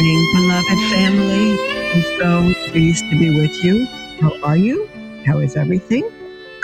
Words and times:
Morning, 0.00 0.32
beloved 0.32 0.90
family. 0.90 1.58
I'm 1.92 2.02
so 2.18 2.70
pleased 2.70 3.04
to 3.10 3.18
be 3.18 3.38
with 3.38 3.62
you. 3.62 3.84
How 4.18 4.32
are 4.42 4.56
you? 4.56 4.88
How 5.26 5.40
is 5.40 5.56
everything? 5.56 6.10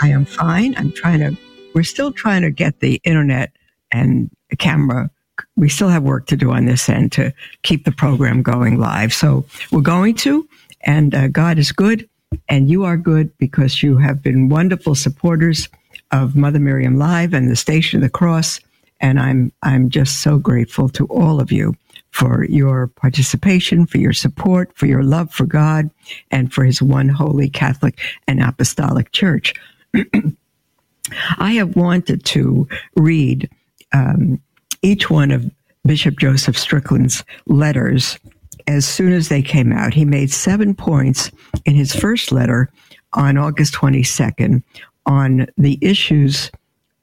I 0.01 0.09
am 0.09 0.25
fine. 0.25 0.73
I'm 0.75 0.91
trying 0.91 1.19
to, 1.19 1.37
we're 1.75 1.83
still 1.83 2.11
trying 2.11 2.41
to 2.41 2.49
get 2.49 2.79
the 2.79 2.99
internet 3.03 3.51
and 3.91 4.31
the 4.49 4.55
camera. 4.55 5.11
We 5.55 5.69
still 5.69 5.89
have 5.89 6.01
work 6.01 6.25
to 6.27 6.35
do 6.35 6.49
on 6.49 6.65
this 6.65 6.89
end 6.89 7.11
to 7.11 7.31
keep 7.61 7.85
the 7.85 7.91
program 7.91 8.41
going 8.41 8.79
live. 8.79 9.13
So 9.13 9.45
we're 9.71 9.81
going 9.81 10.15
to, 10.15 10.49
and 10.81 11.13
uh, 11.13 11.27
God 11.27 11.59
is 11.59 11.71
good, 11.71 12.09
and 12.49 12.71
you 12.71 12.85
are 12.85 12.97
good 12.97 13.37
because 13.37 13.83
you 13.83 13.99
have 13.99 14.23
been 14.23 14.49
wonderful 14.49 14.95
supporters 14.95 15.69
of 16.11 16.35
Mother 16.35 16.57
Miriam 16.57 16.97
Live 16.97 17.35
and 17.35 17.51
the 17.51 17.55
Station 17.55 17.97
of 17.97 18.01
the 18.01 18.09
Cross. 18.09 18.61
And 18.99 19.19
I'm, 19.19 19.51
I'm 19.61 19.91
just 19.91 20.23
so 20.23 20.39
grateful 20.39 20.89
to 20.89 21.05
all 21.05 21.39
of 21.39 21.51
you 21.51 21.75
for 22.11 22.45
your 22.45 22.87
participation, 22.87 23.85
for 23.85 23.97
your 23.97 24.13
support, 24.13 24.75
for 24.75 24.85
your 24.85 25.03
love 25.03 25.31
for 25.31 25.45
God, 25.45 25.89
and 26.31 26.51
for 26.51 26.63
His 26.63 26.81
one 26.81 27.09
holy 27.09 27.49
Catholic 27.49 27.99
and 28.27 28.41
Apostolic 28.41 29.11
Church. 29.11 29.53
I 31.37 31.53
have 31.53 31.75
wanted 31.75 32.25
to 32.25 32.67
read 32.95 33.49
um, 33.93 34.41
each 34.81 35.09
one 35.09 35.31
of 35.31 35.49
Bishop 35.85 36.19
Joseph 36.19 36.57
Strickland's 36.57 37.23
letters 37.45 38.19
as 38.67 38.85
soon 38.85 39.13
as 39.13 39.29
they 39.29 39.41
came 39.41 39.71
out. 39.71 39.93
He 39.93 40.05
made 40.05 40.31
seven 40.31 40.75
points 40.75 41.31
in 41.65 41.75
his 41.75 41.95
first 41.95 42.31
letter 42.31 42.69
on 43.13 43.37
August 43.37 43.73
22nd 43.73 44.61
on 45.05 45.47
the 45.57 45.79
issues 45.81 46.51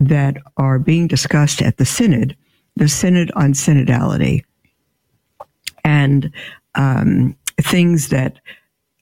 that 0.00 0.36
are 0.58 0.78
being 0.78 1.06
discussed 1.06 1.62
at 1.62 1.78
the 1.78 1.86
Synod, 1.86 2.36
the 2.76 2.88
Synod 2.88 3.32
on 3.34 3.54
Synodality 3.54 4.44
and 5.84 6.32
um, 6.74 7.36
things 7.60 8.08
that 8.08 8.40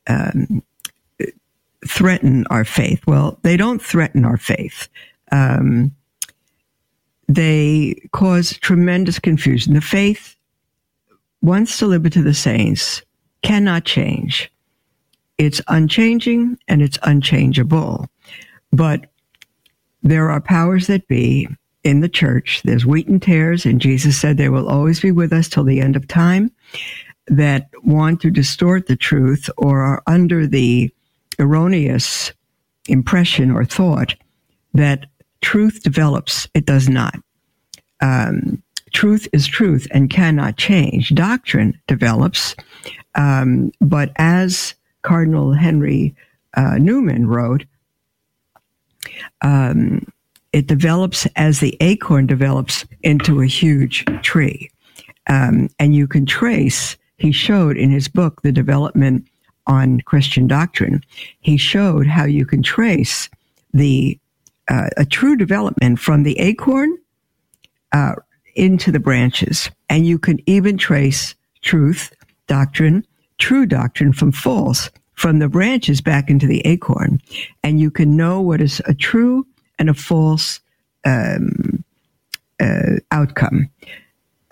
um, 0.09 0.63
threaten 1.87 2.47
our 2.49 2.65
faith. 2.65 3.03
Well, 3.07 3.39
they 3.43 3.57
don't 3.57 3.83
threaten 3.83 4.25
our 4.25 4.37
faith. 4.37 4.89
Um, 5.31 5.95
they 7.29 8.09
cause 8.13 8.59
tremendous 8.59 9.19
confusion. 9.19 9.75
The 9.75 9.81
faith, 9.81 10.37
once 11.41 11.79
delivered 11.79 12.13
to 12.13 12.23
the 12.23 12.35
saints, 12.35 13.03
cannot 13.43 13.85
change. 13.85 14.51
It's 15.39 15.61
unchanging 15.69 16.59
and 16.69 16.83
it's 16.83 16.99
unchangeable. 17.03 18.07
But 18.73 19.07
there 20.03 20.31
are 20.31 20.41
powers 20.41 20.87
that 20.89 21.09
be 21.09 21.49
in 21.85 22.01
the 22.01 22.09
church. 22.09 22.63
There's 22.65 22.87
wheat 22.87 23.09
and 23.09 23.21
tares, 23.21 23.67
and 23.67 23.81
Jesus 23.81 24.21
said 24.21 24.37
they 24.37 24.49
will 24.49 24.69
always 24.69 25.01
be 25.01 25.11
with 25.11 25.33
us 25.33 25.49
till 25.49 25.65
the 25.65 25.81
end 25.81 25.97
of 25.97 26.07
time 26.07 26.53
that 27.29 27.69
want 27.83 28.21
to 28.21 28.31
distort 28.31 28.87
the 28.87 28.97
truth 28.97 29.49
or 29.57 29.81
are 29.81 30.03
under 30.07 30.47
the 30.47 30.93
erroneous 31.39 32.33
impression 32.89 33.51
or 33.51 33.65
thought 33.65 34.15
that 34.75 35.07
truth 35.41 35.83
develops. 35.83 36.49
It 36.55 36.67
does 36.67 36.89
not. 36.89 37.17
Um, 38.01 38.63
truth 38.93 39.29
is 39.33 39.47
truth 39.47 39.87
and 39.93 40.11
cannot 40.11 40.57
change. 40.57 41.11
Doctrine 41.11 41.79
develops, 41.87 42.57
um, 43.15 43.73
but 43.81 44.13
as 44.17 44.75
Cardinal 45.03 45.53
Henry 45.53 46.15
uh, 46.55 46.79
Newman 46.79 47.27
wrote, 47.27 47.65
um, 49.41 50.07
it 50.53 50.67
develops 50.67 51.27
as 51.37 51.61
the 51.61 51.77
acorn 51.81 52.27
develops 52.27 52.85
into 53.03 53.41
a 53.41 53.47
huge 53.47 54.05
tree. 54.23 54.71
Um, 55.29 55.69
and 55.79 55.95
you 55.95 56.07
can 56.07 56.27
trace, 56.27 56.97
he 57.17 57.33
showed 57.33 57.77
in 57.77 57.91
his 57.91 58.09
book, 58.09 58.43
The 58.43 58.53
Development 58.53 59.27
on 59.67 60.01
Christian 60.01 60.47
Doctrine, 60.47 61.03
he 61.41 61.57
showed 61.57 62.07
how 62.07 62.25
you 62.25 62.45
can 62.45 62.63
trace 62.63 63.29
the 63.73 64.19
uh, 64.69 64.89
a 64.97 65.05
true 65.05 65.37
development 65.37 65.99
from 65.99 66.23
the 66.23 66.39
acorn 66.39 66.97
uh, 67.93 68.15
into 68.55 68.93
the 68.93 69.01
branches. 69.01 69.71
And 69.89 70.07
you 70.07 70.19
can 70.19 70.39
even 70.47 70.79
trace 70.79 71.35
truth, 71.63 72.13
doctrine, 72.47 73.07
true 73.39 73.67
doctrine 73.67 74.13
from 74.13 74.33
false, 74.33 74.91
from 75.15 75.39
the 75.39 75.49
branches 75.49 76.01
back 76.01 76.31
into 76.31 76.47
the 76.47 76.61
acorn. 76.61 77.21
And 77.63 77.81
you 77.81 77.91
can 77.91 78.17
know 78.17 78.41
what 78.41 78.61
is 78.61 78.81
a 78.87 78.95
true 78.95 79.47
and 79.79 79.91
a 79.91 79.95
false 79.95 80.61
um, 81.05 81.85
uh, 82.61 82.97
outcome. 83.11 83.69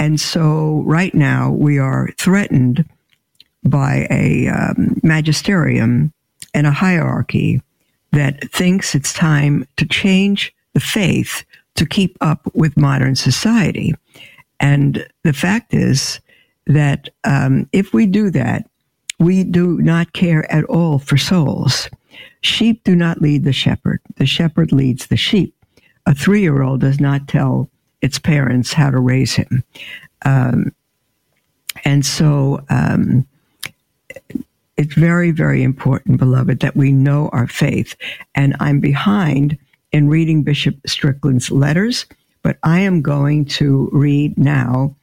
And 0.00 0.18
so 0.18 0.82
right 0.86 1.14
now 1.14 1.50
we 1.50 1.78
are 1.78 2.08
threatened 2.16 2.88
by 3.64 4.06
a 4.10 4.48
um, 4.48 4.98
magisterium 5.02 6.10
and 6.54 6.66
a 6.66 6.72
hierarchy 6.72 7.60
that 8.12 8.50
thinks 8.50 8.94
it's 8.94 9.12
time 9.12 9.68
to 9.76 9.84
change 9.84 10.54
the 10.72 10.80
faith 10.80 11.44
to 11.74 11.84
keep 11.84 12.16
up 12.22 12.50
with 12.54 12.78
modern 12.78 13.14
society. 13.14 13.94
And 14.58 15.06
the 15.22 15.34
fact 15.34 15.74
is 15.74 16.18
that 16.66 17.10
um, 17.24 17.68
if 17.72 17.92
we 17.92 18.06
do 18.06 18.30
that, 18.30 18.70
we 19.18 19.44
do 19.44 19.82
not 19.82 20.14
care 20.14 20.50
at 20.50 20.64
all 20.64 20.98
for 20.98 21.18
souls. 21.18 21.90
Sheep 22.40 22.82
do 22.84 22.96
not 22.96 23.20
lead 23.20 23.44
the 23.44 23.52
shepherd. 23.52 24.00
The 24.16 24.24
shepherd 24.24 24.72
leads 24.72 25.08
the 25.08 25.18
sheep. 25.18 25.54
A 26.06 26.14
three 26.14 26.40
year 26.40 26.62
old 26.62 26.80
does 26.80 27.00
not 27.00 27.28
tell 27.28 27.68
its 28.02 28.18
parents 28.18 28.72
how 28.72 28.90
to 28.90 28.98
raise 28.98 29.34
him. 29.34 29.64
Um, 30.24 30.72
and 31.84 32.04
so 32.04 32.64
um, 32.68 33.26
it's 34.76 34.94
very, 34.94 35.30
very 35.30 35.62
important, 35.62 36.18
beloved, 36.18 36.60
that 36.60 36.76
we 36.76 36.92
know 36.92 37.28
our 37.32 37.46
faith. 37.46 37.94
And 38.34 38.56
I'm 38.60 38.80
behind 38.80 39.58
in 39.92 40.08
reading 40.08 40.42
Bishop 40.42 40.76
Strickland's 40.86 41.50
letters, 41.50 42.06
but 42.42 42.58
I 42.62 42.80
am 42.80 43.02
going 43.02 43.44
to 43.46 43.88
read 43.92 44.38
now 44.38 44.94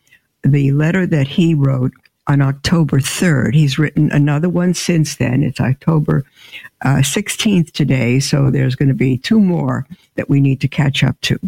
the 0.43 0.71
letter 0.71 1.05
that 1.05 1.27
he 1.27 1.53
wrote 1.53 1.91
on 2.27 2.41
October 2.41 2.99
3rd. 2.99 3.53
He's 3.53 3.79
written 3.79 4.11
another 4.11 4.49
one 4.49 4.73
since 4.73 5.15
then. 5.15 5.43
It's 5.43 5.61
October 5.61 6.25
uh, 6.83 6.97
16th 6.97 7.71
today, 7.71 8.19
so 8.19 8.51
there's 8.51 8.75
going 8.75 8.89
to 8.89 8.95
be 8.95 9.17
two 9.17 9.39
more 9.39 9.87
that 10.15 10.29
we 10.29 10.41
need 10.41 10.61
to 10.61 10.67
catch 10.67 11.03
up 11.03 11.19
to. 11.21 11.39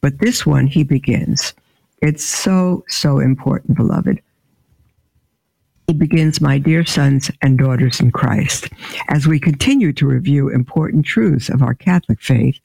But 0.00 0.18
this 0.20 0.46
one, 0.46 0.66
he 0.66 0.84
begins. 0.84 1.52
It's 2.00 2.24
so, 2.24 2.84
so 2.88 3.18
important, 3.18 3.76
beloved. 3.76 4.22
He 5.86 5.94
begins, 5.94 6.40
My 6.40 6.58
dear 6.58 6.84
sons 6.84 7.30
and 7.42 7.58
daughters 7.58 8.00
in 8.00 8.12
Christ. 8.12 8.68
As 9.08 9.26
we 9.26 9.40
continue 9.40 9.92
to 9.94 10.06
review 10.06 10.48
important 10.48 11.04
truths 11.04 11.48
of 11.48 11.62
our 11.62 11.74
Catholic 11.74 12.22
faith, 12.22 12.58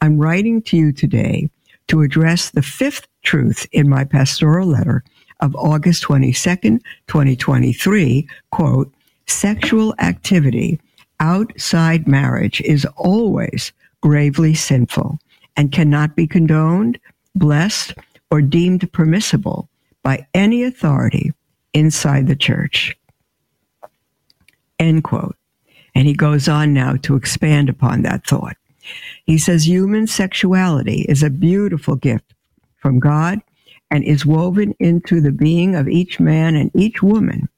I'm 0.00 0.18
writing 0.18 0.62
to 0.62 0.76
you 0.76 0.92
today 0.92 1.50
to 1.88 2.02
address 2.02 2.50
the 2.50 2.62
fifth 2.62 3.08
truth 3.24 3.66
in 3.72 3.88
my 3.88 4.04
pastoral 4.04 4.68
letter 4.68 5.02
of 5.40 5.54
August 5.56 6.04
22nd, 6.04 6.80
2023, 7.06 8.28
quote, 8.50 8.92
sexual 9.26 9.94
activity 9.98 10.80
outside 11.20 12.06
marriage 12.06 12.60
is 12.62 12.86
always 12.96 13.72
gravely 14.00 14.54
sinful 14.54 15.18
and 15.56 15.72
cannot 15.72 16.16
be 16.16 16.26
condoned, 16.26 16.98
blessed, 17.34 17.94
or 18.30 18.40
deemed 18.40 18.90
permissible 18.92 19.68
by 20.02 20.26
any 20.34 20.62
authority 20.62 21.32
inside 21.72 22.26
the 22.26 22.36
church. 22.36 22.96
End 24.78 25.04
quote. 25.04 25.36
And 25.94 26.06
he 26.06 26.14
goes 26.14 26.48
on 26.48 26.72
now 26.72 26.96
to 27.02 27.16
expand 27.16 27.68
upon 27.68 28.02
that 28.02 28.26
thought. 28.26 28.56
He 29.24 29.38
says 29.38 29.66
human 29.66 30.06
sexuality 30.06 31.02
is 31.08 31.22
a 31.22 31.30
beautiful 31.30 31.96
gift 31.96 32.34
from 32.76 33.00
God 33.00 33.40
and 33.90 34.04
is 34.04 34.26
woven 34.26 34.74
into 34.78 35.20
the 35.20 35.32
being 35.32 35.74
of 35.74 35.88
each 35.88 36.20
man 36.20 36.54
and 36.56 36.70
each 36.74 37.02
woman. 37.02 37.48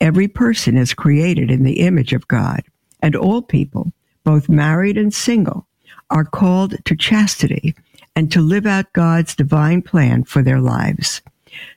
Every 0.00 0.28
person 0.28 0.76
is 0.76 0.94
created 0.94 1.50
in 1.50 1.62
the 1.62 1.80
image 1.80 2.12
of 2.12 2.28
God, 2.28 2.62
and 3.00 3.14
all 3.14 3.42
people, 3.42 3.92
both 4.24 4.48
married 4.48 4.98
and 4.98 5.12
single, 5.14 5.66
are 6.10 6.24
called 6.24 6.76
to 6.84 6.96
chastity 6.96 7.74
and 8.14 8.30
to 8.32 8.40
live 8.40 8.66
out 8.66 8.92
God's 8.92 9.34
divine 9.34 9.82
plan 9.82 10.24
for 10.24 10.42
their 10.42 10.60
lives. 10.60 11.22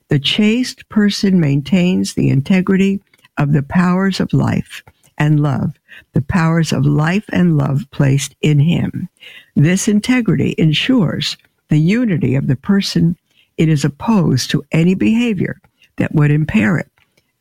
The 0.09 0.19
chaste 0.19 0.87
person 0.89 1.39
maintains 1.39 2.13
the 2.13 2.29
integrity 2.29 3.01
of 3.37 3.53
the 3.53 3.63
powers 3.63 4.19
of 4.19 4.33
life 4.33 4.83
and 5.17 5.39
love, 5.39 5.75
the 6.13 6.21
powers 6.21 6.73
of 6.73 6.85
life 6.85 7.25
and 7.31 7.57
love 7.57 7.85
placed 7.91 8.35
in 8.41 8.59
him. 8.59 9.09
This 9.55 9.87
integrity 9.87 10.55
ensures 10.57 11.37
the 11.69 11.79
unity 11.79 12.35
of 12.35 12.47
the 12.47 12.55
person. 12.55 13.17
It 13.57 13.69
is 13.69 13.85
opposed 13.85 14.49
to 14.51 14.65
any 14.71 14.95
behavior 14.95 15.59
that 15.97 16.13
would 16.13 16.31
impair 16.31 16.77
it. 16.77 16.89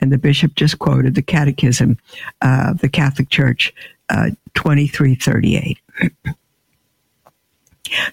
And 0.00 0.12
the 0.12 0.18
bishop 0.18 0.54
just 0.54 0.78
quoted 0.78 1.14
the 1.14 1.22
Catechism 1.22 1.98
of 2.42 2.80
the 2.80 2.88
Catholic 2.88 3.30
Church, 3.30 3.72
uh, 4.10 4.30
2338. 4.54 5.78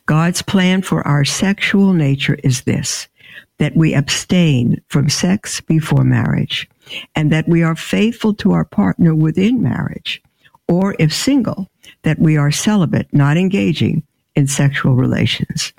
God's 0.05 0.41
plan 0.41 0.81
for 0.81 1.05
our 1.07 1.25
sexual 1.25 1.93
nature 1.93 2.37
is 2.43 2.61
this 2.61 3.07
that 3.57 3.75
we 3.75 3.93
abstain 3.93 4.81
from 4.87 5.07
sex 5.07 5.61
before 5.61 6.03
marriage, 6.03 6.67
and 7.13 7.31
that 7.31 7.47
we 7.47 7.61
are 7.61 7.75
faithful 7.75 8.33
to 8.33 8.53
our 8.53 8.65
partner 8.65 9.13
within 9.13 9.61
marriage, 9.61 10.19
or 10.67 10.95
if 10.97 11.13
single, 11.13 11.69
that 12.01 12.17
we 12.17 12.35
are 12.37 12.49
celibate, 12.49 13.07
not 13.13 13.37
engaging 13.37 14.01
in 14.35 14.47
sexual 14.47 14.95
relations. 14.95 15.73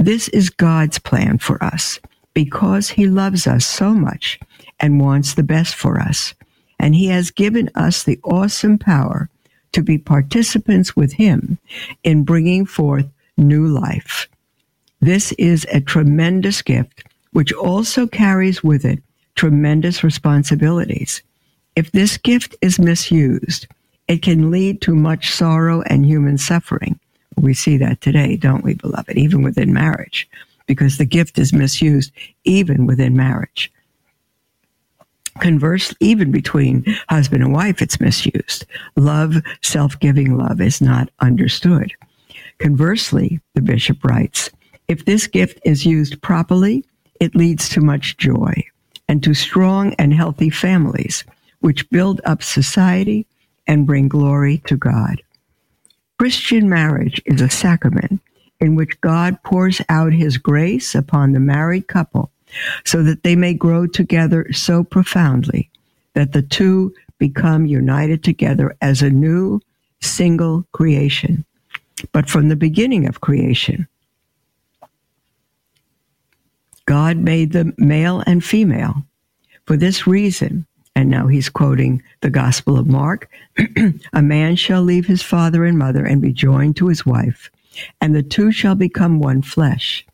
This 0.00 0.28
is 0.28 0.48
God's 0.48 0.98
plan 0.98 1.36
for 1.36 1.62
us 1.62 2.00
because 2.32 2.88
He 2.88 3.06
loves 3.06 3.46
us 3.46 3.66
so 3.66 3.92
much 3.92 4.40
and 4.80 4.98
wants 4.98 5.34
the 5.34 5.42
best 5.42 5.74
for 5.74 6.00
us. 6.00 6.32
And 6.78 6.94
He 6.94 7.08
has 7.08 7.30
given 7.30 7.68
us 7.74 8.02
the 8.02 8.18
awesome 8.24 8.78
power 8.78 9.28
to 9.72 9.82
be 9.82 9.98
participants 9.98 10.96
with 10.96 11.12
Him 11.12 11.58
in 12.02 12.24
bringing 12.24 12.64
forth 12.64 13.04
new 13.36 13.66
life. 13.66 14.26
This 15.00 15.32
is 15.32 15.66
a 15.70 15.82
tremendous 15.82 16.62
gift, 16.62 17.04
which 17.32 17.52
also 17.52 18.06
carries 18.06 18.64
with 18.64 18.86
it 18.86 19.02
tremendous 19.34 20.02
responsibilities. 20.02 21.22
If 21.76 21.92
this 21.92 22.16
gift 22.16 22.56
is 22.62 22.78
misused, 22.78 23.66
it 24.08 24.22
can 24.22 24.50
lead 24.50 24.80
to 24.80 24.94
much 24.94 25.30
sorrow 25.30 25.82
and 25.82 26.06
human 26.06 26.38
suffering. 26.38 26.98
We 27.40 27.54
see 27.54 27.78
that 27.78 28.00
today, 28.00 28.36
don't 28.36 28.62
we, 28.62 28.74
beloved, 28.74 29.16
even 29.16 29.42
within 29.42 29.72
marriage, 29.72 30.28
because 30.66 30.98
the 30.98 31.06
gift 31.06 31.38
is 31.38 31.52
misused 31.52 32.12
even 32.44 32.86
within 32.86 33.16
marriage. 33.16 33.72
Conversely, 35.38 35.96
even 36.00 36.30
between 36.30 36.84
husband 37.08 37.42
and 37.42 37.52
wife, 37.52 37.80
it's 37.80 38.00
misused. 38.00 38.66
Love, 38.96 39.36
self 39.62 39.98
giving 40.00 40.36
love, 40.36 40.60
is 40.60 40.80
not 40.82 41.08
understood. 41.20 41.92
Conversely, 42.58 43.40
the 43.54 43.62
bishop 43.62 44.04
writes, 44.04 44.50
if 44.88 45.06
this 45.06 45.26
gift 45.26 45.58
is 45.64 45.86
used 45.86 46.20
properly, 46.20 46.84
it 47.20 47.34
leads 47.34 47.68
to 47.70 47.80
much 47.80 48.18
joy 48.18 48.52
and 49.08 49.22
to 49.22 49.32
strong 49.32 49.94
and 49.94 50.12
healthy 50.12 50.50
families, 50.50 51.24
which 51.60 51.88
build 51.90 52.20
up 52.24 52.42
society 52.42 53.26
and 53.66 53.86
bring 53.86 54.08
glory 54.08 54.58
to 54.66 54.76
God. 54.76 55.22
Christian 56.20 56.68
marriage 56.68 57.22
is 57.24 57.40
a 57.40 57.48
sacrament 57.48 58.20
in 58.60 58.74
which 58.74 59.00
God 59.00 59.42
pours 59.42 59.80
out 59.88 60.12
his 60.12 60.36
grace 60.36 60.94
upon 60.94 61.32
the 61.32 61.40
married 61.40 61.88
couple 61.88 62.30
so 62.84 63.02
that 63.02 63.22
they 63.22 63.34
may 63.34 63.54
grow 63.54 63.86
together 63.86 64.52
so 64.52 64.84
profoundly 64.84 65.70
that 66.12 66.34
the 66.34 66.42
two 66.42 66.94
become 67.16 67.64
united 67.64 68.22
together 68.22 68.76
as 68.82 69.00
a 69.00 69.08
new 69.08 69.62
single 70.02 70.66
creation 70.72 71.42
but 72.12 72.28
from 72.28 72.50
the 72.50 72.56
beginning 72.56 73.08
of 73.08 73.22
creation. 73.22 73.88
God 76.84 77.16
made 77.16 77.52
them 77.52 77.72
male 77.78 78.22
and 78.26 78.44
female. 78.44 79.06
For 79.64 79.78
this 79.78 80.06
reason, 80.06 80.66
and 81.00 81.10
now 81.10 81.26
he's 81.26 81.48
quoting 81.48 82.02
the 82.20 82.28
Gospel 82.28 82.78
of 82.78 82.86
Mark 82.86 83.30
a 84.12 84.20
man 84.20 84.54
shall 84.54 84.82
leave 84.82 85.06
his 85.06 85.22
father 85.22 85.64
and 85.64 85.78
mother 85.78 86.04
and 86.04 86.20
be 86.20 86.32
joined 86.32 86.76
to 86.76 86.88
his 86.88 87.06
wife, 87.06 87.50
and 88.02 88.14
the 88.14 88.22
two 88.22 88.52
shall 88.52 88.74
become 88.74 89.18
one 89.18 89.40
flesh. 89.40 90.06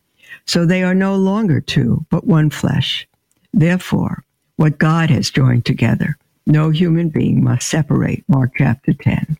So 0.46 0.64
they 0.64 0.84
are 0.84 0.94
no 0.94 1.16
longer 1.16 1.60
two, 1.60 2.06
but 2.08 2.24
one 2.24 2.50
flesh. 2.50 3.06
Therefore, 3.52 4.22
what 4.56 4.78
God 4.78 5.10
has 5.10 5.28
joined 5.28 5.64
together, 5.66 6.16
no 6.46 6.70
human 6.70 7.08
being 7.08 7.42
must 7.42 7.68
separate. 7.68 8.22
Mark 8.28 8.52
chapter 8.56 8.92
10. 8.92 9.36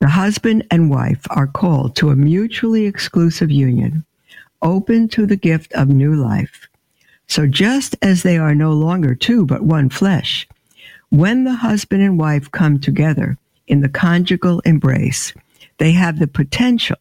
The 0.00 0.08
husband 0.08 0.66
and 0.72 0.90
wife 0.90 1.24
are 1.30 1.46
called 1.46 1.94
to 1.96 2.10
a 2.10 2.16
mutually 2.16 2.86
exclusive 2.86 3.52
union, 3.52 4.04
open 4.60 5.06
to 5.10 5.24
the 5.24 5.36
gift 5.36 5.72
of 5.74 5.88
new 5.88 6.14
life. 6.16 6.66
So 7.32 7.46
just 7.46 7.96
as 8.02 8.22
they 8.22 8.36
are 8.36 8.54
no 8.54 8.72
longer 8.72 9.14
two 9.14 9.46
but 9.46 9.62
one 9.62 9.88
flesh, 9.88 10.46
when 11.08 11.44
the 11.44 11.54
husband 11.54 12.02
and 12.02 12.18
wife 12.18 12.50
come 12.50 12.78
together 12.78 13.38
in 13.66 13.80
the 13.80 13.88
conjugal 13.88 14.60
embrace, 14.66 15.32
they 15.78 15.92
have 15.92 16.18
the 16.18 16.26
potential 16.26 16.98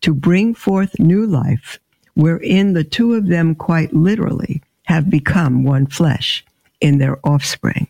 to 0.00 0.14
bring 0.14 0.54
forth 0.54 0.98
new 0.98 1.26
life, 1.26 1.78
wherein 2.14 2.72
the 2.72 2.82
two 2.82 3.12
of 3.12 3.26
them 3.26 3.54
quite 3.54 3.92
literally 3.92 4.62
have 4.84 5.10
become 5.10 5.64
one 5.64 5.86
flesh 5.86 6.46
in 6.80 6.96
their 6.96 7.18
offspring. 7.22 7.86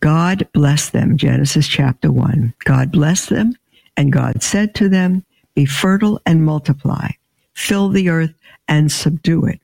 God 0.00 0.48
blessed 0.52 0.92
them, 0.92 1.16
Genesis 1.16 1.68
chapter 1.68 2.10
1. 2.10 2.52
God 2.64 2.90
blessed 2.90 3.28
them, 3.28 3.56
and 3.96 4.12
God 4.12 4.42
said 4.42 4.74
to 4.74 4.88
them, 4.88 5.24
Be 5.54 5.64
fertile 5.64 6.20
and 6.26 6.44
multiply, 6.44 7.10
fill 7.54 7.88
the 7.88 8.08
earth 8.08 8.34
and 8.66 8.90
subdue 8.90 9.44
it. 9.44 9.60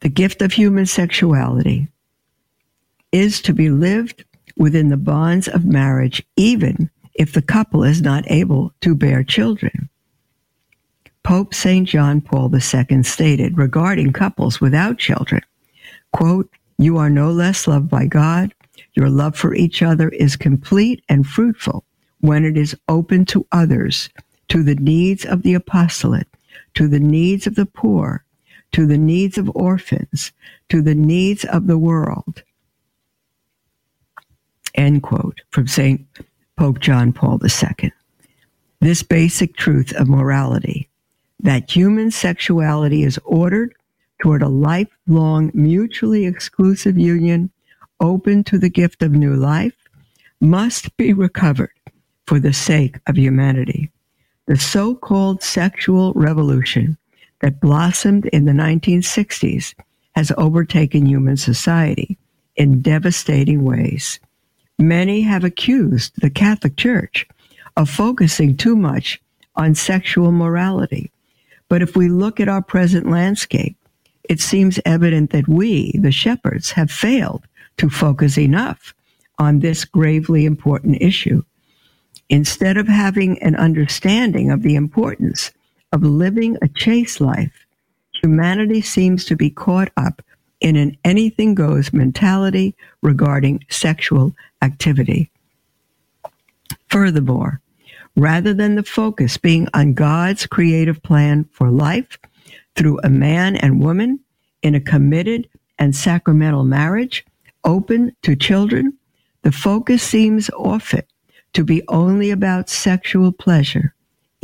The 0.00 0.08
gift 0.08 0.42
of 0.42 0.52
human 0.52 0.86
sexuality 0.86 1.88
is 3.12 3.40
to 3.42 3.52
be 3.52 3.70
lived 3.70 4.24
within 4.56 4.88
the 4.88 4.96
bonds 4.96 5.48
of 5.48 5.64
marriage, 5.64 6.22
even 6.36 6.90
if 7.14 7.32
the 7.32 7.42
couple 7.42 7.84
is 7.84 8.02
not 8.02 8.24
able 8.30 8.72
to 8.80 8.94
bear 8.94 9.22
children. 9.22 9.88
Pope 11.22 11.54
St. 11.54 11.88
John 11.88 12.20
Paul 12.20 12.54
II 12.54 13.02
stated 13.02 13.56
regarding 13.56 14.12
couples 14.12 14.60
without 14.60 14.98
children, 14.98 15.40
quote, 16.12 16.50
you 16.78 16.98
are 16.98 17.10
no 17.10 17.30
less 17.30 17.66
loved 17.66 17.88
by 17.88 18.06
God. 18.06 18.52
Your 18.94 19.08
love 19.08 19.36
for 19.36 19.54
each 19.54 19.82
other 19.82 20.08
is 20.10 20.36
complete 20.36 21.02
and 21.08 21.26
fruitful 21.26 21.84
when 22.20 22.44
it 22.44 22.56
is 22.56 22.76
open 22.88 23.24
to 23.26 23.46
others, 23.52 24.08
to 24.48 24.62
the 24.62 24.74
needs 24.76 25.24
of 25.24 25.42
the 25.42 25.54
apostolate, 25.54 26.28
to 26.74 26.88
the 26.88 27.00
needs 27.00 27.46
of 27.46 27.54
the 27.54 27.66
poor, 27.66 28.23
to 28.74 28.86
the 28.86 28.98
needs 28.98 29.38
of 29.38 29.48
orphans, 29.54 30.32
to 30.68 30.82
the 30.82 30.96
needs 30.96 31.44
of 31.44 31.68
the 31.68 31.78
world. 31.78 32.42
End 34.74 35.00
quote 35.00 35.42
from 35.50 35.68
St. 35.68 36.04
Pope 36.56 36.80
John 36.80 37.12
Paul 37.12 37.40
II. 37.40 37.92
This 38.80 39.04
basic 39.04 39.56
truth 39.56 39.92
of 39.94 40.08
morality, 40.08 40.88
that 41.38 41.70
human 41.70 42.10
sexuality 42.10 43.04
is 43.04 43.16
ordered 43.24 43.76
toward 44.20 44.42
a 44.42 44.48
lifelong, 44.48 45.52
mutually 45.54 46.26
exclusive 46.26 46.98
union 46.98 47.50
open 48.00 48.42
to 48.42 48.58
the 48.58 48.68
gift 48.68 49.04
of 49.04 49.12
new 49.12 49.36
life 49.36 49.88
must 50.40 50.96
be 50.96 51.12
recovered 51.12 51.70
for 52.26 52.40
the 52.40 52.52
sake 52.52 52.98
of 53.06 53.16
humanity. 53.16 53.92
The 54.46 54.56
so 54.56 54.96
called 54.96 55.44
sexual 55.44 56.12
revolution 56.14 56.98
that 57.44 57.60
blossomed 57.60 58.24
in 58.32 58.46
the 58.46 58.52
1960s 58.52 59.74
has 60.14 60.32
overtaken 60.38 61.04
human 61.04 61.36
society 61.36 62.16
in 62.56 62.80
devastating 62.80 63.62
ways. 63.62 64.18
Many 64.78 65.20
have 65.20 65.44
accused 65.44 66.18
the 66.22 66.30
Catholic 66.30 66.78
Church 66.78 67.26
of 67.76 67.90
focusing 67.90 68.56
too 68.56 68.74
much 68.74 69.20
on 69.56 69.74
sexual 69.74 70.32
morality. 70.32 71.12
But 71.68 71.82
if 71.82 71.94
we 71.94 72.08
look 72.08 72.40
at 72.40 72.48
our 72.48 72.62
present 72.62 73.10
landscape, 73.10 73.76
it 74.26 74.40
seems 74.40 74.80
evident 74.86 75.28
that 75.32 75.46
we, 75.46 75.92
the 75.98 76.12
shepherds, 76.12 76.70
have 76.70 76.90
failed 76.90 77.46
to 77.76 77.90
focus 77.90 78.38
enough 78.38 78.94
on 79.38 79.58
this 79.58 79.84
gravely 79.84 80.46
important 80.46 80.96
issue. 81.02 81.42
Instead 82.30 82.78
of 82.78 82.88
having 82.88 83.38
an 83.42 83.54
understanding 83.54 84.50
of 84.50 84.62
the 84.62 84.76
importance 84.76 85.50
of 85.94 86.02
living 86.02 86.58
a 86.60 86.68
chaste 86.68 87.20
life, 87.20 87.66
humanity 88.20 88.82
seems 88.82 89.24
to 89.24 89.36
be 89.36 89.48
caught 89.48 89.90
up 89.96 90.20
in 90.60 90.76
an 90.76 90.96
anything 91.04 91.54
goes 91.54 91.92
mentality 91.92 92.74
regarding 93.00 93.64
sexual 93.70 94.34
activity. 94.60 95.30
Furthermore, 96.88 97.60
rather 98.16 98.52
than 98.52 98.74
the 98.74 98.82
focus 98.82 99.38
being 99.38 99.68
on 99.72 99.94
God's 99.94 100.46
creative 100.46 101.02
plan 101.02 101.44
for 101.52 101.70
life, 101.70 102.18
through 102.74 102.98
a 103.04 103.08
man 103.08 103.56
and 103.56 103.80
woman 103.82 104.18
in 104.62 104.74
a 104.74 104.80
committed 104.80 105.48
and 105.78 105.94
sacramental 105.94 106.64
marriage, 106.64 107.24
open 107.64 108.14
to 108.22 108.34
children, 108.34 108.92
the 109.42 109.52
focus 109.52 110.02
seems 110.02 110.50
often 110.50 111.02
to 111.52 111.64
be 111.64 111.82
only 111.88 112.30
about 112.30 112.68
sexual 112.68 113.30
pleasure, 113.30 113.94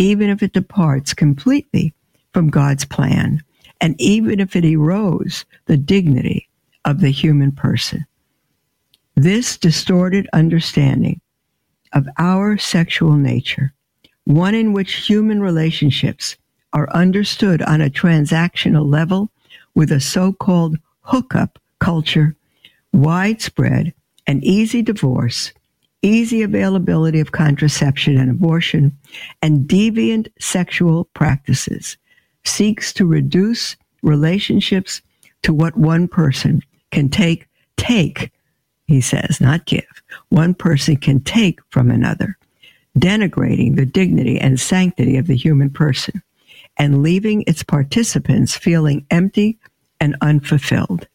even 0.00 0.30
if 0.30 0.42
it 0.42 0.54
departs 0.54 1.12
completely 1.12 1.92
from 2.32 2.48
God's 2.48 2.86
plan 2.86 3.42
and 3.82 4.00
even 4.00 4.40
if 4.40 4.56
it 4.56 4.64
erodes 4.64 5.44
the 5.66 5.76
dignity 5.76 6.48
of 6.86 7.00
the 7.00 7.10
human 7.10 7.52
person. 7.52 8.06
This 9.14 9.58
distorted 9.58 10.26
understanding 10.32 11.20
of 11.92 12.08
our 12.16 12.56
sexual 12.56 13.12
nature, 13.12 13.74
one 14.24 14.54
in 14.54 14.72
which 14.72 15.06
human 15.06 15.42
relationships 15.42 16.38
are 16.72 16.88
understood 16.94 17.60
on 17.60 17.82
a 17.82 17.90
transactional 17.90 18.90
level 18.90 19.30
with 19.74 19.92
a 19.92 20.00
so 20.00 20.32
called 20.32 20.78
hookup 21.02 21.58
culture, 21.78 22.34
widespread 22.94 23.92
and 24.26 24.42
easy 24.42 24.80
divorce, 24.80 25.52
easy 26.02 26.42
availability 26.42 27.20
of 27.20 27.32
contraception 27.32 28.16
and 28.16 28.30
abortion, 28.30 28.96
and 29.42 29.68
deviant 29.68 30.28
sexual 30.38 31.04
practices, 31.14 31.96
seeks 32.44 32.92
to 32.92 33.06
reduce 33.06 33.76
relationships 34.02 35.02
to 35.42 35.52
what 35.52 35.76
one 35.76 36.08
person 36.08 36.62
can 36.90 37.08
take, 37.08 37.46
take, 37.76 38.30
he 38.86 39.00
says, 39.00 39.40
not 39.40 39.66
give. 39.66 39.84
One 40.30 40.54
person 40.54 40.96
can 40.96 41.20
take 41.20 41.60
from 41.70 41.90
another, 41.90 42.36
denigrating 42.98 43.76
the 43.76 43.86
dignity 43.86 44.38
and 44.38 44.58
sanctity 44.58 45.16
of 45.16 45.26
the 45.26 45.36
human 45.36 45.70
person 45.70 46.22
and 46.76 47.02
leaving 47.02 47.44
its 47.46 47.62
participants 47.62 48.56
feeling 48.56 49.06
empty 49.10 49.58
and 50.00 50.16
unfulfilled. 50.22 51.06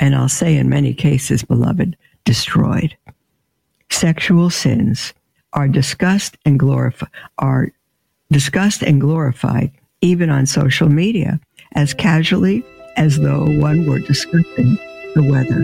And 0.00 0.14
I'll 0.14 0.28
say 0.28 0.56
in 0.56 0.68
many 0.68 0.92
cases, 0.92 1.44
beloved, 1.44 1.96
destroyed. 2.24 2.96
Sexual 3.92 4.48
sins 4.48 5.12
are 5.52 5.68
discussed 5.68 6.38
and 6.46 6.58
glorified 6.58 7.10
are 7.38 7.68
discussed 8.32 8.82
and 8.82 9.00
glorified 9.00 9.70
even 10.00 10.30
on 10.30 10.46
social 10.46 10.88
media 10.88 11.38
as 11.72 11.92
casually 11.92 12.64
as 12.96 13.20
though 13.20 13.44
one 13.60 13.86
were 13.86 13.98
discussing 13.98 14.76
the 15.14 15.22
weather. 15.22 15.62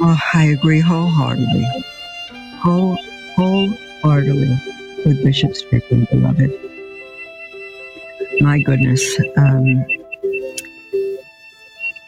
Oh, 0.00 0.18
I 0.32 0.44
agree 0.44 0.80
wholeheartedly, 0.80 1.66
whole, 2.60 2.96
wholeheartedly 3.34 4.56
with 5.04 5.22
Bishop 5.24 5.54
Strickland, 5.54 6.08
beloved. 6.10 6.52
My 8.40 8.60
goodness, 8.60 9.18
um, 9.36 9.84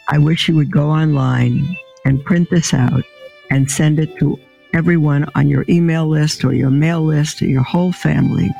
I 0.08 0.18
wish 0.18 0.48
you 0.48 0.54
would 0.54 0.70
go 0.70 0.90
online 0.90 1.76
and 2.04 2.24
print 2.24 2.48
this 2.50 2.72
out 2.72 3.04
and 3.50 3.70
send 3.70 3.98
it 3.98 4.16
to 4.18 4.38
everyone 4.74 5.28
on 5.34 5.48
your 5.48 5.64
email 5.68 6.06
list 6.06 6.44
or 6.44 6.52
your 6.52 6.70
mail 6.70 7.02
list 7.02 7.42
or 7.42 7.46
your 7.46 7.62
whole 7.62 7.92
family. 7.92 8.50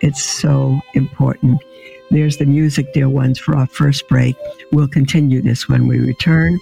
It's 0.00 0.24
so 0.24 0.80
important. 0.94 1.60
There's 2.10 2.38
the 2.38 2.46
music, 2.46 2.92
dear 2.94 3.08
ones, 3.08 3.38
for 3.38 3.56
our 3.56 3.66
first 3.66 4.08
break. 4.08 4.34
We'll 4.72 4.88
continue 4.88 5.42
this 5.42 5.68
when 5.68 5.86
we 5.86 5.98
return 5.98 6.58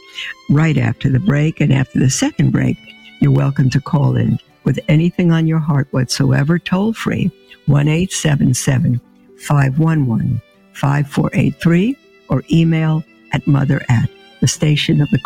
right 0.51 0.77
after 0.77 1.09
the 1.09 1.21
break. 1.21 1.61
And 1.61 1.73
after 1.73 2.01
the 2.01 2.11
second 2.11 2.51
break, 2.51 2.77
you're 3.21 3.31
welcome 3.31 3.71
to 3.71 3.81
call 3.81 4.17
in 4.17 4.41
with 4.65 4.81
anything 4.89 5.31
on 5.31 5.47
your 5.47 5.61
heart 5.61 5.87
whatsoever, 5.93 6.59
toll 6.59 6.93
free, 6.93 7.31
1 7.67 7.89
877 7.89 9.01
511 9.39 10.43
5483, 10.73 11.97
or 12.29 12.43
email 12.51 13.05
at 13.33 13.47
mother 13.47 13.83
at 13.89 14.11
the 14.41 14.49
station 14.49 15.01
of 15.01 15.09
the 15.11 15.21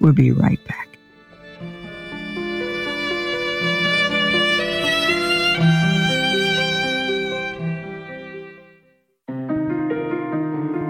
We'll 0.00 0.12
be 0.12 0.32
right 0.32 0.60
back. 0.66 0.86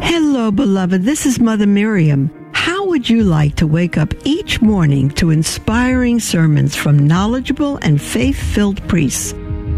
Hello, 0.03 0.51
beloved. 0.51 1.03
This 1.03 1.27
is 1.27 1.41
Mother 1.41 1.67
Miriam. 1.67 2.31
How 2.53 2.87
would 2.87 3.09
you 3.09 3.23
like 3.25 3.57
to 3.57 3.67
wake 3.67 3.99
up 3.99 4.15
each 4.25 4.61
morning 4.63 5.11
to 5.11 5.31
inspiring 5.31 6.21
sermons 6.21 6.77
from 6.77 7.07
knowledgeable 7.07 7.79
and 7.83 8.01
faith 8.01 8.39
filled 8.39 8.87
priests? 8.89 9.35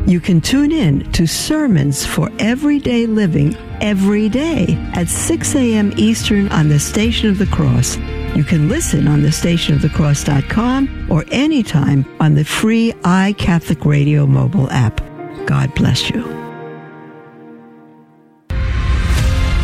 You 0.08 0.20
can 0.20 0.40
tune 0.40 0.72
in 0.72 1.12
to 1.12 1.26
Sermons 1.26 2.06
for 2.06 2.30
Everyday 2.38 3.04
Living 3.04 3.54
every 3.82 4.30
day 4.30 4.68
at 4.94 5.06
6 5.10 5.54
a.m. 5.54 5.92
Eastern 5.98 6.48
on 6.48 6.70
the 6.70 6.78
Station 6.78 7.28
of 7.28 7.36
the 7.36 7.44
Cross. 7.44 7.98
You 8.34 8.42
can 8.42 8.70
listen 8.70 9.06
on 9.06 9.20
the 9.20 9.28
stationofthecross.com 9.28 11.08
or 11.10 11.26
anytime 11.30 12.06
on 12.20 12.32
the 12.32 12.44
free 12.46 12.92
iCatholic 13.02 13.84
Radio 13.84 14.26
mobile 14.26 14.70
app. 14.70 15.02
God 15.44 15.74
bless 15.74 16.08
you. 16.08 16.24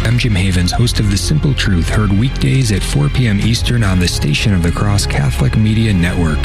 I'm 0.04 0.18
Jim 0.18 0.34
Havens, 0.34 0.72
host 0.72 1.00
of 1.00 1.10
The 1.10 1.16
Simple 1.16 1.54
Truth, 1.54 1.88
heard 1.88 2.12
weekdays 2.12 2.70
at 2.70 2.82
4 2.82 3.08
p.m. 3.08 3.40
Eastern 3.40 3.82
on 3.82 3.98
the 3.98 4.08
Station 4.08 4.52
of 4.52 4.62
the 4.62 4.72
Cross 4.72 5.06
Catholic 5.06 5.56
Media 5.56 5.94
Network. 5.94 6.38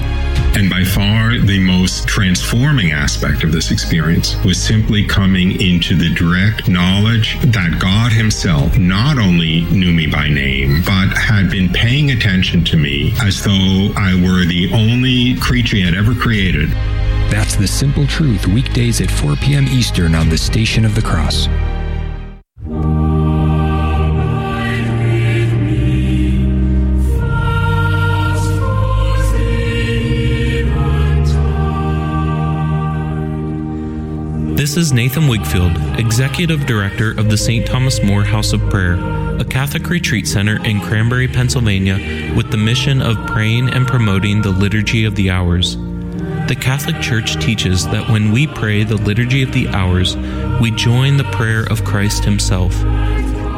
And 0.56 0.70
by 0.70 0.84
far 0.84 1.38
the 1.38 1.60
most 1.60 2.08
transforming 2.08 2.92
aspect 2.92 3.44
of 3.44 3.52
this 3.52 3.72
experience 3.72 4.36
was 4.44 4.62
simply 4.62 5.06
coming 5.06 5.62
into 5.62 5.96
the 5.96 6.14
direct 6.14 6.68
knowledge 6.68 7.40
that 7.42 7.80
God 7.80 8.12
Himself 8.12 8.78
not 8.78 9.18
only 9.18 9.62
knew 9.66 9.94
me 9.94 10.08
by 10.08 10.28
name, 10.28 10.82
but 10.86 11.16
had 11.18 11.50
been 11.50 11.70
paying 11.70 12.12
attention 12.12 12.64
to 12.66 12.78
me 12.78 13.14
as 13.22 13.44
though 13.44 13.94
I 13.96 14.16
were 14.22 14.46
the 14.46 14.72
only 14.74 15.36
creature 15.40 15.78
He 15.78 15.84
had 15.84 15.94
ever 15.94 16.14
created. 16.14 16.70
That's 17.30 17.56
The 17.56 17.68
Simple 17.68 18.08
Truth, 18.08 18.48
weekdays 18.48 19.02
at 19.02 19.12
4 19.12 19.36
p.m. 19.36 19.68
Eastern 19.68 20.16
on 20.16 20.30
the 20.30 20.38
Station 20.38 20.84
of 20.84 20.96
the 20.96 21.02
Cross. 21.02 21.48
This 34.70 34.78
is 34.78 34.94
Nathan 34.94 35.24
Wigfield, 35.24 35.98
Executive 35.98 36.68
Director 36.68 37.10
of 37.10 37.28
the 37.28 37.38
St. 37.38 37.66
Thomas 37.66 38.04
More 38.04 38.24
House 38.24 38.54
of 38.54 38.62
Prayer, 38.70 39.00
a 39.40 39.44
Catholic 39.44 39.90
retreat 39.90 40.28
center 40.28 40.64
in 40.64 40.80
Cranberry, 40.80 41.28
Pennsylvania, 41.28 42.36
with 42.36 42.52
the 42.52 42.58
mission 42.58 43.02
of 43.02 43.18
praying 43.26 43.70
and 43.70 43.88
promoting 43.88 44.44
the 44.44 44.52
Liturgy 44.52 45.06
of 45.06 45.16
the 45.16 45.32
Hours. 45.32 45.76
The 45.76 46.56
Catholic 46.62 47.02
Church 47.02 47.44
teaches 47.44 47.88
that 47.88 48.12
when 48.12 48.32
we 48.32 48.46
pray 48.46 48.84
the 48.84 48.98
Liturgy 48.98 49.42
of 49.42 49.54
the 49.54 49.70
Hours, 49.70 50.16
we 50.62 50.70
join 50.70 51.18
the 51.18 51.32
prayer 51.32 51.64
of 51.64 51.84
Christ 51.84 52.24
Himself. 52.24 52.76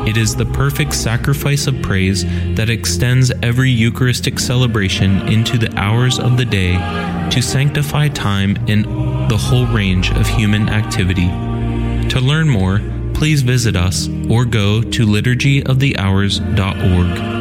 It 0.08 0.17
is 0.17 0.36
the 0.36 0.46
perfect 0.46 0.96
sacrifice 0.96 1.67
of 1.67 1.79
praise 1.81 2.24
that 2.55 2.70
extends 2.70 3.31
every 3.43 3.70
Eucharistic 3.70 4.39
celebration 4.39 5.27
into 5.27 5.58
the 5.58 5.77
hours 5.77 6.17
of 6.20 6.38
the 6.38 6.46
day 6.46 6.74
to 7.29 7.41
sanctify 7.41 8.08
time 8.10 8.58
in 8.67 8.84
the 9.27 9.38
whole 9.38 9.67
range 9.67 10.12
of 10.12 10.27
human 10.27 10.70
activity. 10.70 11.27
To 12.10 12.20
learn 12.20 12.50
more, 12.50 12.81
please 13.13 13.43
visit 13.43 13.75
us 13.75 14.08
or 14.29 14.46
go 14.46 14.81
to 14.81 15.05
liturgyofthehours.org. 15.05 17.41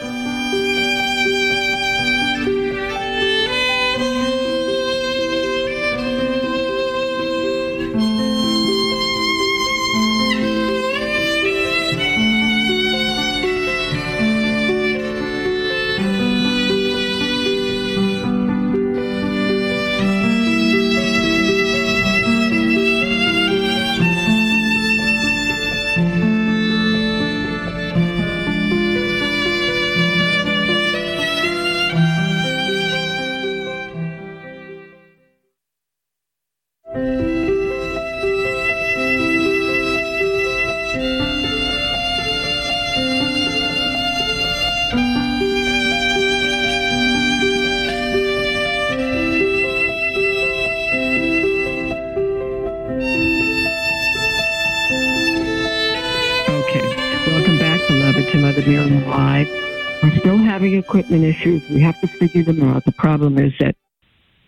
We 61.71 61.81
have 61.81 61.99
to 62.01 62.07
figure 62.07 62.43
them 62.43 62.63
out. 62.63 62.83
The 62.85 62.91
problem 62.91 63.37
is 63.37 63.53
that 63.59 63.75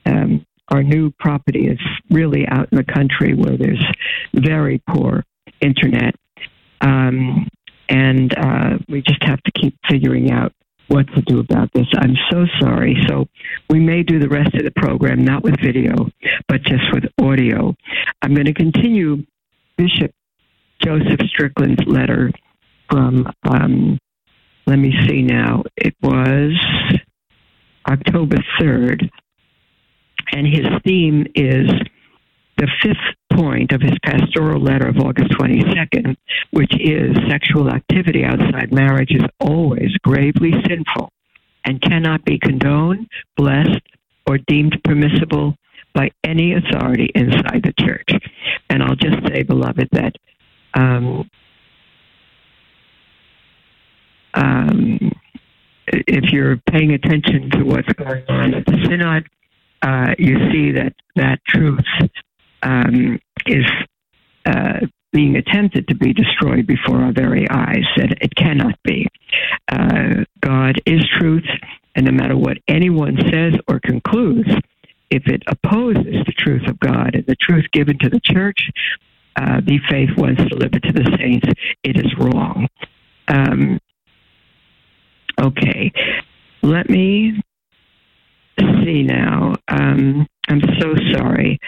um, 0.06 0.46
our 0.70 0.84
new 0.84 1.12
property 1.20 1.68
is 1.68 1.80
really 2.10 2.46
out 2.48 2.68
in 2.72 2.78
the 2.78 2.84
country 2.84 3.34
where 3.34 3.58
there's 3.58 3.84
very 4.34 4.82
poor 4.90 5.24
internet. 5.62 6.16
Um, 6.82 7.48
and 7.88 8.38
uh, 8.38 8.78
we 8.90 9.02
just 9.02 9.24
have 9.24 9.42
to 9.44 9.52
keep 9.52 9.78
figuring 9.90 10.32
out 10.32 10.52
what 10.88 11.08
to 11.14 11.22
do 11.22 11.40
about 11.40 11.70
this. 11.74 11.88
I'm 11.96 12.16
so 12.30 12.46
sorry. 12.60 12.98
So 13.08 13.28
we 13.70 13.80
may 13.80 14.04
do 14.04 14.20
the 14.20 14.28
rest 14.28 14.54
of 14.56 14.64
the 14.64 14.72
program, 14.72 15.24
not 15.24 15.44
with 15.44 15.56
video, 15.62 15.94
but 16.48 16.62
just 16.64 16.84
with 16.92 17.06
audio. 17.22 17.74
I'm 18.22 18.34
going 18.34 18.48
to 18.48 18.54
continue 18.54 19.26
Bishop 19.78 20.12
Joseph 20.84 21.22
Strickland's 21.28 21.86
letter 21.88 22.32
from, 22.90 23.32
um, 23.44 23.98
let 24.68 24.78
me 24.78 24.94
see 25.08 25.22
now, 25.22 25.64
it 25.78 25.96
was 26.02 26.54
October 27.88 28.38
3rd. 28.60 29.10
And 30.32 30.48
his 30.48 30.66
theme 30.84 31.28
is 31.36 31.70
the 32.58 32.68
fifth 32.82 33.38
point 33.38 33.72
of 33.72 33.82
his 33.82 33.98
pastoral 34.04 34.62
letter 34.62 34.88
of 34.88 34.98
August 34.98 35.32
22nd, 35.32 36.16
which 36.52 36.74
is 36.80 37.16
sexual 37.30 37.70
activity 37.70 38.24
outside 38.24 38.72
marriage 38.72 39.12
is 39.12 39.24
always 39.40 39.92
gravely 40.04 40.52
sinful 40.68 41.12
and 41.66 41.82
cannot 41.82 42.24
be 42.26 42.38
condoned, 42.40 43.08
blessed, 43.38 43.82
or 44.28 44.38
deemed 44.38 44.80
permissible 44.84 45.56
by 45.94 46.10
any 46.24 46.54
authority 46.54 47.10
inside 47.16 47.64
the 47.64 47.74
church. 47.80 48.10
And 48.70 48.82
I'll 48.84 48.96
just 48.96 49.28
say, 49.28 49.44
beloved, 49.44 49.90
that 49.92 50.16
um, 50.74 51.30
um, 54.34 55.12
if 55.88 56.32
you're 56.32 56.58
paying 56.70 56.92
attention 56.92 57.50
to 57.52 57.64
what's 57.64 57.92
going 57.94 58.24
on 58.30 58.54
at 58.54 58.66
the 58.66 58.78
synod, 58.86 59.28
uh, 59.82 60.16
you 60.18 60.38
see 60.52 60.72
that 60.72 60.94
that 61.16 61.40
truth 61.46 61.86
um, 62.62 63.20
is 63.46 63.66
uh, 64.46 64.80
being 65.12 65.36
attempted 65.36 65.88
to 65.88 65.96
be 65.96 66.14
destroyed 66.14 66.66
before 66.66 67.02
our 67.02 67.12
very 67.12 67.48
eyes. 67.50 67.86
That 67.98 68.18
it 68.22 68.36
cannot 68.36 68.76
be. 68.84 69.08
Uh, 69.72 70.24
God 70.42 70.82
is 70.86 71.06
truth, 71.18 71.48
and 71.96 72.06
no 72.06 72.12
matter 72.12 72.38
what 72.38 72.58
anyone 72.68 73.18
says 73.32 73.54
or 73.68 73.80
concludes, 73.80 74.50
if 75.10 75.28
it 75.28 75.44
opposes 75.48 76.26
the 76.26 76.34
truth 76.38 76.68
of 76.68 76.80
God 76.80 77.16
and 77.16 77.26
the 77.28 77.36
truth 77.36 77.66
given 77.72 78.00
to 78.00 78.10
the 78.10 78.22
church, 78.24 78.72
uh, 79.36 79.62
the 79.62 79.80
faith 79.90 80.10
once 80.18 80.40
delivered 80.50 80.84
to 80.84 80.92
the 80.92 81.18
saints, 81.20 81.48
it 81.84 81.98
is 81.98 82.12
wrong. 82.18 82.68
Um, 83.28 83.80
Okay. 85.44 85.92
Let 86.62 86.90
me 86.90 87.42
see 88.58 89.04
now. 89.04 89.56
Um, 89.68 90.26
I'm 90.48 90.62
so 90.80 90.96
sorry. 91.14 91.60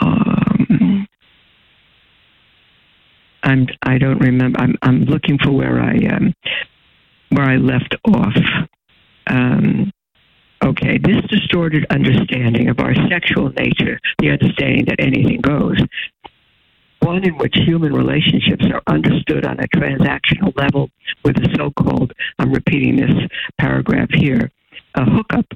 Um, 0.00 1.08
I'm. 3.42 3.66
I 3.82 3.96
don't 3.96 4.18
remember. 4.18 4.60
I'm. 4.60 4.76
I'm 4.82 5.04
looking 5.04 5.38
for 5.38 5.50
where 5.50 5.80
I 5.80 5.96
um, 6.14 6.34
where 7.30 7.46
I 7.46 7.56
left 7.56 7.94
off. 8.04 8.36
Um, 9.28 9.90
okay, 10.62 10.98
this 10.98 11.22
distorted 11.30 11.86
understanding 11.88 12.68
of 12.68 12.80
our 12.80 12.94
sexual 13.08 13.50
nature, 13.50 13.98
the 14.18 14.30
understanding 14.30 14.84
that 14.86 15.00
anything 15.00 15.40
goes, 15.40 15.78
one 17.06 17.22
in 17.22 17.38
which 17.38 17.54
human 17.54 17.92
relationships 17.92 18.64
are 18.72 18.82
understood 18.88 19.46
on 19.46 19.60
a 19.60 19.68
transactional 19.68 20.52
level 20.56 20.90
with 21.24 21.36
a 21.36 21.54
so 21.56 21.70
called, 21.70 22.12
I'm 22.40 22.52
repeating 22.52 22.96
this 22.96 23.28
paragraph 23.58 24.08
here, 24.12 24.50
a 24.96 25.04
hookup 25.04 25.46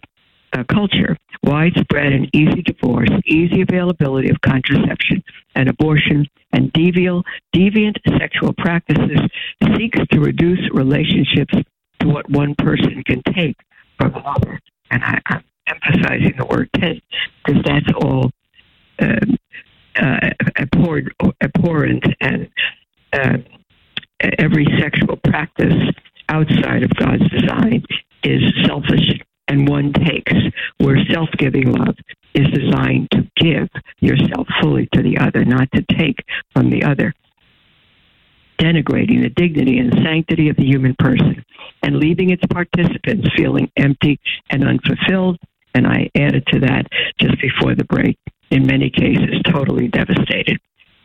culture, 0.68 1.16
widespread 1.42 2.12
and 2.12 2.28
easy 2.32 2.62
divorce, 2.62 3.08
easy 3.24 3.62
availability 3.62 4.30
of 4.30 4.40
contraception 4.42 5.22
and 5.54 5.68
abortion, 5.68 6.26
and 6.52 6.72
deviant, 6.72 7.24
deviant 7.54 7.96
sexual 8.18 8.52
practices 8.52 9.20
seeks 9.76 9.98
to 10.12 10.20
reduce 10.20 10.60
relationships 10.72 11.54
to 11.98 12.08
what 12.08 12.30
one 12.30 12.54
person 12.56 13.02
can 13.04 13.22
take 13.34 13.56
from 13.98 14.14
another. 14.14 14.60
And 14.90 15.02
I, 15.02 15.20
am 15.30 15.44
emphasizing 15.66 16.34
the 16.36 16.46
word 16.46 16.70
take 16.74 17.02
because 17.44 17.62
that's 17.64 17.90
all 18.00 18.30
um, 19.00 19.36
uh, 19.96 20.30
abhorrent, 20.56 22.04
and 22.20 22.48
uh, 23.12 23.38
every 24.38 24.66
sexual 24.80 25.16
practice 25.16 25.74
outside 26.28 26.82
of 26.82 26.90
God's 26.94 27.28
design 27.30 27.82
is 28.22 28.42
selfish 28.64 29.20
and 29.48 29.68
one 29.68 29.92
takes, 29.92 30.32
where 30.78 31.04
self 31.12 31.28
giving 31.36 31.72
love 31.72 31.96
is 32.34 32.46
designed 32.52 33.08
to 33.10 33.28
give 33.36 33.68
yourself 34.00 34.46
fully 34.62 34.88
to 34.92 35.02
the 35.02 35.18
other, 35.18 35.44
not 35.44 35.68
to 35.72 35.82
take 35.98 36.16
from 36.52 36.70
the 36.70 36.84
other. 36.84 37.12
Denigrating 38.58 39.22
the 39.22 39.30
dignity 39.30 39.78
and 39.78 39.92
sanctity 40.04 40.48
of 40.50 40.56
the 40.56 40.66
human 40.66 40.94
person 40.98 41.44
and 41.82 41.96
leaving 41.96 42.30
its 42.30 42.42
participants 42.46 43.28
feeling 43.36 43.70
empty 43.76 44.20
and 44.50 44.62
unfulfilled. 44.62 45.38
And 45.74 45.86
I 45.86 46.10
added 46.14 46.46
to 46.48 46.60
that 46.60 46.86
just 47.18 47.40
before 47.40 47.74
the 47.74 47.84
break 47.84 48.18
in 48.50 48.66
many 48.66 48.90
cases 48.90 49.40
totally 49.50 49.88
devastated. 49.88 50.60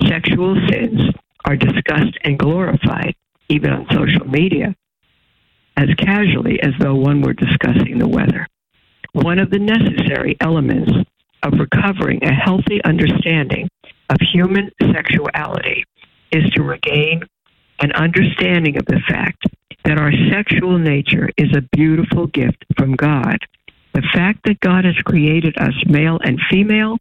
Sexual 0.07 0.55
sins 0.69 1.01
are 1.45 1.55
discussed 1.55 2.17
and 2.23 2.37
glorified, 2.37 3.15
even 3.49 3.71
on 3.71 3.87
social 3.91 4.27
media, 4.27 4.75
as 5.77 5.89
casually 5.97 6.59
as 6.61 6.73
though 6.79 6.95
one 6.95 7.21
were 7.21 7.33
discussing 7.33 7.99
the 7.99 8.07
weather. 8.07 8.47
One 9.13 9.39
of 9.39 9.49
the 9.49 9.59
necessary 9.59 10.35
elements 10.41 10.91
of 11.43 11.53
recovering 11.59 12.23
a 12.23 12.33
healthy 12.33 12.83
understanding 12.83 13.69
of 14.09 14.17
human 14.33 14.71
sexuality 14.81 15.85
is 16.31 16.49
to 16.51 16.63
regain 16.63 17.21
an 17.79 17.91
understanding 17.93 18.77
of 18.77 18.85
the 18.85 18.99
fact 19.07 19.43
that 19.83 19.99
our 19.99 20.11
sexual 20.31 20.79
nature 20.79 21.29
is 21.37 21.55
a 21.55 21.67
beautiful 21.75 22.27
gift 22.27 22.65
from 22.77 22.95
God. 22.95 23.37
The 23.93 24.07
fact 24.13 24.39
that 24.45 24.59
God 24.59 24.85
has 24.85 24.95
created 25.05 25.57
us 25.57 25.73
male 25.87 26.19
and 26.23 26.39
female 26.49 26.97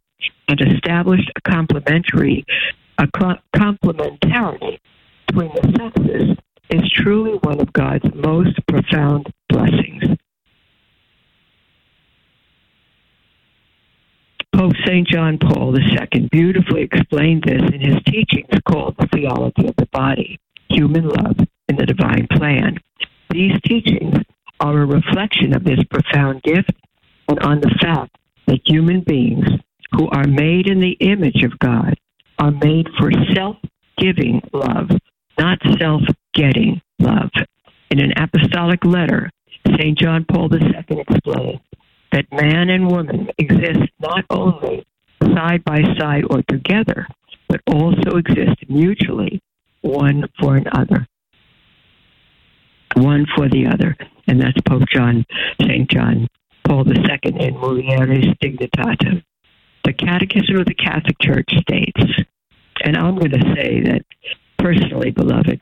and 0.47 0.61
established 0.61 1.31
a 1.35 1.41
complementary 1.41 2.45
a 2.97 3.07
complementarity 3.07 4.79
between 5.27 5.51
the 5.53 5.73
sexes 5.77 6.37
is 6.69 6.91
truly 6.91 7.37
one 7.43 7.59
of 7.59 7.71
God's 7.73 8.05
most 8.13 8.59
profound 8.67 9.27
blessings. 9.49 10.17
Pope 14.55 14.73
St. 14.85 15.05
John 15.05 15.37
Paul 15.37 15.77
II 15.77 16.29
beautifully 16.31 16.83
explained 16.83 17.43
this 17.45 17.61
in 17.73 17.81
his 17.81 18.01
teachings 18.05 18.47
called 18.65 18.95
The 18.97 19.07
Theology 19.07 19.67
of 19.67 19.75
the 19.75 19.87
Body 19.91 20.39
Human 20.69 21.09
Love 21.09 21.37
in 21.67 21.75
the 21.75 21.85
Divine 21.85 22.27
Plan. 22.31 22.77
These 23.29 23.59
teachings 23.65 24.15
are 24.61 24.79
a 24.79 24.85
reflection 24.85 25.53
of 25.53 25.65
this 25.65 25.83
profound 25.89 26.41
gift 26.43 26.71
and 27.27 27.39
on 27.39 27.59
the 27.59 27.75
fact 27.81 28.15
that 28.47 28.61
human 28.65 29.01
beings 29.01 29.45
who 29.91 30.07
are 30.09 30.27
made 30.27 30.67
in 30.67 30.79
the 30.79 30.97
image 30.99 31.43
of 31.43 31.57
God 31.59 31.95
are 32.39 32.51
made 32.51 32.87
for 32.97 33.11
self 33.33 33.57
giving 33.97 34.41
love, 34.53 34.89
not 35.37 35.59
self 35.79 36.01
getting 36.33 36.81
love. 36.99 37.29
In 37.91 37.99
an 37.99 38.13
apostolic 38.17 38.83
letter, 38.83 39.29
St. 39.77 39.97
John 39.97 40.25
Paul 40.25 40.49
II 40.53 41.03
explained 41.07 41.59
that 42.11 42.25
man 42.31 42.69
and 42.69 42.89
woman 42.89 43.29
exist 43.37 43.89
not 43.99 44.25
only 44.29 44.85
side 45.33 45.63
by 45.63 45.81
side 45.99 46.23
or 46.29 46.41
together, 46.47 47.07
but 47.47 47.61
also 47.67 48.17
exist 48.17 48.57
mutually, 48.69 49.41
one 49.81 50.25
for 50.39 50.55
another. 50.55 51.07
One 52.95 53.25
for 53.35 53.49
the 53.49 53.67
other. 53.67 53.95
And 54.27 54.41
that's 54.41 54.57
Pope 54.67 54.87
John, 54.93 55.25
St. 55.61 55.89
John 55.89 56.27
Paul 56.65 56.87
II 56.87 57.19
in 57.23 57.55
Mulieris 57.55 58.37
Dignitatem 58.39 59.23
the 59.85 59.93
Catechism 59.93 60.57
of 60.57 60.65
the 60.65 60.73
Catholic 60.73 61.15
Church 61.21 61.49
states, 61.61 62.01
and 62.83 62.97
I'm 62.97 63.17
going 63.17 63.31
to 63.31 63.55
say 63.55 63.81
that 63.81 64.01
personally, 64.57 65.11
beloved, 65.11 65.61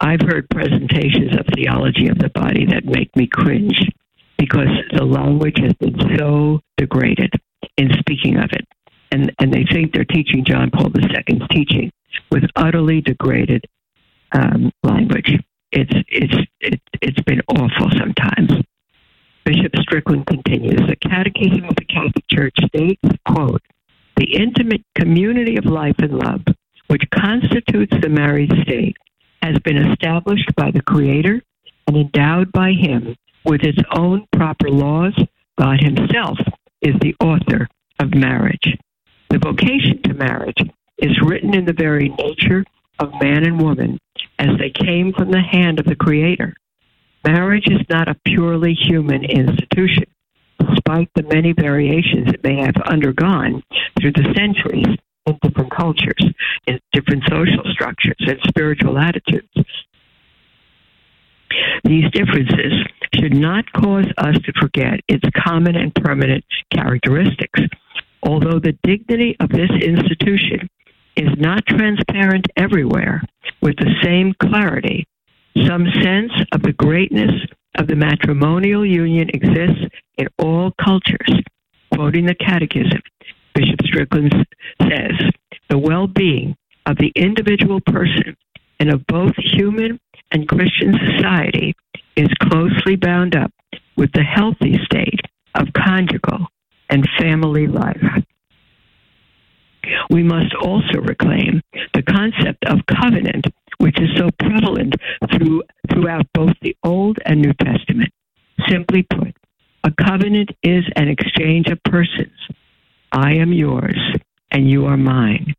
I've 0.00 0.20
heard 0.20 0.48
presentations 0.50 1.36
of 1.38 1.46
theology 1.54 2.08
of 2.08 2.18
the 2.18 2.30
body 2.30 2.66
that 2.66 2.84
make 2.84 3.14
me 3.16 3.26
cringe 3.26 3.80
because 4.38 4.68
the 4.96 5.04
language 5.04 5.58
has 5.58 5.72
been 5.74 5.96
so 6.16 6.60
degraded 6.76 7.32
in 7.76 7.90
speaking 7.98 8.36
of 8.36 8.50
it. 8.52 8.66
and, 9.12 9.32
and 9.38 9.52
they 9.52 9.64
think 9.72 9.92
they're 9.92 10.04
teaching 10.04 10.44
John 10.44 10.70
Paul 10.70 10.90
II's 10.94 11.42
teaching 11.50 11.90
with 12.30 12.44
utterly 12.56 13.00
degraded 13.00 13.64
um, 14.32 14.70
language. 14.82 15.32
It's, 15.72 15.92
it's, 16.08 16.34
it, 16.60 16.80
it's 17.02 17.20
been 17.22 17.40
awful 17.48 17.90
sometimes. 17.98 18.52
Bishop 19.46 19.76
Strickland 19.78 20.26
continues, 20.26 20.80
the 20.88 20.96
Catechism 20.96 21.66
of 21.66 21.76
the 21.76 21.84
Catholic 21.84 22.24
Church 22.28 22.56
states, 22.66 23.00
quote, 23.28 23.62
the 24.16 24.34
intimate 24.34 24.82
community 24.96 25.56
of 25.56 25.66
life 25.66 25.94
and 26.00 26.18
love, 26.18 26.40
which 26.88 27.08
constitutes 27.14 27.94
the 28.02 28.08
married 28.08 28.50
state, 28.62 28.96
has 29.42 29.56
been 29.60 29.76
established 29.76 30.52
by 30.56 30.72
the 30.72 30.82
Creator 30.82 31.40
and 31.86 31.96
endowed 31.96 32.50
by 32.50 32.72
Him 32.72 33.14
with 33.44 33.62
its 33.62 33.78
own 33.92 34.26
proper 34.32 34.68
laws. 34.68 35.14
God 35.56 35.80
Himself 35.80 36.38
is 36.82 36.96
the 37.00 37.14
author 37.20 37.68
of 38.00 38.16
marriage. 38.16 38.76
The 39.30 39.38
vocation 39.38 40.02
to 40.06 40.14
marriage 40.14 40.58
is 40.98 41.20
written 41.22 41.54
in 41.54 41.66
the 41.66 41.72
very 41.72 42.08
nature 42.08 42.64
of 42.98 43.12
man 43.22 43.44
and 43.44 43.62
woman 43.62 44.00
as 44.40 44.58
they 44.58 44.70
came 44.70 45.12
from 45.12 45.30
the 45.30 45.40
hand 45.40 45.78
of 45.78 45.86
the 45.86 45.94
Creator. 45.94 46.52
Marriage 47.26 47.66
is 47.66 47.80
not 47.90 48.08
a 48.08 48.14
purely 48.24 48.72
human 48.72 49.24
institution, 49.24 50.04
despite 50.60 51.10
the 51.16 51.24
many 51.24 51.52
variations 51.52 52.28
it 52.28 52.44
may 52.44 52.56
have 52.56 52.76
undergone 52.86 53.62
through 54.00 54.12
the 54.12 54.32
centuries 54.36 54.96
in 55.26 55.38
different 55.42 55.72
cultures, 55.74 56.24
in 56.68 56.78
different 56.92 57.24
social 57.28 57.64
structures, 57.72 58.16
and 58.20 58.38
spiritual 58.46 58.96
attitudes. 58.96 59.48
These 61.82 62.10
differences 62.12 62.72
should 63.16 63.34
not 63.34 63.72
cause 63.72 64.06
us 64.18 64.36
to 64.44 64.52
forget 64.60 65.00
its 65.08 65.24
common 65.44 65.74
and 65.74 65.92
permanent 65.96 66.44
characteristics. 66.72 67.60
Although 68.22 68.60
the 68.60 68.78
dignity 68.84 69.36
of 69.40 69.48
this 69.48 69.70
institution 69.82 70.68
is 71.16 71.30
not 71.38 71.66
transparent 71.66 72.46
everywhere 72.56 73.22
with 73.62 73.76
the 73.78 73.94
same 74.04 74.32
clarity, 74.40 75.06
some 75.64 75.86
sense 76.02 76.32
of 76.52 76.62
the 76.62 76.72
greatness 76.72 77.32
of 77.78 77.86
the 77.86 77.96
matrimonial 77.96 78.84
union 78.84 79.28
exists 79.32 79.84
in 80.18 80.26
all 80.38 80.72
cultures. 80.82 81.42
Quoting 81.94 82.26
the 82.26 82.34
Catechism, 82.34 83.00
Bishop 83.54 83.80
Strickland 83.84 84.34
says, 84.82 85.12
the 85.70 85.78
well 85.78 86.06
being 86.06 86.56
of 86.84 86.96
the 86.98 87.12
individual 87.16 87.80
person 87.80 88.36
and 88.78 88.92
of 88.92 89.06
both 89.06 89.32
human 89.36 89.98
and 90.30 90.48
Christian 90.48 90.94
society 91.14 91.74
is 92.16 92.28
closely 92.42 92.96
bound 92.96 93.34
up 93.34 93.50
with 93.96 94.10
the 94.12 94.22
healthy 94.22 94.78
state 94.84 95.20
of 95.54 95.72
conjugal 95.72 96.46
and 96.90 97.08
family 97.18 97.66
life. 97.66 98.02
We 100.10 100.22
must 100.22 100.54
also 100.60 101.00
reclaim 101.00 101.62
the 101.94 102.02
concept 102.02 102.64
of 102.66 102.80
covenant, 102.86 103.46
which 103.78 104.00
is 104.00 104.08
so 104.16 104.28
prevalent 104.38 104.94
through, 105.32 105.62
throughout 105.90 106.26
both 106.32 106.54
the 106.62 106.76
Old 106.82 107.18
and 107.24 107.40
New 107.40 107.52
Testament. 107.54 108.10
Simply 108.68 109.02
put, 109.02 109.36
a 109.84 109.92
covenant 109.92 110.50
is 110.62 110.84
an 110.96 111.08
exchange 111.08 111.68
of 111.68 111.82
persons. 111.84 112.36
I 113.12 113.34
am 113.34 113.52
yours 113.52 113.98
and 114.50 114.70
you 114.70 114.86
are 114.86 114.96
mine, 114.96 115.54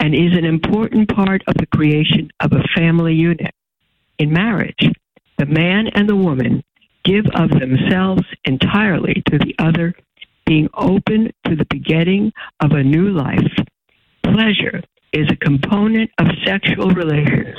and 0.00 0.14
is 0.14 0.36
an 0.36 0.44
important 0.44 1.08
part 1.14 1.42
of 1.46 1.54
the 1.54 1.66
creation 1.66 2.30
of 2.40 2.52
a 2.52 2.62
family 2.76 3.14
unit. 3.14 3.54
In 4.18 4.32
marriage, 4.32 4.90
the 5.38 5.46
man 5.46 5.88
and 5.94 6.08
the 6.08 6.16
woman 6.16 6.62
give 7.04 7.24
of 7.34 7.50
themselves 7.50 8.22
entirely 8.44 9.22
to 9.30 9.38
the 9.38 9.54
other, 9.58 9.94
being 10.46 10.68
open 10.74 11.32
to 11.46 11.56
the 11.56 11.66
begetting 11.70 12.32
of 12.60 12.72
a 12.72 12.82
new 12.82 13.08
life. 13.08 13.52
Pleasure 14.22 14.82
is 15.12 15.28
a 15.30 15.36
component 15.36 16.10
of 16.18 16.26
sexual 16.46 16.90
relations, 16.90 17.56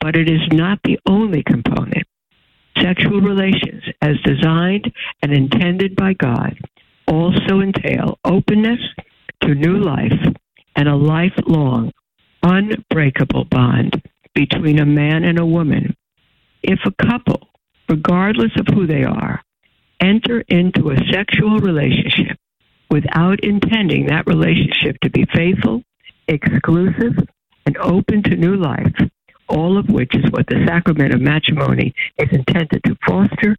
but 0.00 0.16
it 0.16 0.28
is 0.30 0.40
not 0.52 0.78
the 0.84 0.98
only 1.06 1.42
component. 1.42 2.04
Sexual 2.80 3.20
relations, 3.20 3.82
as 4.02 4.16
designed 4.24 4.92
and 5.22 5.32
intended 5.32 5.96
by 5.96 6.14
God, 6.14 6.58
also 7.06 7.60
entail 7.60 8.18
openness 8.24 8.80
to 9.42 9.54
new 9.54 9.78
life 9.78 10.34
and 10.74 10.88
a 10.88 10.96
lifelong, 10.96 11.92
unbreakable 12.42 13.44
bond 13.44 14.02
between 14.34 14.78
a 14.78 14.86
man 14.86 15.24
and 15.24 15.38
a 15.38 15.46
woman. 15.46 15.96
If 16.62 16.80
a 16.84 17.06
couple, 17.06 17.48
regardless 17.88 18.52
of 18.58 18.66
who 18.74 18.86
they 18.86 19.04
are, 19.04 19.42
enter 20.00 20.42
into 20.48 20.90
a 20.90 20.98
sexual 21.10 21.58
relationship 21.58 22.36
without 22.90 23.40
intending 23.40 24.06
that 24.06 24.26
relationship 24.26 24.98
to 25.02 25.10
be 25.10 25.26
faithful, 25.34 25.82
exclusive, 26.28 27.16
and 27.66 27.76
open 27.78 28.22
to 28.22 28.36
new 28.36 28.56
life, 28.56 28.94
all 29.48 29.76
of 29.76 29.88
which 29.88 30.14
is 30.14 30.30
what 30.30 30.46
the 30.46 30.64
sacrament 30.66 31.12
of 31.12 31.20
matrimony 31.20 31.94
is 32.18 32.28
intended 32.32 32.82
to 32.84 32.96
foster, 33.06 33.56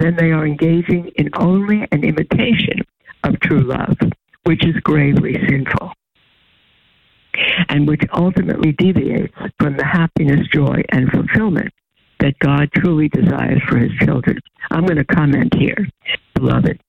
then 0.00 0.16
they 0.16 0.30
are 0.30 0.46
engaging 0.46 1.10
in 1.16 1.30
only 1.34 1.86
an 1.92 2.04
imitation 2.04 2.80
of 3.24 3.38
true 3.40 3.62
love, 3.62 3.96
which 4.44 4.64
is 4.64 4.74
gravely 4.82 5.34
sinful 5.48 5.92
and 7.68 7.86
which 7.86 8.02
ultimately 8.12 8.72
deviates 8.72 9.32
from 9.60 9.76
the 9.76 9.84
happiness, 9.84 10.46
joy, 10.52 10.82
and 10.88 11.08
fulfillment 11.10 11.72
that 12.18 12.38
God 12.40 12.68
truly 12.72 13.08
desires 13.08 13.62
for 13.68 13.78
his 13.78 13.92
children. 14.00 14.40
I'm 14.72 14.84
going 14.86 14.96
to 14.96 15.04
comment 15.04 15.54
here, 15.54 15.86
beloved. 16.34 16.80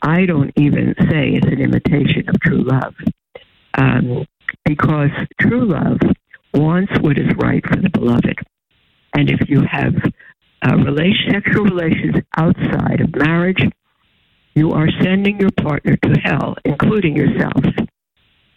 I 0.00 0.24
don't 0.24 0.52
even 0.56 0.94
say 1.10 1.32
it's 1.32 1.46
an 1.46 1.60
imitation 1.60 2.28
of 2.28 2.40
true 2.40 2.62
love 2.62 2.94
um, 3.76 4.26
because 4.64 5.10
true 5.40 5.66
love 5.66 5.98
wants 6.52 6.92
what 7.00 7.18
is 7.18 7.34
right 7.36 7.64
for 7.66 7.76
the 7.76 7.90
beloved. 7.90 8.38
And 9.14 9.30
if 9.30 9.48
you 9.48 9.62
have 9.62 9.94
uh, 10.62 10.76
relation, 10.76 11.32
sexual 11.32 11.64
relations 11.64 12.16
outside 12.36 13.00
of 13.00 13.14
marriage, 13.14 13.64
you 14.54 14.72
are 14.72 14.88
sending 15.02 15.40
your 15.40 15.50
partner 15.50 15.96
to 15.96 16.20
hell, 16.20 16.56
including 16.64 17.16
yourself. 17.16 17.64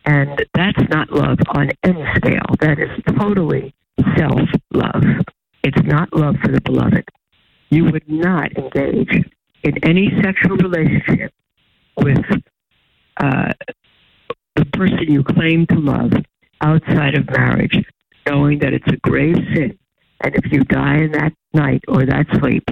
And 0.06 0.46
that's 0.54 0.90
not 0.90 1.12
love 1.12 1.38
on 1.50 1.72
any 1.84 2.06
scale. 2.16 2.56
That 2.60 2.80
is 2.80 3.16
totally 3.18 3.74
self 4.18 4.50
love. 4.74 5.04
It's 5.64 5.84
not 5.84 6.14
love 6.14 6.36
for 6.42 6.52
the 6.52 6.62
beloved. 6.62 7.04
You 7.70 7.86
would 7.86 8.08
not 8.08 8.56
engage 8.58 9.26
in 9.64 9.84
any 9.84 10.10
sexual 10.24 10.56
relationship 10.56 11.34
with 11.98 12.24
uh, 13.18 13.54
person 14.78 15.12
you 15.12 15.24
claim 15.24 15.66
to 15.68 15.80
love 15.80 16.12
outside 16.62 17.16
of 17.16 17.30
marriage, 17.32 17.84
knowing 18.28 18.60
that 18.60 18.74
it's 18.74 18.88
a 18.88 18.98
grave 18.98 19.36
sin. 19.54 19.78
And 20.24 20.36
if 20.36 20.52
you 20.52 20.64
die 20.64 20.98
in 20.98 21.12
that 21.14 21.34
night 21.54 21.84
or 21.88 22.06
that 22.06 22.26
sleep, 22.40 22.64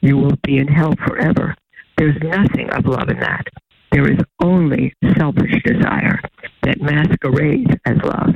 you 0.00 0.16
will 0.16 0.36
be 0.42 0.58
in 0.58 0.68
hell 0.68 0.94
forever. 1.06 1.54
There's 1.96 2.16
nothing 2.22 2.70
of 2.70 2.86
love 2.86 3.08
in 3.08 3.18
that. 3.20 3.46
There 3.90 4.10
is 4.10 4.18
only 4.40 4.94
selfish 5.16 5.54
desire 5.64 6.20
that 6.62 6.80
masquerades 6.80 7.72
as 7.84 7.96
love. 8.04 8.34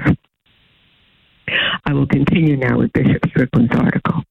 I 1.85 1.93
will 1.93 2.07
continue 2.07 2.57
now 2.57 2.79
with 2.79 2.93
Bishop 2.93 3.29
Strickland's 3.29 3.77
article. 3.77 4.23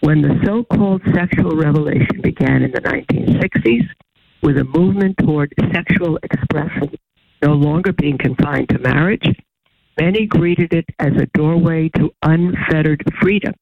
When 0.00 0.22
the 0.22 0.40
so 0.44 0.64
called 0.64 1.02
sexual 1.14 1.56
revelation 1.56 2.20
began 2.22 2.62
in 2.62 2.72
the 2.72 2.80
1960s, 2.80 3.88
with 4.42 4.58
a 4.58 4.64
movement 4.64 5.16
toward 5.18 5.52
sexual 5.72 6.18
expression 6.24 6.90
no 7.42 7.52
longer 7.52 7.92
being 7.92 8.18
confined 8.18 8.68
to 8.70 8.78
marriage, 8.78 9.26
many 10.00 10.26
greeted 10.26 10.72
it 10.72 10.86
as 10.98 11.12
a 11.16 11.26
doorway 11.34 11.88
to 11.96 12.10
unfettered 12.22 13.02
freedom. 13.20 13.54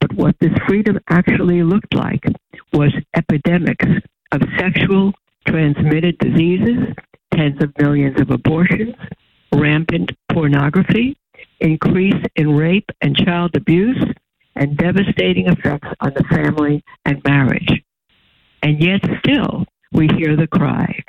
But 0.00 0.14
what 0.14 0.36
this 0.40 0.52
freedom 0.66 0.98
actually 1.08 1.62
looked 1.62 1.94
like 1.94 2.24
was 2.72 2.92
epidemics 3.14 3.86
of 4.32 4.42
sexual 4.58 5.12
transmitted 5.46 6.18
diseases, 6.18 6.94
tens 7.34 7.62
of 7.62 7.72
millions 7.78 8.20
of 8.20 8.30
abortions, 8.30 8.94
rampant 9.54 10.10
pornography, 10.32 11.16
increase 11.60 12.24
in 12.36 12.56
rape 12.56 12.90
and 13.00 13.16
child 13.16 13.54
abuse, 13.54 14.02
and 14.56 14.76
devastating 14.76 15.46
effects 15.48 15.88
on 16.00 16.12
the 16.14 16.24
family 16.24 16.82
and 17.04 17.22
marriage. 17.24 17.82
And 18.62 18.82
yet, 18.82 19.00
still, 19.20 19.64
we 19.92 20.08
hear 20.16 20.36
the 20.36 20.46
cry 20.46 21.02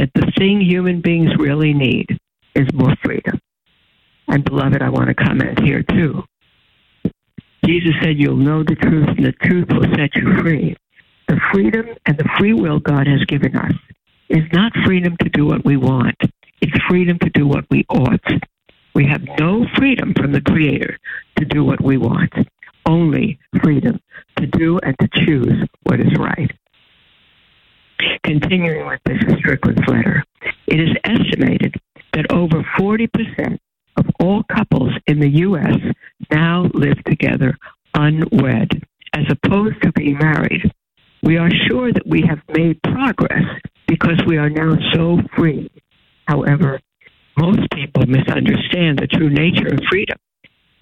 that 0.00 0.10
the 0.14 0.32
thing 0.38 0.62
human 0.62 1.02
beings 1.02 1.30
really 1.38 1.74
need 1.74 2.18
is 2.54 2.66
more 2.72 2.94
freedom. 3.04 3.38
And, 4.28 4.42
beloved, 4.42 4.80
I 4.80 4.88
want 4.88 5.08
to 5.08 5.14
comment 5.14 5.60
here 5.60 5.82
too. 5.82 6.24
Jesus 7.66 7.92
said, 8.02 8.18
You'll 8.18 8.36
know 8.36 8.62
the 8.62 8.76
truth, 8.76 9.08
and 9.08 9.26
the 9.26 9.32
truth 9.32 9.68
will 9.68 9.84
set 9.94 10.16
you 10.16 10.40
free. 10.40 10.74
The 11.28 11.38
freedom 11.52 11.86
and 12.06 12.16
the 12.16 12.28
free 12.38 12.54
will 12.54 12.80
God 12.80 13.06
has 13.06 13.22
given 13.26 13.54
us 13.54 13.74
is 14.30 14.44
not 14.54 14.72
freedom 14.86 15.18
to 15.22 15.28
do 15.28 15.44
what 15.44 15.66
we 15.66 15.76
want, 15.76 16.16
it's 16.62 16.84
freedom 16.88 17.18
to 17.18 17.30
do 17.30 17.46
what 17.46 17.66
we 17.70 17.84
ought. 17.90 18.24
We 18.94 19.06
have 19.06 19.22
no 19.38 19.66
freedom 19.76 20.14
from 20.14 20.32
the 20.32 20.40
Creator 20.40 20.96
to 21.36 21.44
do 21.44 21.62
what 21.62 21.82
we 21.82 21.98
want, 21.98 22.32
only 22.86 23.38
freedom 23.62 24.00
to 24.36 24.46
do 24.46 24.78
and 24.78 24.96
to 24.98 25.08
choose 25.26 25.68
what 25.82 26.00
is 26.00 26.16
right. 26.18 26.50
Continuing 28.30 28.86
with 28.86 29.00
Mrs. 29.08 29.38
Strickland's 29.38 29.88
letter, 29.88 30.22
it 30.68 30.78
is 30.78 30.96
estimated 31.02 31.74
that 32.12 32.30
over 32.30 32.62
40% 32.78 33.58
of 33.96 34.06
all 34.20 34.44
couples 34.44 34.92
in 35.08 35.18
the 35.18 35.30
U.S. 35.40 35.74
now 36.30 36.70
live 36.72 37.02
together 37.06 37.56
unwed, 37.92 38.84
as 39.14 39.24
opposed 39.30 39.82
to 39.82 39.90
being 39.96 40.16
married. 40.16 40.62
We 41.24 41.38
are 41.38 41.50
sure 41.68 41.92
that 41.92 42.06
we 42.06 42.22
have 42.28 42.38
made 42.56 42.80
progress 42.84 43.42
because 43.88 44.22
we 44.28 44.36
are 44.36 44.48
now 44.48 44.76
so 44.94 45.18
free. 45.36 45.68
However, 46.28 46.78
most 47.36 47.68
people 47.74 48.06
misunderstand 48.06 49.00
the 49.00 49.08
true 49.08 49.30
nature 49.30 49.74
of 49.74 49.80
freedom. 49.90 50.18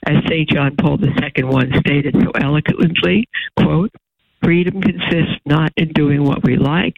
As 0.06 0.22
St. 0.28 0.50
John 0.50 0.76
Paul 0.76 0.98
II 1.02 1.44
once 1.44 1.74
stated 1.78 2.14
so 2.14 2.30
eloquently, 2.32 3.26
quote, 3.58 3.94
freedom 4.42 4.82
consists 4.82 5.40
not 5.46 5.72
in 5.78 5.88
doing 5.94 6.24
what 6.24 6.44
we 6.44 6.58
like, 6.58 6.96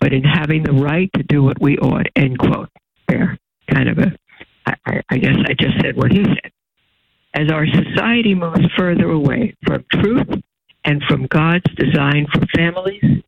but 0.00 0.12
in 0.12 0.24
having 0.24 0.62
the 0.62 0.72
right 0.72 1.10
to 1.14 1.22
do 1.22 1.42
what 1.42 1.60
we 1.60 1.76
ought, 1.78 2.06
end 2.16 2.38
quote. 2.38 2.70
There, 3.06 3.38
kind 3.70 3.88
of 3.88 3.98
a, 3.98 4.16
I, 4.66 5.02
I 5.10 5.18
guess 5.18 5.36
I 5.46 5.52
just 5.52 5.80
said 5.80 5.96
what 5.96 6.10
he 6.10 6.24
said. 6.24 6.52
As 7.34 7.50
our 7.50 7.66
society 7.66 8.34
moves 8.34 8.60
further 8.76 9.10
away 9.10 9.54
from 9.64 9.84
truth 9.92 10.28
and 10.84 11.02
from 11.08 11.26
God's 11.26 11.72
design 11.76 12.26
for 12.32 12.40
families, 12.56 13.22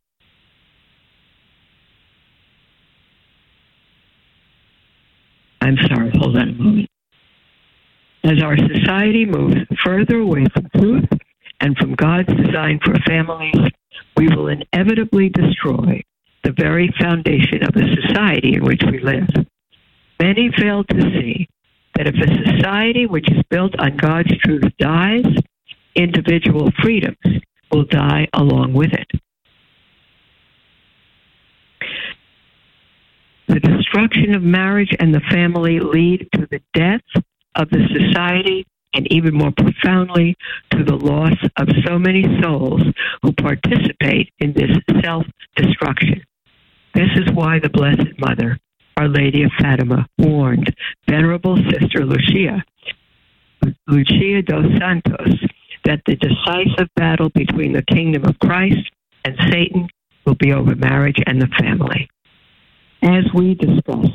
I'm 5.61 5.77
sorry, 5.87 6.11
hold 6.15 6.37
on 6.37 6.49
a 6.49 6.51
moment. 6.51 6.89
As 8.25 8.41
our 8.41 8.57
society 8.57 9.25
moves 9.25 9.55
further 9.83 10.19
away 10.19 10.45
from 10.53 10.69
truth 10.75 11.09
and 11.61 11.77
from 11.77 11.93
God's 11.95 12.33
design 12.35 12.79
for 12.83 12.95
families, 13.07 13.55
we 14.17 14.27
will 14.27 14.47
inevitably 14.47 15.29
destroy 15.29 16.01
the 16.43 16.53
very 16.57 16.93
foundation 16.99 17.63
of 17.63 17.73
the 17.73 17.95
society 18.01 18.55
in 18.55 18.63
which 18.63 18.81
we 18.89 18.99
live. 18.99 19.27
Many 20.19 20.51
fail 20.57 20.83
to 20.83 21.01
see 21.01 21.47
that 21.95 22.07
if 22.07 22.15
a 22.15 22.51
society 22.51 23.05
which 23.05 23.29
is 23.31 23.41
built 23.49 23.77
on 23.79 23.97
God's 23.97 24.35
truth 24.39 24.63
dies, 24.79 25.25
individual 25.95 26.69
freedoms 26.81 27.41
will 27.71 27.85
die 27.85 28.27
along 28.33 28.73
with 28.73 28.93
it. 28.93 29.07
The 33.47 33.59
destruction 33.59 34.33
of 34.33 34.41
marriage 34.41 34.95
and 34.99 35.13
the 35.13 35.21
family 35.31 35.79
lead 35.79 36.27
to 36.33 36.47
the 36.49 36.61
death 36.73 37.01
of 37.55 37.69
the 37.69 37.87
society 37.93 38.65
and 38.93 39.11
even 39.11 39.33
more 39.33 39.51
profoundly 39.51 40.35
to 40.71 40.83
the 40.83 40.95
loss 40.95 41.37
of 41.57 41.67
so 41.85 41.99
many 41.99 42.23
souls 42.41 42.81
who 43.21 43.33
participate 43.33 44.31
in 44.39 44.53
this 44.53 44.71
self 45.01 45.25
destruction. 45.55 46.23
This 46.93 47.09
is 47.15 47.33
why 47.33 47.57
the 47.57 47.69
Blessed 47.69 48.19
Mother, 48.19 48.59
Our 48.97 49.07
Lady 49.07 49.41
of 49.41 49.51
Fatima, 49.59 50.07
warned 50.19 50.75
Venerable 51.09 51.57
Sister 51.71 52.05
Lucia, 52.05 52.63
Lucia 53.87 54.43
dos 54.43 54.65
Santos, 54.77 55.39
that 55.85 56.01
the 56.05 56.15
decisive 56.15 56.87
battle 56.95 57.29
between 57.29 57.73
the 57.73 57.81
kingdom 57.81 58.25
of 58.25 58.37
Christ 58.37 58.91
and 59.25 59.35
Satan 59.49 59.87
will 60.25 60.35
be 60.35 60.53
over 60.53 60.75
marriage 60.75 61.17
and 61.25 61.41
the 61.41 61.49
family. 61.59 62.07
As 63.01 63.25
we 63.33 63.55
discuss 63.55 64.11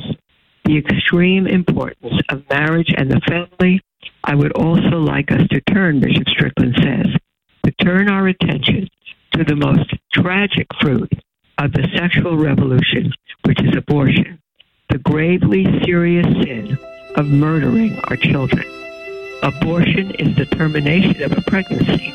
the 0.65 0.79
extreme 0.79 1.49
importance 1.49 2.21
of 2.29 2.49
marriage 2.49 2.95
and 2.97 3.11
the 3.11 3.21
family, 3.29 3.81
I 4.23 4.37
would 4.37 4.53
also 4.53 4.99
like 4.99 5.33
us 5.33 5.49
to 5.51 5.61
turn, 5.63 5.99
Bishop 5.99 6.29
Strickland 6.29 6.77
says, 6.79 7.07
to 7.65 7.73
turn 7.85 8.09
our 8.09 8.29
attention 8.29 8.89
to 9.33 9.43
the 9.43 9.57
most 9.57 9.93
tragic 10.15 10.69
fruit 10.81 11.13
of 11.59 11.73
the 11.73 11.89
sexual 11.97 12.37
revolution, 12.37 13.13
which 13.45 13.61
is 13.63 13.77
abortion, 13.77 14.41
the 14.91 14.99
gravely 14.99 15.65
serious 15.85 16.27
sin 16.45 16.79
of 17.17 17.27
murdering 17.27 17.99
our 18.05 18.17
children. 18.17 18.65
Abortion 19.43 20.13
is 20.13 20.37
the 20.37 20.47
termination 20.47 21.23
of 21.23 21.37
a 21.37 21.43
pregnancy 21.43 22.15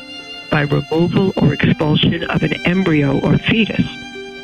by 0.50 0.62
removal 0.62 1.32
or 1.36 1.52
expulsion 1.52 2.24
of 2.24 2.42
an 2.42 2.54
embryo 2.66 3.20
or 3.20 3.36
fetus, 3.38 3.86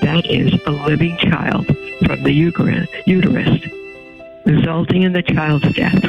that 0.02 0.26
is, 0.26 0.52
a 0.66 0.70
living 0.70 1.16
child, 1.18 1.66
from 2.04 2.22
the 2.22 2.32
uterus, 2.32 3.60
resulting 4.44 5.02
in 5.02 5.12
the 5.12 5.22
child's 5.22 5.72
death. 5.74 6.02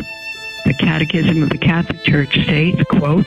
The 0.65 0.73
Catechism 0.73 1.43
of 1.43 1.49
the 1.49 1.57
Catholic 1.57 2.03
Church 2.03 2.33
states, 2.43 2.81
quote, 2.89 3.25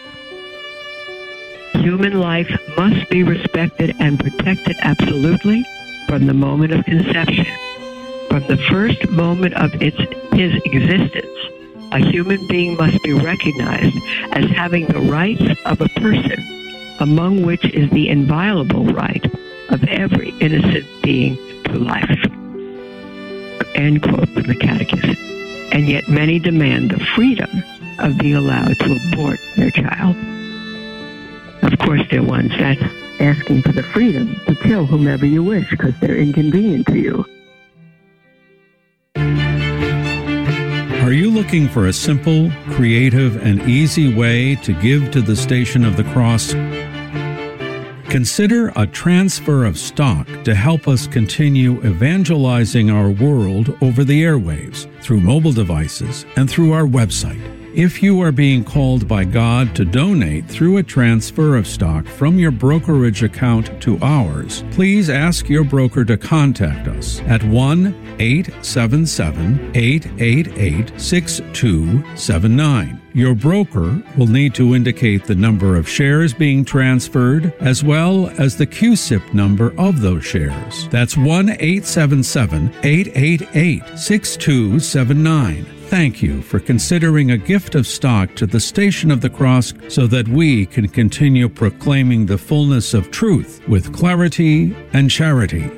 Human 1.84 2.18
life 2.18 2.50
must 2.78 3.10
be 3.10 3.22
respected 3.22 3.94
and 4.00 4.18
protected 4.18 4.74
absolutely 4.80 5.66
from 6.08 6.26
the 6.26 6.32
moment 6.32 6.72
of 6.72 6.82
conception. 6.86 7.44
From 8.30 8.42
the 8.46 8.56
first 8.70 9.06
moment 9.10 9.52
of 9.52 9.70
its 9.82 9.98
his 10.32 10.54
existence, 10.64 11.38
a 11.92 11.98
human 11.98 12.48
being 12.48 12.78
must 12.78 13.02
be 13.02 13.12
recognized 13.12 13.98
as 14.32 14.46
having 14.52 14.86
the 14.86 14.98
rights 14.98 15.44
of 15.66 15.82
a 15.82 15.88
person, 16.00 16.42
among 17.00 17.42
which 17.42 17.66
is 17.66 17.90
the 17.90 18.08
inviolable 18.08 18.86
right 18.86 19.26
of 19.68 19.84
every 19.84 20.30
innocent 20.40 20.86
being 21.02 21.36
to 21.64 21.78
life. 21.78 22.24
End 23.74 24.02
quote 24.02 24.30
from 24.30 24.44
the 24.44 24.56
Catechism. 24.58 25.16
And 25.70 25.86
yet 25.86 26.08
many 26.08 26.38
demand 26.38 26.92
the 26.92 27.04
freedom 27.14 27.62
of 27.98 28.16
being 28.16 28.36
allowed 28.36 28.78
to 28.78 28.98
abort 29.12 29.38
their 29.56 29.70
child. 29.70 30.16
Of 31.64 31.78
course, 31.78 32.02
they're 32.10 32.22
ones 32.22 32.50
that's 32.58 32.82
asking 33.20 33.62
for 33.62 33.72
the 33.72 33.82
freedom 33.82 34.38
to 34.46 34.54
kill 34.54 34.86
whomever 34.86 35.24
you 35.24 35.42
wish 35.42 35.70
because 35.70 35.98
they're 36.00 36.16
inconvenient 36.16 36.86
to 36.88 36.98
you. 36.98 37.24
Are 41.04 41.12
you 41.12 41.30
looking 41.30 41.68
for 41.68 41.86
a 41.86 41.92
simple, 41.92 42.50
creative, 42.70 43.36
and 43.44 43.62
easy 43.62 44.14
way 44.14 44.54
to 44.56 44.72
give 44.72 45.10
to 45.12 45.20
the 45.20 45.36
Station 45.36 45.84
of 45.84 45.96
the 45.96 46.04
Cross? 46.04 46.54
Consider 48.10 48.72
a 48.76 48.86
transfer 48.86 49.64
of 49.64 49.78
stock 49.78 50.26
to 50.44 50.54
help 50.54 50.86
us 50.86 51.06
continue 51.06 51.84
evangelizing 51.84 52.90
our 52.90 53.10
world 53.10 53.76
over 53.82 54.04
the 54.04 54.22
airwaves, 54.22 54.86
through 55.02 55.20
mobile 55.20 55.52
devices, 55.52 56.24
and 56.36 56.48
through 56.48 56.72
our 56.72 56.86
website. 56.86 57.53
If 57.74 58.02
you 58.04 58.20
are 58.20 58.30
being 58.30 58.62
called 58.62 59.08
by 59.08 59.24
God 59.24 59.74
to 59.74 59.84
donate 59.84 60.46
through 60.46 60.76
a 60.76 60.82
transfer 60.84 61.56
of 61.56 61.66
stock 61.66 62.06
from 62.06 62.38
your 62.38 62.52
brokerage 62.52 63.24
account 63.24 63.82
to 63.82 63.98
ours, 64.00 64.62
please 64.70 65.10
ask 65.10 65.48
your 65.48 65.64
broker 65.64 66.04
to 66.04 66.16
contact 66.16 66.86
us 66.86 67.20
at 67.22 67.42
1 67.42 67.86
877 68.20 69.72
888 69.74 71.00
6279. 71.00 73.00
Your 73.12 73.34
broker 73.34 74.00
will 74.16 74.28
need 74.28 74.54
to 74.54 74.76
indicate 74.76 75.24
the 75.24 75.34
number 75.34 75.74
of 75.74 75.88
shares 75.88 76.32
being 76.32 76.64
transferred 76.64 77.52
as 77.58 77.82
well 77.82 78.28
as 78.38 78.56
the 78.56 78.68
CUSIP 78.68 79.34
number 79.34 79.74
of 79.80 80.00
those 80.00 80.24
shares. 80.24 80.88
That's 80.90 81.16
1 81.16 81.50
877 81.50 82.72
888 82.84 83.98
6279 83.98 85.73
thank 85.94 86.20
you 86.20 86.42
for 86.42 86.58
considering 86.58 87.30
a 87.30 87.38
gift 87.38 87.76
of 87.76 87.86
stock 87.86 88.34
to 88.34 88.46
the 88.46 88.58
Station 88.58 89.12
of 89.12 89.20
the 89.20 89.30
Cross 89.30 89.74
so 89.86 90.08
that 90.08 90.26
we 90.26 90.66
can 90.66 90.88
continue 90.88 91.48
proclaiming 91.48 92.26
the 92.26 92.36
fullness 92.36 92.94
of 92.94 93.12
truth 93.12 93.62
with 93.68 93.94
clarity 93.94 94.74
and 94.92 95.08
charity. 95.08 95.68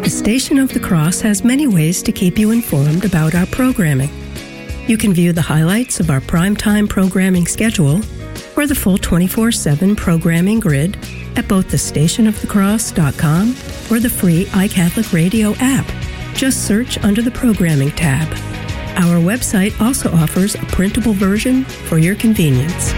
The 0.00 0.10
Station 0.10 0.58
of 0.58 0.74
the 0.74 0.80
Cross 0.80 1.20
has 1.20 1.44
many 1.44 1.68
ways 1.68 2.02
to 2.02 2.10
keep 2.10 2.36
you 2.36 2.50
informed 2.50 3.04
about 3.04 3.36
our 3.36 3.46
programming. 3.46 4.10
You 4.88 4.98
can 4.98 5.14
view 5.14 5.32
the 5.32 5.40
highlights 5.40 6.00
of 6.00 6.10
our 6.10 6.20
primetime 6.20 6.88
programming 6.88 7.46
schedule 7.46 8.00
or 8.56 8.66
the 8.66 8.74
full 8.74 8.98
24 8.98 9.52
7 9.52 9.96
programming 9.96 10.60
grid 10.60 10.96
at 11.36 11.48
both 11.48 11.70
the 11.70 11.76
stationofthecross.com 11.76 13.50
or 13.90 14.00
the 14.00 14.10
free 14.10 14.44
iCatholic 14.46 15.12
Radio 15.12 15.54
app. 15.58 15.86
Just 16.34 16.66
search 16.66 16.98
under 16.98 17.22
the 17.22 17.30
Programming 17.30 17.90
tab. 17.92 18.28
Our 18.96 19.20
website 19.20 19.80
also 19.80 20.12
offers 20.12 20.54
a 20.54 20.64
printable 20.66 21.12
version 21.12 21.64
for 21.64 21.98
your 21.98 22.14
convenience. 22.16 22.92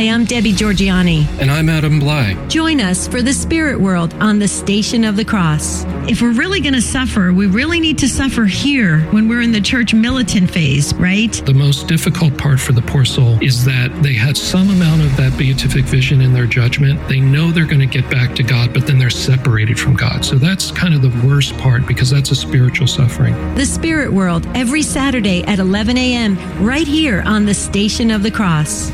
Hi, 0.00 0.08
I'm 0.08 0.24
Debbie 0.24 0.54
Georgianni. 0.54 1.26
And 1.42 1.50
I'm 1.50 1.68
Adam 1.68 2.00
Blai. 2.00 2.48
Join 2.48 2.80
us 2.80 3.06
for 3.06 3.20
the 3.20 3.34
Spirit 3.34 3.78
World 3.78 4.14
on 4.14 4.38
the 4.38 4.48
Station 4.48 5.04
of 5.04 5.14
the 5.14 5.26
Cross. 5.26 5.84
If 6.08 6.22
we're 6.22 6.32
really 6.32 6.60
going 6.60 6.72
to 6.72 6.80
suffer, 6.80 7.34
we 7.34 7.46
really 7.46 7.80
need 7.80 7.98
to 7.98 8.08
suffer 8.08 8.46
here 8.46 9.00
when 9.10 9.28
we're 9.28 9.42
in 9.42 9.52
the 9.52 9.60
church 9.60 9.92
militant 9.92 10.50
phase, 10.50 10.94
right? 10.94 11.30
The 11.44 11.52
most 11.52 11.86
difficult 11.86 12.38
part 12.38 12.58
for 12.58 12.72
the 12.72 12.80
poor 12.80 13.04
soul 13.04 13.36
is 13.42 13.62
that 13.66 13.92
they 14.02 14.14
had 14.14 14.38
some 14.38 14.70
amount 14.70 15.02
of 15.02 15.14
that 15.18 15.36
beatific 15.36 15.84
vision 15.84 16.22
in 16.22 16.32
their 16.32 16.46
judgment. 16.46 17.06
They 17.06 17.20
know 17.20 17.50
they're 17.50 17.66
going 17.66 17.80
to 17.80 18.00
get 18.00 18.10
back 18.10 18.34
to 18.36 18.42
God, 18.42 18.72
but 18.72 18.86
then 18.86 18.98
they're 18.98 19.10
separated 19.10 19.78
from 19.78 19.96
God. 19.96 20.24
So 20.24 20.36
that's 20.36 20.70
kind 20.70 20.94
of 20.94 21.02
the 21.02 21.28
worst 21.28 21.58
part 21.58 21.86
because 21.86 22.08
that's 22.08 22.30
a 22.30 22.34
spiritual 22.34 22.86
suffering. 22.86 23.34
The 23.54 23.66
Spirit 23.66 24.10
World 24.10 24.46
every 24.54 24.80
Saturday 24.80 25.44
at 25.44 25.58
11 25.58 25.98
a.m. 25.98 26.38
right 26.64 26.88
here 26.88 27.22
on 27.26 27.44
the 27.44 27.52
Station 27.52 28.10
of 28.10 28.22
the 28.22 28.30
Cross. 28.30 28.90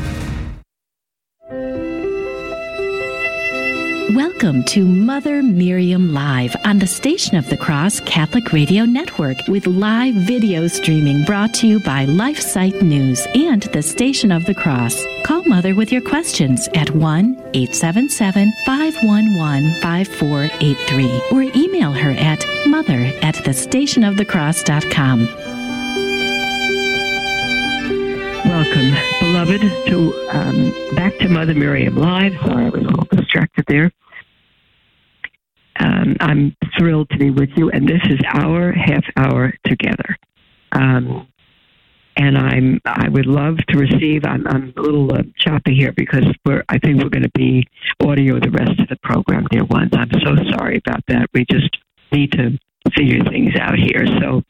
Welcome 4.17 4.63
to 4.63 4.83
Mother 4.83 5.43
Miriam 5.43 6.11
Live 6.11 6.55
on 6.65 6.79
the 6.79 6.87
Station 6.87 7.37
of 7.37 7.47
the 7.49 7.55
Cross 7.55 7.99
Catholic 7.99 8.51
Radio 8.51 8.83
Network 8.83 9.37
with 9.47 9.67
live 9.67 10.15
video 10.15 10.65
streaming 10.65 11.23
brought 11.23 11.53
to 11.53 11.67
you 11.67 11.79
by 11.79 12.07
LifeSite 12.07 12.81
News 12.81 13.27
and 13.35 13.61
the 13.61 13.83
Station 13.83 14.31
of 14.31 14.43
the 14.45 14.55
Cross. 14.55 15.05
Call 15.23 15.43
Mother 15.43 15.75
with 15.75 15.91
your 15.91 16.01
questions 16.01 16.67
at 16.73 16.89
1 16.89 17.35
877 17.53 18.51
511 18.65 19.81
5483 19.81 21.21
or 21.31 21.43
email 21.55 21.91
her 21.91 22.09
at 22.13 22.43
mother 22.65 23.13
at 23.21 23.35
thestationofthecross.com. 23.35 25.27
Welcome, 28.49 28.95
beloved, 29.19 29.61
to 29.61 30.29
um, 30.31 30.95
back 30.95 31.15
to 31.19 31.29
Mother 31.29 31.53
Miriam 31.53 31.95
Live. 31.95 32.33
Sorry, 32.37 32.65
I 32.65 32.69
was 32.69 32.81
a 32.81 32.87
little 32.87 33.07
distracted 33.11 33.65
there. 33.67 33.91
Um, 35.79 36.15
I'm 36.19 36.55
thrilled 36.77 37.09
to 37.11 37.17
be 37.17 37.29
with 37.29 37.49
you, 37.55 37.69
and 37.69 37.87
this 37.87 38.01
is 38.09 38.19
our 38.33 38.71
half 38.71 39.03
hour 39.15 39.53
together. 39.65 40.17
Um, 40.71 41.27
and 42.17 42.37
I'm 42.37 42.81
I 42.85 43.09
would 43.09 43.27
love 43.27 43.57
to 43.69 43.77
receive. 43.77 44.25
I'm, 44.25 44.45
I'm 44.47 44.73
a 44.75 44.81
little 44.81 45.13
uh, 45.13 45.21
choppy 45.37 45.75
here 45.75 45.93
because 45.95 46.25
we're 46.45 46.63
I 46.67 46.79
think 46.79 47.01
we're 47.01 47.09
going 47.09 47.23
to 47.23 47.31
be 47.35 47.63
audio 48.03 48.39
the 48.39 48.49
rest 48.49 48.79
of 48.79 48.87
the 48.89 48.97
program, 49.03 49.45
dear 49.51 49.65
ones. 49.65 49.91
I'm 49.93 50.09
so 50.11 50.35
sorry 50.51 50.81
about 50.85 51.01
that. 51.07 51.29
We 51.33 51.45
just 51.49 51.69
need 52.11 52.31
to 52.33 52.57
figure 52.95 53.23
things 53.23 53.53
out 53.59 53.77
here. 53.77 54.05
So, 54.19 54.41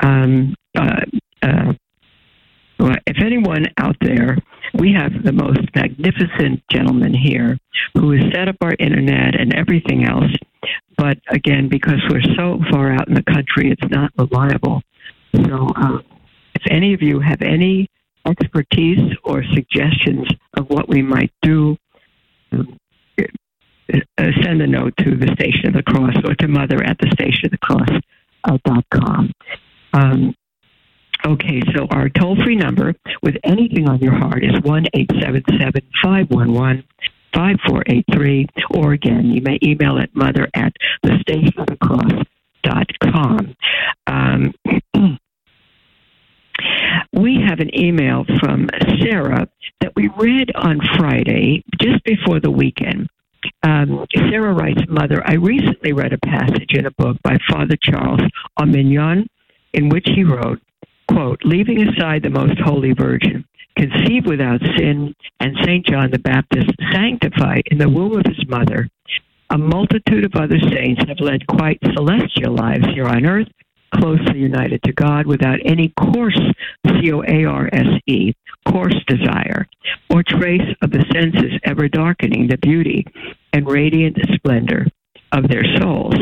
um, 0.00 0.54
uh, 0.76 1.00
uh, 1.42 1.72
well, 2.78 2.96
if 3.06 3.16
anyone 3.22 3.66
out 3.78 3.96
there, 4.00 4.36
we 4.74 4.92
have 4.92 5.22
the 5.22 5.32
most 5.32 5.60
magnificent 5.74 6.62
gentleman 6.70 7.14
here 7.14 7.58
who 7.94 8.10
has 8.12 8.32
set 8.32 8.48
up 8.48 8.56
our 8.60 8.74
internet 8.78 9.38
and 9.38 9.54
everything 9.54 10.04
else. 10.04 10.30
But 10.98 11.18
again, 11.28 11.68
because 11.68 12.00
we're 12.10 12.34
so 12.36 12.58
far 12.70 12.92
out 12.92 13.08
in 13.08 13.14
the 13.14 13.22
country, 13.22 13.70
it's 13.70 13.90
not 13.90 14.10
reliable. 14.18 14.82
So, 15.34 15.68
uh, 15.76 15.98
if 16.54 16.62
any 16.70 16.94
of 16.94 17.02
you 17.02 17.20
have 17.20 17.42
any 17.42 17.88
expertise 18.26 19.14
or 19.24 19.44
suggestions 19.54 20.26
of 20.54 20.68
what 20.68 20.88
we 20.88 21.02
might 21.02 21.32
do, 21.42 21.76
um, 22.52 22.76
uh, 24.18 24.30
send 24.42 24.60
a 24.62 24.66
note 24.66 24.94
to 24.98 25.16
the 25.16 25.30
Station 25.34 25.68
of 25.68 25.74
the 25.74 25.82
Cross 25.82 26.16
or 26.24 26.34
to 26.34 26.48
Mother 26.48 26.82
at 26.82 26.98
the 26.98 27.10
Station 27.12 27.46
of 27.46 27.50
the 27.52 27.58
Cross 27.58 28.00
uh, 28.44 28.58
dot 28.64 28.84
com. 28.90 29.32
Um, 29.92 30.34
okay, 31.26 31.60
so 31.74 31.86
our 31.90 32.08
toll 32.08 32.36
free 32.42 32.56
number 32.56 32.94
with 33.22 33.36
anything 33.44 33.88
on 33.88 33.98
your 34.00 34.14
heart 34.14 34.44
is 34.44 34.60
one 34.62 34.86
eight 34.94 35.10
seven 35.20 35.42
seven 35.58 35.82
five 36.02 36.30
one 36.30 36.52
one. 36.52 36.84
5483, 37.34 38.46
or 38.70 38.94
again, 38.94 39.26
you 39.26 39.42
may 39.42 39.58
email 39.62 39.98
at 39.98 40.14
mother 40.16 40.48
at 40.54 40.72
the 41.02 41.18
station 41.20 41.52
of 41.58 41.66
the 41.66 41.76
cross 41.76 42.24
dot 42.62 42.86
com. 43.02 43.54
Um, 44.06 44.54
we 47.12 47.38
have 47.46 47.60
an 47.60 47.78
email 47.78 48.24
from 48.40 48.70
Sarah 49.02 49.46
that 49.82 49.94
we 49.94 50.08
read 50.16 50.50
on 50.54 50.80
Friday, 50.96 51.62
just 51.78 52.02
before 52.04 52.40
the 52.40 52.50
weekend. 52.50 53.08
Um, 53.62 54.06
Sarah 54.14 54.54
writes, 54.54 54.80
Mother, 54.88 55.22
I 55.26 55.34
recently 55.34 55.92
read 55.92 56.14
a 56.14 56.18
passage 56.18 56.72
in 56.72 56.86
a 56.86 56.90
book 56.92 57.18
by 57.22 57.36
Father 57.50 57.76
Charles 57.82 58.22
Arminjon 58.58 59.26
in 59.74 59.90
which 59.90 60.08
he 60.14 60.24
wrote, 60.24 60.60
quote, 61.08 61.40
leaving 61.44 61.88
aside 61.88 62.22
the 62.22 62.30
most 62.30 62.58
holy 62.58 62.92
virgin, 62.92 63.44
conceived 63.76 64.26
without 64.26 64.60
sin, 64.76 65.14
and 65.40 65.56
St. 65.64 65.86
John 65.86 66.10
the 66.10 66.18
Baptist 66.18 66.70
sanctified 66.92 67.62
in 67.66 67.78
the 67.78 67.88
womb 67.88 68.18
of 68.18 68.26
his 68.26 68.46
mother, 68.48 68.88
a 69.50 69.58
multitude 69.58 70.24
of 70.24 70.34
other 70.34 70.58
saints 70.58 71.02
have 71.06 71.20
led 71.20 71.46
quite 71.46 71.78
celestial 71.94 72.54
lives 72.54 72.86
here 72.94 73.06
on 73.06 73.26
earth, 73.26 73.48
closely 73.94 74.40
united 74.40 74.82
to 74.82 74.92
God 74.92 75.26
without 75.26 75.60
any 75.64 75.92
coarse, 75.96 76.38
C 76.86 77.12
O 77.12 77.22
A 77.22 77.44
R 77.44 77.68
S 77.72 78.00
E, 78.06 78.32
coarse 78.68 78.98
desire, 79.06 79.66
or 80.10 80.22
trace 80.22 80.74
of 80.82 80.90
the 80.90 81.04
senses 81.12 81.58
ever 81.64 81.88
darkening 81.88 82.48
the 82.48 82.58
beauty 82.58 83.06
and 83.52 83.70
radiant 83.70 84.18
splendor 84.34 84.86
of 85.32 85.48
their 85.48 85.64
souls. 85.78 86.16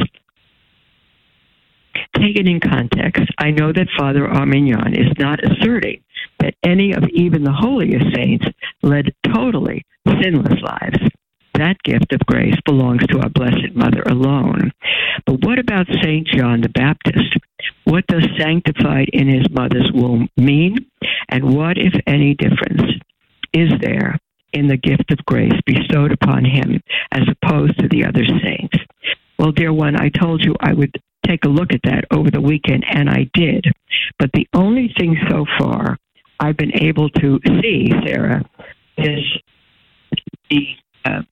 Taken 2.16 2.48
in 2.48 2.60
context, 2.60 3.24
I 3.38 3.50
know 3.50 3.72
that 3.72 3.88
Father 3.98 4.26
Arminjon 4.26 4.98
is 4.98 5.12
not 5.18 5.40
asserting 5.44 6.02
that 6.40 6.54
any 6.62 6.92
of 6.92 7.04
even 7.12 7.44
the 7.44 7.52
holiest 7.52 8.14
saints 8.14 8.46
led 8.82 9.14
totally 9.32 9.84
sinless 10.22 10.60
lives. 10.62 10.98
That 11.54 11.82
gift 11.84 12.12
of 12.12 12.20
grace 12.26 12.56
belongs 12.64 13.06
to 13.06 13.20
our 13.20 13.28
Blessed 13.28 13.74
Mother 13.74 14.02
alone. 14.02 14.72
But 15.24 15.44
what 15.44 15.58
about 15.58 15.86
St. 16.02 16.26
John 16.26 16.60
the 16.60 16.68
Baptist? 16.68 17.36
What 17.84 18.06
does 18.08 18.26
sanctified 18.38 19.08
in 19.12 19.28
his 19.28 19.48
mother's 19.50 19.90
womb 19.94 20.28
mean? 20.36 20.90
And 21.28 21.54
what, 21.54 21.78
if 21.78 21.94
any, 22.06 22.34
difference 22.34 22.82
is 23.52 23.70
there 23.80 24.18
in 24.52 24.66
the 24.66 24.76
gift 24.76 25.12
of 25.12 25.24
grace 25.26 25.52
bestowed 25.64 26.12
upon 26.12 26.44
him 26.44 26.80
as 27.12 27.22
opposed 27.28 27.78
to 27.78 27.88
the 27.88 28.04
other 28.04 28.24
saints? 28.42 28.76
Well, 29.38 29.52
dear 29.52 29.72
one, 29.72 29.96
I 30.00 30.08
told 30.08 30.44
you 30.44 30.56
I 30.60 30.74
would 30.74 30.92
take 31.24 31.44
a 31.44 31.48
look 31.48 31.72
at 31.72 31.80
that 31.84 32.04
over 32.10 32.30
the 32.30 32.40
weekend, 32.40 32.84
and 32.88 33.08
I 33.08 33.28
did. 33.34 33.64
But 34.18 34.30
the 34.32 34.46
only 34.54 34.92
thing 34.98 35.16
so 35.28 35.44
far 35.58 35.96
I've 36.40 36.56
been 36.56 36.82
able 36.82 37.08
to 37.10 37.40
see, 37.62 37.90
Sarah, 38.06 38.44
is 38.98 39.24
the 40.50 40.66
uh, 41.04 41.22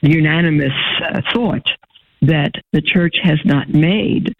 unanimous 0.00 0.72
uh, 1.02 1.20
thought 1.32 1.66
that 2.22 2.52
the 2.72 2.82
church 2.82 3.16
has 3.22 3.38
not 3.44 3.68
made 3.68 4.34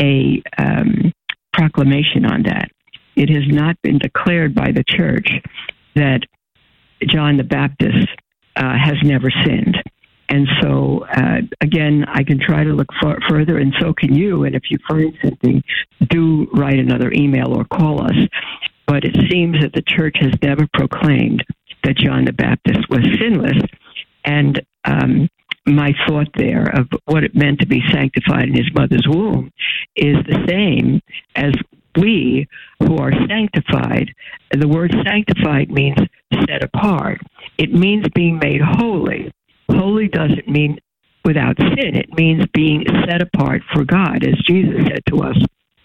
a 0.00 0.42
um, 0.58 1.12
proclamation 1.52 2.24
on 2.24 2.42
that. 2.44 2.70
It 3.16 3.30
has 3.30 3.44
not 3.46 3.80
been 3.82 3.98
declared 3.98 4.54
by 4.54 4.72
the 4.72 4.84
church 4.86 5.28
that 5.94 6.20
John 7.06 7.36
the 7.36 7.44
Baptist 7.44 8.08
uh, 8.56 8.76
has 8.76 8.96
never 9.02 9.30
sinned. 9.44 9.82
And 10.28 10.48
so, 10.60 11.04
uh, 11.14 11.40
again, 11.60 12.04
I 12.08 12.24
can 12.24 12.38
try 12.40 12.64
to 12.64 12.72
look 12.72 12.88
further, 13.28 13.58
and 13.58 13.74
so 13.78 13.92
can 13.92 14.14
you. 14.14 14.44
And 14.44 14.54
if 14.54 14.70
you 14.70 14.78
find 14.88 15.12
something, 15.22 15.62
do 16.08 16.48
write 16.52 16.78
another 16.78 17.12
email 17.12 17.52
or 17.54 17.64
call 17.64 18.02
us. 18.02 18.16
But 18.86 19.04
it 19.04 19.16
seems 19.30 19.60
that 19.60 19.72
the 19.74 19.82
church 19.86 20.16
has 20.20 20.32
never 20.42 20.66
proclaimed 20.72 21.44
that 21.84 21.96
John 21.96 22.24
the 22.24 22.32
Baptist 22.32 22.88
was 22.88 23.06
sinless. 23.18 23.60
And 24.24 24.64
um, 24.84 25.28
my 25.66 25.92
thought 26.06 26.28
there 26.34 26.66
of 26.74 26.88
what 27.06 27.24
it 27.24 27.34
meant 27.34 27.60
to 27.60 27.66
be 27.66 27.82
sanctified 27.92 28.48
in 28.48 28.54
his 28.54 28.72
mother's 28.74 29.06
womb 29.08 29.52
is 29.96 30.16
the 30.26 30.44
same 30.48 31.00
as 31.36 31.52
we 31.96 32.48
who 32.80 32.96
are 32.96 33.12
sanctified. 33.28 34.14
The 34.50 34.68
word 34.68 34.94
sanctified 35.06 35.70
means 35.70 35.98
set 36.48 36.64
apart, 36.64 37.20
it 37.58 37.72
means 37.72 38.06
being 38.14 38.38
made 38.38 38.60
holy. 38.60 39.32
Holy 39.70 40.08
doesn't 40.08 40.48
mean 40.48 40.78
without 41.24 41.56
sin, 41.58 41.96
it 41.96 42.12
means 42.16 42.44
being 42.52 42.84
set 43.06 43.22
apart 43.22 43.62
for 43.72 43.84
God. 43.84 44.24
As 44.24 44.38
Jesus 44.46 44.86
said 44.86 45.02
to 45.08 45.22
us 45.22 45.36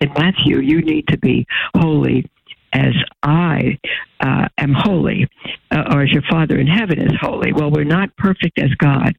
in 0.02 0.12
Matthew, 0.14 0.60
you 0.60 0.82
need 0.82 1.08
to 1.08 1.18
be 1.18 1.46
holy 1.76 2.26
as 2.74 2.94
I 3.24 3.80
uh, 4.20 4.48
am 4.58 4.74
holy, 4.74 5.28
uh, 5.72 5.84
or 5.92 6.04
as 6.04 6.12
your 6.12 6.22
Father 6.30 6.58
in 6.58 6.68
heaven 6.68 7.00
is 7.00 7.14
holy. 7.20 7.52
Well, 7.54 7.72
we're 7.72 7.84
not 7.84 8.16
perfect 8.18 8.60
as 8.60 8.70
God, 8.76 9.14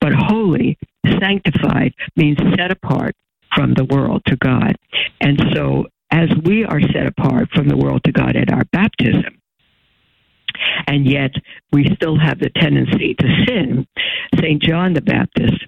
but 0.00 0.12
holy, 0.12 0.78
sanctified, 1.20 1.94
means 2.16 2.38
set 2.56 2.70
apart 2.70 3.14
from 3.54 3.74
the 3.74 3.84
world 3.84 4.22
to 4.26 4.36
God. 4.36 4.76
And 5.20 5.40
so, 5.54 5.86
as 6.10 6.28
we 6.44 6.64
are 6.64 6.80
set 6.80 7.06
apart 7.06 7.48
from 7.54 7.68
the 7.68 7.76
world 7.76 8.02
to 8.04 8.12
God 8.12 8.36
at 8.36 8.52
our 8.52 8.64
baptism, 8.72 9.40
and 10.86 11.06
yet 11.06 11.32
we 11.72 11.86
still 11.94 12.18
have 12.18 12.38
the 12.38 12.50
tendency 12.50 13.14
to 13.14 13.44
sin, 13.46 13.86
St. 14.38 14.62
John 14.62 14.94
the 14.94 15.02
Baptist 15.02 15.64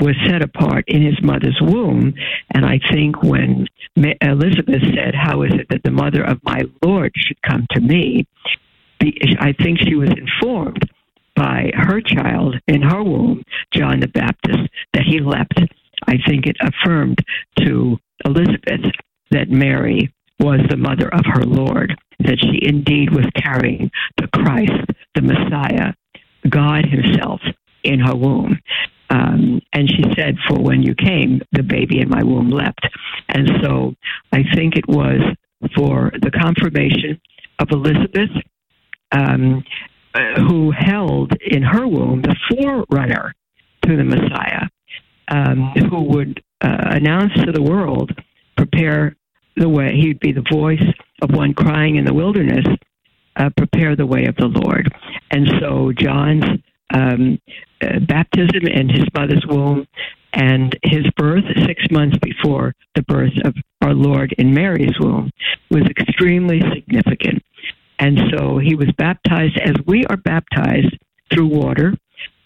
was 0.00 0.16
set 0.26 0.42
apart 0.42 0.84
in 0.88 1.02
his 1.02 1.22
mother's 1.22 1.58
womb. 1.60 2.14
And 2.54 2.64
I 2.64 2.80
think 2.90 3.22
when 3.22 3.66
Elizabeth 3.96 4.82
said, 4.94 5.14
How 5.14 5.42
is 5.42 5.52
it 5.52 5.66
that 5.70 5.82
the 5.84 5.90
mother 5.90 6.24
of 6.24 6.42
my 6.42 6.62
Lord 6.82 7.12
should 7.14 7.40
come 7.42 7.66
to 7.72 7.80
me? 7.80 8.26
I 9.02 9.54
think 9.62 9.78
she 9.78 9.94
was 9.94 10.10
informed 10.10 10.90
by 11.36 11.70
her 11.74 12.00
child 12.00 12.56
in 12.66 12.82
her 12.82 13.02
womb, 13.02 13.42
John 13.72 14.00
the 14.00 14.08
Baptist, 14.08 14.68
that 14.92 15.04
he 15.04 15.20
leapt. 15.20 15.58
I 16.06 16.16
think 16.26 16.46
it 16.46 16.56
affirmed 16.60 17.18
to 17.60 17.98
Elizabeth 18.24 18.92
that 19.30 19.48
Mary 19.48 20.12
was 20.38 20.60
the 20.68 20.76
mother 20.76 21.08
of 21.08 21.24
her 21.24 21.44
Lord, 21.44 21.96
that 22.24 22.38
she 22.40 22.66
indeed 22.66 23.14
was 23.14 23.26
carrying 23.36 23.90
the 24.16 24.28
Christ, 24.28 24.90
the 25.14 25.22
Messiah, 25.22 25.92
God 26.48 26.86
Himself 26.86 27.40
in 27.84 28.00
her 28.00 28.14
womb. 28.14 28.58
Um, 29.10 29.60
and 29.72 29.90
she 29.90 30.04
said, 30.16 30.36
For 30.48 30.58
when 30.58 30.82
you 30.82 30.94
came, 30.94 31.42
the 31.52 31.62
baby 31.62 32.00
in 32.00 32.08
my 32.08 32.22
womb 32.22 32.50
leapt. 32.50 32.86
And 33.28 33.50
so 33.62 33.94
I 34.32 34.44
think 34.54 34.76
it 34.76 34.86
was 34.88 35.20
for 35.74 36.12
the 36.20 36.30
confirmation 36.30 37.20
of 37.58 37.68
Elizabeth, 37.70 38.30
um, 39.12 39.64
uh, 40.14 40.40
who 40.40 40.70
held 40.70 41.32
in 41.40 41.62
her 41.62 41.86
womb 41.86 42.22
the 42.22 42.36
forerunner 42.48 43.34
to 43.84 43.96
the 43.96 44.04
Messiah, 44.04 44.66
um, 45.28 45.72
who 45.90 46.02
would 46.02 46.42
uh, 46.60 46.76
announce 46.90 47.32
to 47.44 47.52
the 47.52 47.62
world, 47.62 48.12
prepare 48.56 49.16
the 49.56 49.68
way. 49.68 49.94
He'd 49.94 50.20
be 50.20 50.32
the 50.32 50.44
voice 50.50 50.82
of 51.22 51.30
one 51.32 51.54
crying 51.54 51.96
in 51.96 52.04
the 52.04 52.14
wilderness, 52.14 52.66
uh, 53.36 53.50
prepare 53.56 53.96
the 53.96 54.06
way 54.06 54.26
of 54.26 54.36
the 54.36 54.46
Lord. 54.46 54.92
And 55.30 55.48
so 55.60 55.92
John's 55.92 56.44
um, 56.92 57.38
uh, 57.82 58.00
baptism 58.00 58.66
in 58.66 58.88
his 58.88 59.04
mother's 59.14 59.44
womb 59.48 59.86
and 60.32 60.76
his 60.82 61.04
birth 61.16 61.44
six 61.66 61.82
months 61.90 62.16
before 62.18 62.74
the 62.94 63.02
birth 63.02 63.32
of 63.44 63.54
our 63.82 63.94
Lord 63.94 64.34
in 64.38 64.54
Mary's 64.54 64.98
womb 64.98 65.30
was 65.70 65.84
extremely 65.86 66.60
significant. 66.74 67.42
And 67.98 68.18
so 68.30 68.58
he 68.58 68.74
was 68.74 68.90
baptized 68.96 69.58
as 69.58 69.74
we 69.86 70.04
are 70.06 70.16
baptized 70.16 70.96
through 71.32 71.46
water 71.46 71.94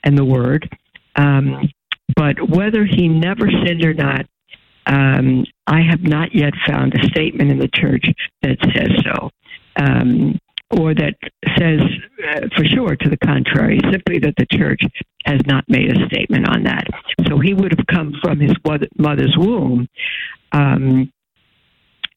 and 0.02 0.16
the 0.16 0.24
word. 0.24 0.68
Um, 1.16 1.68
but 2.16 2.50
whether 2.50 2.84
he 2.84 3.08
never 3.08 3.48
sinned 3.64 3.84
or 3.84 3.94
not, 3.94 4.26
um, 4.86 5.44
I 5.66 5.80
have 5.80 6.02
not 6.02 6.34
yet 6.34 6.52
found 6.66 6.94
a 6.94 7.06
statement 7.08 7.50
in 7.50 7.58
the 7.58 7.70
church 7.74 8.06
that 8.42 8.58
says 8.74 8.90
so. 9.04 9.30
Um, 9.76 10.38
or 10.70 10.94
that 10.94 11.14
says 11.58 11.80
uh, 12.26 12.48
for 12.56 12.64
sure 12.64 12.96
to 12.96 13.08
the 13.08 13.18
contrary, 13.18 13.78
simply 13.92 14.18
that 14.18 14.34
the 14.36 14.46
church 14.56 14.80
has 15.24 15.40
not 15.46 15.64
made 15.68 15.90
a 15.90 16.06
statement 16.06 16.48
on 16.48 16.64
that. 16.64 16.86
So 17.28 17.38
he 17.38 17.54
would 17.54 17.72
have 17.76 17.86
come 17.86 18.14
from 18.22 18.40
his 18.40 18.54
mother's 18.98 19.34
womb, 19.38 19.86
um, 20.52 21.12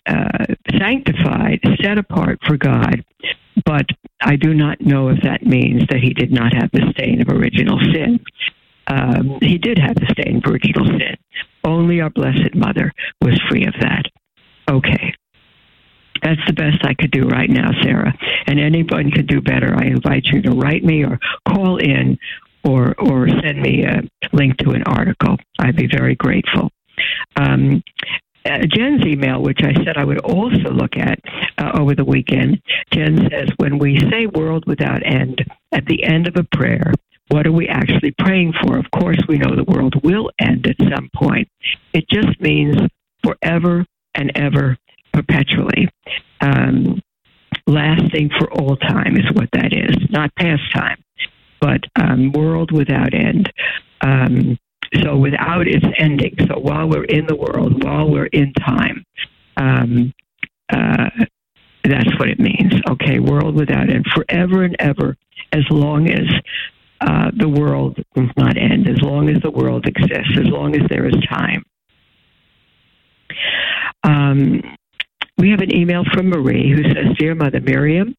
uh, 0.05 0.45
sanctified, 0.77 1.59
set 1.81 1.97
apart 1.97 2.39
for 2.47 2.57
God. 2.57 3.03
But 3.65 3.85
I 4.21 4.35
do 4.35 4.53
not 4.53 4.81
know 4.81 5.09
if 5.09 5.21
that 5.23 5.43
means 5.43 5.83
that 5.89 5.99
he 5.99 6.13
did 6.13 6.31
not 6.31 6.53
have 6.53 6.69
the 6.71 6.91
stain 6.91 7.21
of 7.21 7.27
original 7.29 7.79
sin. 7.93 8.19
Um, 8.87 9.39
he 9.41 9.57
did 9.57 9.77
have 9.77 9.95
the 9.95 10.07
stain 10.11 10.37
of 10.37 10.51
original 10.51 10.85
sin. 10.85 11.17
Only 11.67 11.99
our 11.99 12.09
Blessed 12.09 12.55
Mother 12.55 12.93
was 13.21 13.39
free 13.49 13.65
of 13.65 13.73
that. 13.81 14.05
Okay. 14.69 15.13
That's 16.23 16.41
the 16.47 16.53
best 16.53 16.83
I 16.83 16.93
could 16.93 17.11
do 17.11 17.27
right 17.27 17.49
now, 17.49 17.69
Sarah. 17.83 18.17
And 18.47 18.59
anyone 18.59 19.11
could 19.11 19.27
do 19.27 19.41
better. 19.41 19.75
I 19.75 19.87
invite 19.87 20.25
you 20.27 20.41
to 20.43 20.51
write 20.51 20.83
me 20.83 21.03
or 21.03 21.19
call 21.47 21.77
in 21.77 22.17
or 22.63 22.95
or 22.97 23.27
send 23.27 23.61
me 23.61 23.83
a 23.83 24.01
link 24.33 24.57
to 24.57 24.71
an 24.71 24.83
article. 24.83 25.35
I'd 25.59 25.75
be 25.75 25.87
very 25.87 26.15
grateful. 26.15 26.71
Um, 27.35 27.83
uh, 28.45 28.59
Jen's 28.65 29.05
email, 29.05 29.41
which 29.41 29.59
I 29.61 29.73
said 29.83 29.97
I 29.97 30.05
would 30.05 30.19
also 30.19 30.71
look 30.71 30.95
at 30.95 31.19
uh, 31.57 31.71
over 31.77 31.95
the 31.95 32.05
weekend, 32.05 32.61
Jen 32.91 33.27
says, 33.29 33.49
when 33.57 33.77
we 33.77 33.99
say 34.09 34.25
world 34.25 34.63
without 34.65 35.05
end 35.05 35.43
at 35.73 35.85
the 35.85 36.03
end 36.03 36.27
of 36.27 36.37
a 36.37 36.43
prayer, 36.55 36.93
what 37.29 37.45
are 37.45 37.51
we 37.51 37.67
actually 37.67 38.13
praying 38.19 38.53
for? 38.61 38.77
Of 38.77 38.85
course, 38.91 39.17
we 39.27 39.37
know 39.37 39.55
the 39.55 39.65
world 39.65 39.95
will 40.03 40.31
end 40.39 40.67
at 40.67 40.77
some 40.79 41.09
point. 41.15 41.49
It 41.93 42.07
just 42.09 42.39
means 42.39 42.77
forever 43.23 43.85
and 44.15 44.31
ever 44.35 44.77
perpetually. 45.13 45.89
Um, 46.41 47.01
lasting 47.65 48.29
for 48.39 48.51
all 48.53 48.77
time 48.77 49.17
is 49.17 49.25
what 49.33 49.49
that 49.53 49.73
is, 49.73 49.95
not 50.09 50.33
past 50.35 50.61
time, 50.73 51.03
but 51.59 51.81
um, 51.95 52.31
world 52.31 52.71
without 52.71 53.13
end. 53.13 53.51
Um, 54.01 54.57
so 55.03 55.17
without 55.17 55.67
its 55.67 55.85
ending. 55.97 56.35
So 56.47 56.59
while 56.59 56.87
we're 56.87 57.03
in 57.03 57.25
the 57.27 57.35
world, 57.35 57.83
while 57.83 58.09
we're 58.09 58.27
in 58.27 58.53
time, 58.53 59.03
um, 59.57 60.13
uh, 60.69 61.09
that's 61.83 62.19
what 62.19 62.29
it 62.29 62.39
means. 62.39 62.73
Okay, 62.89 63.19
world 63.19 63.55
without 63.55 63.89
end, 63.89 64.05
forever 64.13 64.63
and 64.63 64.75
ever, 64.79 65.17
as 65.51 65.63
long 65.69 66.09
as 66.09 66.25
uh, 67.01 67.31
the 67.35 67.49
world 67.49 67.97
does 68.15 68.29
not 68.37 68.57
end, 68.57 68.89
as 68.89 69.01
long 69.01 69.29
as 69.29 69.41
the 69.41 69.51
world 69.51 69.85
exists, 69.85 70.37
as 70.37 70.47
long 70.47 70.75
as 70.75 70.81
there 70.89 71.07
is 71.07 71.15
time. 71.29 71.63
Um, 74.03 74.61
we 75.37 75.51
have 75.51 75.59
an 75.59 75.75
email 75.75 76.03
from 76.13 76.29
Marie 76.29 76.71
who 76.71 76.83
says, 76.83 77.15
Dear 77.19 77.35
Mother 77.35 77.59
Miriam, 77.59 78.15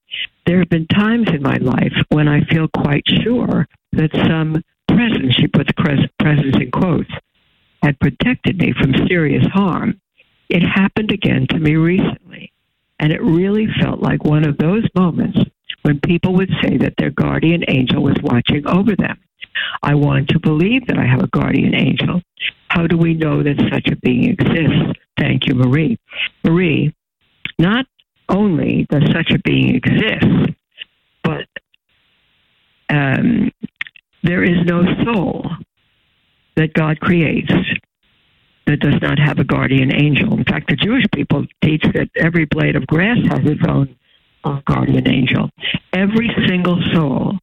there 0.47 0.59
have 0.59 0.69
been 0.69 0.87
times 0.87 1.29
in 1.29 1.43
my 1.43 1.57
life 1.57 1.93
when 2.11 2.29
I 2.29 2.45
feel 2.45 2.69
quite 2.69 3.05
sure 3.23 3.67
that 3.93 4.11
some 4.13 4.63
presence, 4.87 5.35
she 5.35 5.49
puts 5.49 5.71
presence 5.73 6.57
in 6.61 6.71
quotes, 6.71 7.11
had 7.83 7.99
protected 7.99 8.59
me 8.59 8.73
from 8.81 9.07
serious 9.09 9.47
harm. 9.53 10.01
It 10.49 10.63
happened 10.63 11.11
again 11.11 11.47
to 11.51 11.59
me 11.59 11.77
recently, 11.77 12.53
and 12.99 13.13
it 13.13 13.23
really 13.23 13.67
felt 13.81 14.01
like 14.01 14.25
one 14.25 14.47
of 14.47 14.59
those 14.59 14.85
moments 14.95 15.39
when 15.89 16.01
people 16.01 16.35
would 16.35 16.51
say 16.63 16.77
that 16.77 16.93
their 16.99 17.09
guardian 17.09 17.65
angel 17.67 18.03
was 18.03 18.17
watching 18.23 18.67
over 18.67 18.95
them. 18.95 19.19
I 19.83 19.95
want 19.95 20.29
to 20.29 20.39
believe 20.39 20.87
that 20.87 20.99
I 20.99 21.07
have 21.07 21.23
a 21.23 21.29
guardian 21.29 21.75
angel. 21.75 22.21
How 22.69 22.87
do 22.87 22.99
we 22.99 23.15
know 23.15 23.43
that 23.43 23.57
such 23.73 23.91
a 23.91 23.97
being 23.97 24.25
exists? 24.29 25.01
Thank 25.19 25.47
you, 25.47 25.55
Marie. 25.55 25.99
Marie, 26.45 26.95
not 27.59 27.87
only 28.29 28.87
does 28.91 29.05
such 29.15 29.31
a 29.31 29.39
being 29.39 29.77
exist, 29.77 30.53
but 31.25 31.47
um, 32.91 33.51
there 34.23 34.45
is 34.45 34.59
no 34.67 34.83
soul 35.07 35.47
that 36.57 36.75
God 36.75 37.01
creates 37.01 37.51
that 38.67 38.81
does 38.81 39.01
not 39.01 39.19
have 39.19 39.39
a 39.39 39.45
guardian 39.45 39.91
angel. 39.95 40.35
In 40.37 40.45
fact, 40.45 40.69
the 40.69 40.77
Jewish 40.77 41.05
people 41.15 41.47
teach 41.65 41.83
that 41.95 42.11
every 42.15 42.45
blade 42.45 42.77
of 42.77 42.87
grass 42.87 43.17
has 43.31 43.41
its 43.47 43.63
own 43.67 43.97
guardian 44.67 45.09
angel. 45.09 45.51
Every 45.93 46.31
single 46.47 46.81
soul 46.93 47.39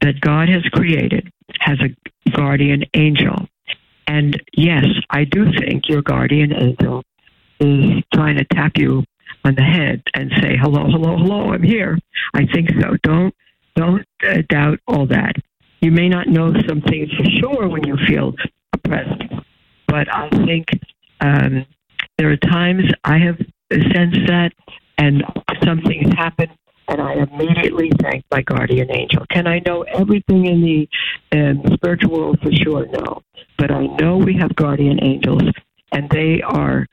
that 0.00 0.20
God 0.20 0.48
has 0.48 0.62
created 0.72 1.30
has 1.60 1.78
a 1.80 2.30
guardian 2.30 2.84
angel. 2.94 3.48
And 4.06 4.40
yes, 4.56 4.86
I 5.10 5.24
do 5.24 5.52
think 5.52 5.88
your 5.88 6.02
guardian 6.02 6.52
angel 6.52 7.02
is 7.60 8.02
trying 8.14 8.36
to 8.38 8.44
tap 8.44 8.72
you 8.76 9.04
on 9.44 9.54
the 9.54 9.62
head 9.62 10.02
and 10.14 10.30
say, 10.40 10.56
"Hello, 10.56 10.84
hello, 10.84 11.16
hello, 11.16 11.52
I'm 11.52 11.62
here." 11.62 11.98
I 12.34 12.46
think 12.46 12.70
so. 12.80 12.96
Don't 13.02 13.34
don't 13.74 14.04
uh, 14.26 14.42
doubt 14.48 14.80
all 14.86 15.06
that. 15.06 15.36
You 15.80 15.90
may 15.90 16.08
not 16.08 16.26
know 16.26 16.52
some 16.66 16.80
things 16.80 17.10
for 17.14 17.24
sure 17.24 17.68
when 17.68 17.84
you 17.84 17.96
feel 18.06 18.34
oppressed, 18.72 19.22
but 19.86 20.12
I 20.12 20.28
think 20.30 20.66
um, 21.20 21.66
there 22.16 22.30
are 22.30 22.36
times 22.36 22.84
I 23.04 23.18
have 23.18 23.38
sensed 23.70 24.26
that, 24.26 24.52
and 24.98 25.24
something 25.64 26.10
happened, 26.16 26.50
and 26.88 27.00
I 27.00 27.14
immediately 27.14 27.90
thank 28.00 28.24
my 28.30 28.42
guardian 28.42 28.90
angel. 28.90 29.24
Can 29.30 29.46
I 29.46 29.60
know 29.66 29.82
everything 29.82 30.46
in 30.46 30.62
the 30.62 30.88
um, 31.32 31.62
spiritual 31.74 32.10
world 32.10 32.38
for 32.42 32.52
sure? 32.52 32.86
No, 32.86 33.22
but 33.56 33.70
I 33.70 33.86
know 33.86 34.18
we 34.18 34.36
have 34.38 34.54
guardian 34.56 35.02
angels, 35.02 35.42
and 35.92 36.08
they 36.10 36.42
are 36.42 36.86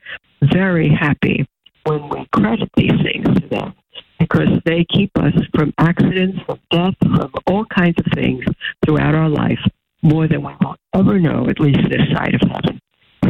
very 0.54 0.90
happy 0.90 1.46
when 1.86 2.10
we 2.10 2.26
credit 2.34 2.70
these 2.76 2.92
things 3.04 3.26
to 3.40 3.48
them 3.50 3.74
because 4.20 4.50
they 4.66 4.86
keep 4.86 5.12
us 5.18 5.34
from 5.54 5.74
accidents, 5.78 6.40
from 6.46 6.60
death, 6.72 6.94
from 7.02 7.32
all 7.48 7.66
kinds 7.66 7.98
of 8.00 8.06
things 8.14 8.44
throughout 8.84 9.14
our 9.14 9.30
life 9.30 9.60
more 10.02 10.28
than 10.28 10.44
we 10.44 10.54
will 10.62 10.76
ever 10.94 11.20
know, 11.20 11.48
at 11.50 11.60
least 11.60 11.80
this 11.90 12.02
side 12.14 12.36
of 12.36 12.42
heaven. 12.50 12.80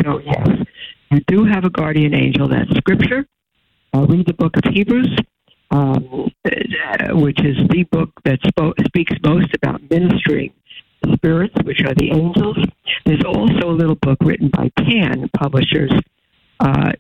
So, 0.04 0.20
yes, 0.20 0.48
you 1.10 1.22
do 1.28 1.46
have 1.46 1.64
a 1.64 1.70
guardian 1.70 2.14
angel. 2.14 2.48
That's 2.48 2.70
scripture. 2.78 3.26
Uh, 3.96 4.06
read 4.08 4.26
the 4.26 4.34
book 4.34 4.58
of 4.58 4.74
Hebrews, 4.74 5.18
um, 5.72 6.30
which 7.12 7.40
is 7.40 7.56
the 7.70 7.84
book 7.92 8.10
that 8.26 8.40
speaks 8.86 9.14
most 9.24 9.54
about 9.56 9.90
ministering 9.90 10.52
spirits, 11.14 11.56
which 11.64 11.80
are 11.80 11.94
the 11.96 12.12
angels. 12.12 12.58
There's 13.06 13.24
also 13.26 13.70
a 13.70 13.72
little 13.72 13.96
book 13.96 14.18
written 14.20 14.50
by 14.50 14.70
TAN 14.80 15.30
Publishers 15.38 15.94
uh, 16.60 16.92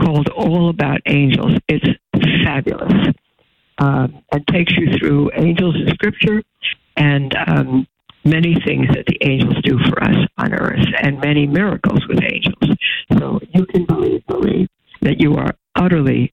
called 0.00 0.30
All 0.30 0.68
About 0.68 0.98
Angels. 1.06 1.52
It's 1.68 1.86
fabulous 2.44 3.14
um, 3.78 4.24
and 4.32 4.44
takes 4.48 4.72
you 4.76 4.98
through 4.98 5.30
angels 5.36 5.76
in 5.76 5.94
Scripture 5.94 6.42
and 6.96 7.36
um, 7.46 7.86
many 8.24 8.56
things 8.66 8.88
that 8.88 9.06
the 9.06 9.18
angels 9.20 9.62
do 9.62 9.78
for 9.88 10.02
us 10.02 10.16
on 10.38 10.54
earth 10.54 10.86
and 11.02 11.20
many 11.20 11.46
miracles 11.46 12.04
with 12.08 12.20
angels. 12.20 12.76
So 13.16 13.38
you 13.54 13.64
can 13.66 13.84
believe, 13.84 14.26
believe 14.26 14.68
that 15.02 15.20
you 15.20 15.36
are 15.36 15.54
utterly, 15.76 16.32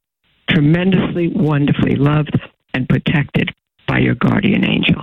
tremendously, 0.49 1.27
wonderfully 1.27 1.95
loved 1.95 2.39
and 2.73 2.87
protected 2.87 3.51
by 3.87 3.99
your 3.99 4.15
guardian 4.15 4.63
angel. 4.63 5.01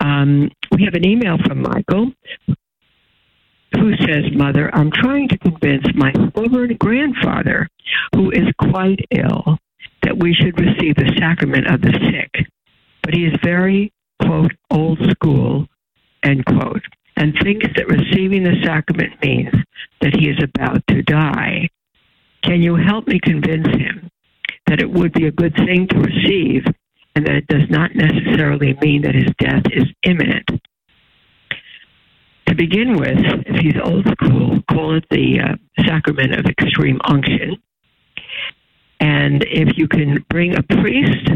Um, 0.00 0.50
we 0.70 0.84
have 0.84 0.94
an 0.94 1.04
email 1.04 1.38
from 1.44 1.62
Michael 1.62 2.12
who 3.74 3.94
says, 3.96 4.24
Mother, 4.32 4.74
I'm 4.74 4.90
trying 4.90 5.28
to 5.28 5.38
convince 5.38 5.86
my 5.94 6.12
stubborn 6.12 6.76
grandfather, 6.76 7.68
who 8.14 8.30
is 8.30 8.48
quite 8.58 9.00
ill, 9.10 9.58
that 10.02 10.18
we 10.18 10.34
should 10.34 10.58
receive 10.58 10.94
the 10.96 11.12
sacrament 11.18 11.66
of 11.70 11.82
the 11.82 11.92
sick. 12.10 12.46
But 13.02 13.14
he 13.14 13.26
is 13.26 13.34
very, 13.42 13.92
quote, 14.22 14.52
old 14.70 14.98
school, 15.10 15.66
end 16.22 16.44
quote, 16.46 16.82
and 17.18 17.34
thinks 17.42 17.66
that 17.74 17.88
receiving 17.88 18.44
the 18.44 18.54
sacrament 18.64 19.12
means 19.20 19.52
that 20.00 20.14
he 20.14 20.28
is 20.28 20.38
about 20.42 20.80
to 20.86 21.02
die. 21.02 21.68
Can 22.44 22.62
you 22.62 22.76
help 22.76 23.08
me 23.08 23.18
convince 23.20 23.66
him 23.66 24.08
that 24.68 24.80
it 24.80 24.88
would 24.88 25.12
be 25.12 25.26
a 25.26 25.32
good 25.32 25.54
thing 25.56 25.88
to 25.88 25.98
receive 25.98 26.64
and 27.16 27.26
that 27.26 27.34
it 27.34 27.46
does 27.48 27.68
not 27.68 27.90
necessarily 27.96 28.78
mean 28.80 29.02
that 29.02 29.16
his 29.16 29.30
death 29.38 29.64
is 29.72 29.86
imminent. 30.04 30.48
To 32.46 32.54
begin 32.54 32.96
with, 32.96 33.18
if 33.46 33.56
he's 33.60 33.74
old 33.82 34.06
school, 34.06 34.60
call 34.70 34.96
it 34.96 35.04
the 35.10 35.40
uh, 35.40 35.84
sacrament 35.84 36.38
of 36.38 36.46
extreme 36.46 37.00
unction. 37.04 37.56
And 39.00 39.44
if 39.50 39.76
you 39.76 39.88
can 39.88 40.24
bring 40.30 40.56
a 40.56 40.62
priest, 40.62 41.28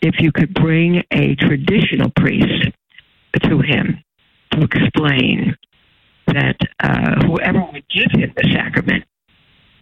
if 0.00 0.14
you 0.20 0.32
could 0.32 0.54
bring 0.54 1.02
a 1.12 1.34
traditional 1.34 2.10
priest 2.16 2.72
to 3.42 3.60
him 3.60 4.02
to 4.52 4.62
explain 4.62 5.56
that 6.26 6.56
uh, 6.80 7.26
whoever 7.26 7.60
would 7.72 7.84
give 7.88 8.10
him 8.12 8.32
the 8.36 8.48
sacrament, 8.52 9.04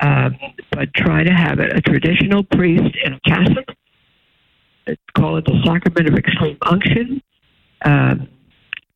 um, 0.00 0.36
but 0.70 0.92
try 0.94 1.24
to 1.24 1.32
have 1.32 1.58
it 1.58 1.76
a 1.76 1.80
traditional 1.80 2.44
priest 2.44 2.96
in 3.04 3.14
a 3.14 3.20
cassock, 3.20 3.74
call 5.16 5.36
it 5.36 5.44
the 5.44 5.60
sacrament 5.64 6.08
of 6.08 6.14
extreme 6.14 6.58
unction. 6.62 7.22
Um, 7.84 8.28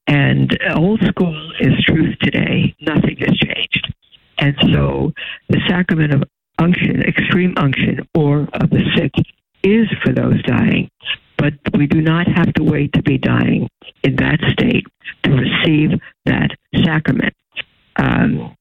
and 0.06 0.58
old 0.74 1.00
school 1.02 1.52
is 1.60 1.72
truth 1.84 2.16
today. 2.20 2.74
Nothing 2.80 3.16
has 3.18 3.36
changed. 3.36 3.94
And 4.38 4.56
so 4.72 5.12
the 5.48 5.60
sacrament 5.68 6.12
of 6.12 6.24
unction, 6.58 7.02
extreme 7.02 7.54
unction, 7.56 8.00
or 8.14 8.48
of 8.54 8.70
the 8.70 8.82
sick 8.96 9.12
is 9.62 9.86
for 10.02 10.12
those 10.12 10.42
dying. 10.42 10.90
But 11.42 11.54
we 11.76 11.88
do 11.88 12.00
not 12.00 12.28
have 12.28 12.54
to 12.54 12.62
wait 12.62 12.92
to 12.92 13.02
be 13.02 13.18
dying 13.18 13.68
in 14.04 14.14
that 14.14 14.38
state 14.52 14.86
to 15.24 15.30
receive 15.32 15.98
that 16.24 16.50
sacrament. 16.84 17.34
Um, 17.96 18.56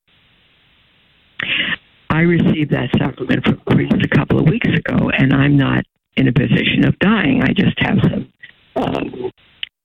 I 2.09 2.21
received 2.21 2.71
that 2.71 2.89
sacrament 2.97 3.45
from 3.45 3.61
a 3.67 3.75
priest 3.75 3.93
a 4.03 4.07
couple 4.07 4.39
of 4.39 4.47
weeks 4.47 4.67
ago, 4.67 5.11
and 5.11 5.31
I'm 5.31 5.57
not 5.57 5.85
in 6.17 6.27
a 6.27 6.33
position 6.33 6.83
of 6.87 6.97
dying. 6.97 7.43
I 7.43 7.53
just 7.53 7.77
have 7.77 7.99
some 8.01 8.33
um, 8.75 9.31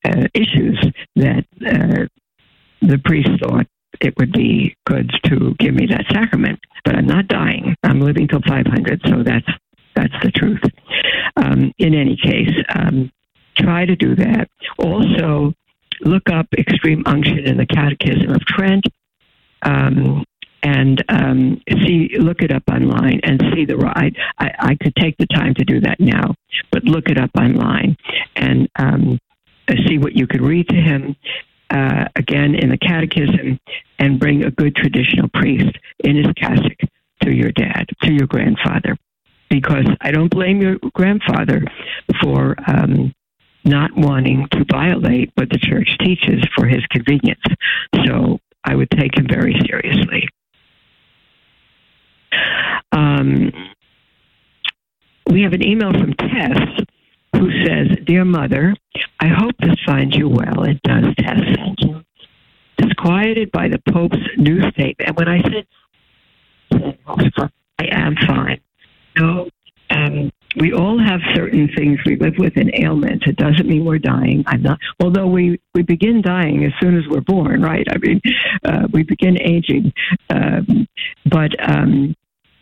uh, 0.03 0.29
issues 0.33 0.83
that 1.17 1.45
uh, 1.67 2.07
the 2.81 2.99
priest 3.05 3.29
thought 3.43 3.67
it 4.01 4.15
would 4.17 4.33
be 4.33 4.75
good 4.87 5.11
to 5.25 5.55
give 5.59 5.75
me 5.75 5.87
that 5.91 6.07
sacrament. 6.11 6.59
But 6.83 6.97
I'm 6.97 7.07
not 7.07 7.29
dying. 7.29 7.75
I'm 7.83 8.01
living 8.01 8.27
till 8.27 8.41
500, 8.49 9.03
so 9.05 9.23
that's 9.23 9.47
that's 9.97 10.15
the 10.23 10.31
truth. 10.31 10.63
Um, 11.37 11.73
in 11.79 11.95
any 11.95 12.17
case, 12.17 12.55
um, 12.75 13.11
try 13.57 13.85
to 13.85 13.97
do 13.97 14.15
that. 14.17 14.49
Also, 14.79 15.55
look 16.01 16.29
up 16.31 16.47
extreme 16.57 17.03
unction 17.07 17.39
in 17.39 17.57
the 17.57 17.67
Catechism 17.67 18.31
of 18.31 18.45
Trent. 18.45 18.85
Um, 19.63 20.25
and 20.63 21.05
um, 21.09 21.61
see, 21.85 22.11
look 22.19 22.43
it 22.43 22.51
up 22.51 22.65
online 22.71 23.21
and 23.23 23.43
see 23.55 23.65
the 23.65 23.77
ride. 23.77 24.17
I, 24.39 24.51
I 24.59 24.75
could 24.75 24.95
take 24.97 25.17
the 25.17 25.27
time 25.27 25.55
to 25.55 25.65
do 25.65 25.81
that 25.81 26.01
now, 26.01 26.35
but 26.71 26.85
look 26.85 27.09
it 27.09 27.19
up 27.19 27.31
online 27.39 27.97
and 28.35 28.69
um, 28.77 29.19
see 29.87 29.99
what 29.99 30.15
you 30.15 30.27
could 30.27 30.43
read 30.43 30.69
to 30.69 30.77
him. 30.77 31.17
Uh, 31.69 32.05
again, 32.15 32.55
in 32.55 32.69
the 32.71 32.79
catechism, 32.79 33.59
and 33.99 34.21
bring 34.21 34.45
a 34.45 34.51
good 34.53 34.77
traditional 34.77 35.29
priest 35.35 35.77
in 36.05 36.17
his 36.17 36.27
cassock 36.37 36.79
to 37.23 37.33
your 37.33 37.51
dad, 37.51 37.87
to 38.03 38.13
your 38.13 38.29
grandfather, 38.29 38.97
because 39.49 39.87
I 40.01 40.11
don't 40.11 40.31
blame 40.31 40.61
your 40.61 40.77
grandfather 40.95 41.63
for 42.21 42.57
um, 42.67 43.15
not 43.65 43.91
wanting 43.97 44.49
to 44.53 44.65
violate 44.71 45.31
what 45.35 45.51
the 45.51 45.59
church 45.59 45.89
teaches 46.01 46.45
for 46.55 46.67
his 46.67 46.85
convenience. 46.87 47.43
So 48.07 48.39
I 48.65 48.75
would 48.75 48.91
take 48.91 49.17
him 49.17 49.27
very 49.29 49.55
seriously. 49.67 50.29
Um, 52.93 53.53
we 55.29 55.43
have 55.43 55.53
an 55.53 55.67
email 55.67 55.93
from 55.93 56.15
Tess 56.15 56.59
who 57.35 57.51
says, 57.65 57.99
Dear 58.05 58.25
Mother, 58.25 58.75
I 59.21 59.29
hope 59.29 59.55
this 59.59 59.77
finds 59.85 60.17
you 60.17 60.29
well. 60.29 60.65
It 60.65 60.81
does, 60.83 61.05
Tess. 61.19 61.41
Thank 61.57 61.81
you. 61.81 62.03
Disquieted 62.79 63.51
by 63.53 63.69
the 63.69 63.81
Pope's 63.91 64.17
new 64.37 64.61
statement. 64.71 65.09
And 65.09 65.17
when 65.17 65.29
I 65.29 65.43
said, 65.43 65.67
I 67.79 67.87
am 67.91 68.17
fine. 68.27 68.61
No, 69.19 69.49
um, 69.91 70.31
we 70.59 70.73
all 70.73 70.99
have 70.99 71.21
certain 71.35 71.69
things 71.77 71.99
we 72.07 72.17
live 72.17 72.35
with 72.39 72.55
and 72.57 72.71
ailments. 72.75 73.27
It 73.27 73.37
doesn't 73.37 73.69
mean 73.69 73.85
we're 73.85 73.99
dying. 73.99 74.43
I'm 74.47 74.63
not. 74.63 74.79
Although 75.01 75.27
we 75.27 75.61
we 75.75 75.83
begin 75.83 76.23
dying 76.23 76.65
as 76.65 76.73
soon 76.81 76.97
as 76.97 77.05
we're 77.09 77.21
born, 77.21 77.63
right? 77.63 77.87
I 77.91 77.99
mean, 77.99 78.21
uh, 78.65 78.89
we 78.93 79.03
begin 79.03 79.41
aging. 79.41 79.93
Um, 80.31 80.87
but 81.31 81.51
um, 81.63 82.15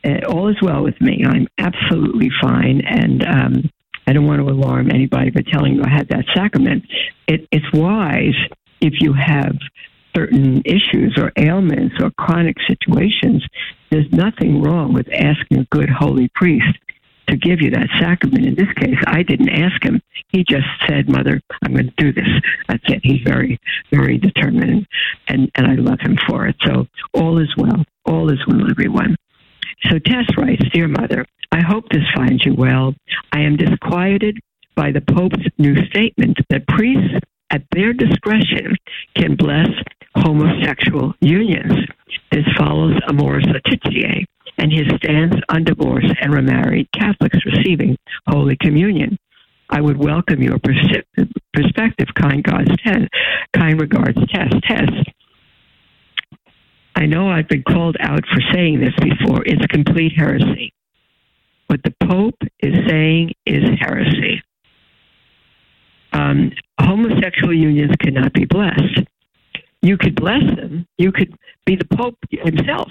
uh, 0.05 0.27
all 0.29 0.49
is 0.49 0.57
well 0.61 0.83
with 0.83 1.01
me. 1.01 1.25
I'm 1.25 1.47
absolutely 1.59 2.31
fine, 2.43 2.83
and 2.85 3.25
um, 3.25 3.71
I 4.07 4.13
don't 4.13 4.27
want 4.27 4.41
to 4.41 4.53
alarm 4.53 4.91
anybody 4.91 5.31
by 5.31 5.43
telling 5.51 5.75
you 5.75 5.83
I 5.85 5.89
had 5.89 6.09
that 6.09 6.25
sacrament. 6.35 6.85
It, 7.29 7.47
it's 7.51 7.67
wise 7.73 8.35
if 8.81 8.95
you 9.01 9.15
have 9.15 9.57
certain 10.15 10.63
issues 10.65 11.17
or 11.17 11.33
ailments 11.37 11.97
or 12.01 12.11
chronic 12.19 12.57
situations. 12.67 13.45
There's 13.91 14.11
nothing 14.13 14.63
wrong 14.63 14.93
with 14.93 15.09
asking 15.13 15.59
a 15.59 15.67
good 15.71 15.91
holy 15.91 16.29
priest 16.35 16.79
to 17.29 17.37
give 17.37 17.61
you 17.61 17.71
that 17.71 17.89
sacrament. 18.01 18.47
In 18.47 18.55
this 18.55 18.73
case, 18.77 18.99
I 19.07 19.23
didn't 19.23 19.49
ask 19.49 19.83
him. 19.85 20.01
He 20.29 20.45
just 20.45 20.67
said, 20.87 21.09
Mother, 21.09 21.41
I'm 21.63 21.73
going 21.73 21.91
to 21.91 21.95
do 21.97 22.13
this. 22.13 22.29
That's 22.69 22.85
it. 22.89 23.01
He's 23.03 23.23
very, 23.25 23.59
very 23.91 24.19
determined, 24.19 24.87
and, 25.29 25.51
and 25.55 25.67
I 25.67 25.75
love 25.75 26.01
him 26.01 26.19
for 26.29 26.47
it. 26.47 26.57
So 26.65 26.87
all 27.13 27.39
is 27.39 27.53
well. 27.57 27.85
All 28.05 28.31
is 28.31 28.41
well, 28.47 28.71
everyone. 28.71 29.17
So 29.91 29.99
Tess 29.99 30.27
writes, 30.37 30.63
Dear 30.73 30.89
Mother, 30.89 31.25
I 31.53 31.61
hope 31.61 31.89
this 31.89 32.05
finds 32.15 32.45
you 32.45 32.55
well. 32.55 32.95
I 33.33 33.41
am 33.41 33.57
disquieted 33.57 34.39
by 34.75 34.91
the 34.93 35.01
Pope's 35.01 35.47
new 35.59 35.77
statement 35.87 36.39
that 36.51 36.67
priests, 36.69 37.19
at 37.51 37.63
their 37.73 37.93
discretion, 37.93 38.75
can 39.17 39.37
bless 39.37 39.69
homosexual 40.17 41.15
unions. 41.21 41.73
This 42.31 42.45
follows 42.57 42.95
Amoris 43.09 43.47
Laetitia 43.47 44.25
and 44.59 44.73
his 44.73 44.87
stance 44.97 45.35
on 45.49 45.65
divorce 45.65 46.07
and 46.21 46.33
remarried 46.33 46.89
Catholics 46.93 47.39
receiving 47.45 47.97
Holy 48.29 48.57
Communion. 48.61 49.19
I 49.71 49.81
would 49.81 49.97
welcome 49.97 50.43
your 50.43 50.59
perspective, 50.59 52.09
kind 52.15 52.45
God's 52.45 52.71
ten, 52.85 53.09
kind 53.57 53.81
regards, 53.81 54.19
Tess. 54.33 54.53
Tess, 54.69 54.91
I 56.97 57.07
know 57.07 57.29
I've 57.29 57.49
been 57.49 57.65
called 57.65 57.97
out 57.99 58.23
for 58.33 58.41
saying 58.53 58.81
this 58.81 58.95
before. 59.01 59.43
It's 59.45 59.67
complete 59.67 60.13
heresy. 60.17 60.73
What 61.67 61.81
the 61.83 61.95
Pope 62.07 62.39
is 62.61 62.75
saying 62.89 63.33
is 63.47 63.65
heresy. 63.81 64.43
Um, 66.13 66.53
homosexual 66.81 67.53
unions 67.53 67.93
cannot 68.01 68.33
be 68.33 68.45
blessed. 68.45 69.01
You 69.85 69.99
could 69.99 70.17
bless 70.17 70.43
them. 70.57 70.87
You 70.97 71.13
could 71.13 71.37
be 71.67 71.77
the 71.77 71.85
Pope 71.85 72.17
himself, 72.31 72.89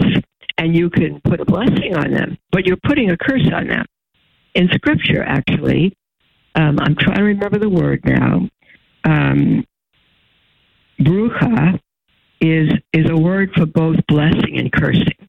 and 0.60 0.76
you 0.78 0.92
can 0.92 1.20
put 1.22 1.42
a 1.42 1.46
blessing 1.46 1.96
on 1.96 2.12
them, 2.12 2.38
but 2.52 2.68
you're 2.68 2.78
putting 2.86 3.10
a 3.10 3.18
curse 3.18 3.50
on 3.52 3.68
them. 3.68 3.84
In 4.54 4.70
Scripture, 4.76 5.24
actually, 5.24 5.98
um, 6.54 6.78
I'm 6.80 6.96
trying 6.96 7.18
to 7.18 7.24
remember 7.24 7.58
the 7.58 7.68
word 7.68 8.06
now. 8.06 8.48
Um, 9.06 9.66
brucha 11.00 11.80
is 12.40 12.70
is 12.94 13.10
a 13.10 13.18
word 13.18 13.50
for 13.56 13.66
both 13.66 13.98
blessing 14.08 14.60
and 14.60 14.72
cursing 14.72 15.28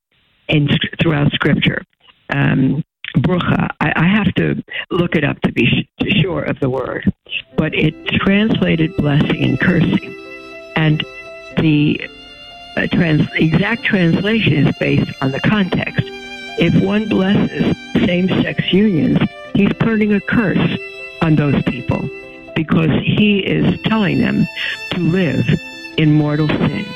in 0.49 0.69
throughout 1.01 1.33
Scripture. 1.33 1.83
Um, 2.29 2.85
brucha. 3.17 3.71
I, 3.81 3.93
I, 3.97 4.07
have 4.07 4.35
to 4.35 4.63
look 4.91 5.17
it 5.17 5.25
up 5.25 5.41
to 5.43 5.53
be 5.53 5.65
sh- 5.67 6.21
sure 6.21 6.43
of 6.43 6.61
the 6.61 6.69
word, 6.69 7.11
but 7.57 7.75
it's 7.75 8.19
translated 8.19 8.95
blessing 8.99 9.45
and 9.45 9.59
cursing, 9.59 10.15
and 10.77 11.03
the 11.57 12.01
uh, 12.77 12.87
trans- 12.89 13.29
exact 13.35 13.85
translation 13.85 14.67
is 14.67 14.77
based 14.79 15.11
on 15.23 15.31
the 15.31 15.41
context. 15.41 16.03
If 16.59 16.75
one 16.83 17.09
blesses 17.09 17.77
same-sex 18.05 18.73
unions, 18.73 19.19
he's 19.55 19.73
putting 19.75 20.13
a 20.13 20.21
curse 20.21 20.79
on 21.23 21.37
those 21.37 21.63
people 21.65 22.09
because 22.55 22.91
he 23.03 23.41
is 23.41 23.81
telling 23.83 24.19
them 24.19 24.47
to 24.93 25.01
live 25.01 25.49
in 25.97 26.13
mortal 26.13 26.49
sin 26.49 26.87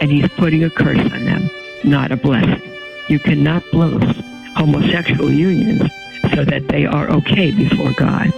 and 0.00 0.10
he's 0.10 0.28
putting 0.30 0.64
a 0.64 0.70
curse 0.70 0.98
on 0.98 1.24
them, 1.24 1.50
not 1.84 2.12
a 2.12 2.16
blessing. 2.16 2.62
You 3.08 3.18
cannot 3.18 3.62
bless 3.70 4.16
homosexual 4.56 5.30
unions 5.30 5.82
so 6.34 6.44
that 6.44 6.68
they 6.68 6.86
are 6.86 7.10
okay 7.10 7.50
before 7.50 7.92
God. 7.92 8.32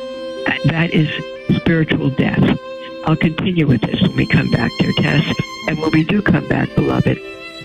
That 0.66 0.90
is 0.92 1.08
spiritual 1.56 2.10
death. 2.10 2.58
I'll 3.04 3.16
continue 3.16 3.66
with 3.66 3.80
this 3.82 4.00
when 4.02 4.16
we 4.16 4.26
come 4.26 4.50
back, 4.50 4.70
dear 4.78 4.92
Tess. 4.98 5.24
And 5.68 5.78
when 5.78 5.90
we 5.90 6.04
do 6.04 6.22
come 6.22 6.46
back, 6.48 6.74
beloved, 6.74 7.18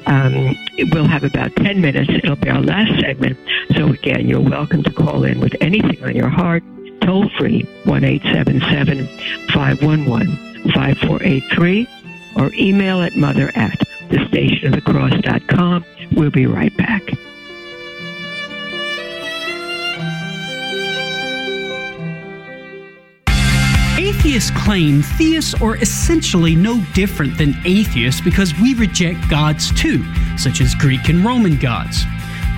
um, 0.05 0.55
we'll 0.91 1.07
have 1.07 1.23
about 1.23 1.55
10 1.55 1.81
minutes. 1.81 2.09
It'll 2.09 2.35
be 2.35 2.49
our 2.49 2.61
last 2.61 2.99
segment. 2.99 3.37
So, 3.75 3.87
again, 3.87 4.27
you're 4.27 4.41
welcome 4.41 4.83
to 4.83 4.91
call 4.91 5.23
in 5.23 5.39
with 5.39 5.55
anything 5.61 6.03
on 6.03 6.15
your 6.15 6.29
heart. 6.29 6.63
Toll 7.01 7.29
free, 7.37 7.63
1 7.85 8.03
877 8.03 9.07
511 9.53 10.71
5483 10.71 11.87
or 12.35 12.51
email 12.53 13.01
at 13.01 13.15
mother 13.15 13.51
at 13.55 13.77
thestationofthecross.com. 14.09 15.85
We'll 16.13 16.31
be 16.31 16.45
right 16.45 16.75
back. 16.77 16.82
Atheists 24.25 24.51
claim 24.51 25.01
theists 25.01 25.53
are 25.61 25.75
essentially 25.75 26.55
no 26.55 26.81
different 26.93 27.37
than 27.37 27.57
atheists 27.65 28.21
because 28.21 28.57
we 28.61 28.73
reject 28.73 29.29
gods 29.29 29.69
too, 29.73 30.01
such 30.37 30.61
as 30.61 30.73
Greek 30.75 31.09
and 31.09 31.25
Roman 31.25 31.57
gods. 31.57 32.05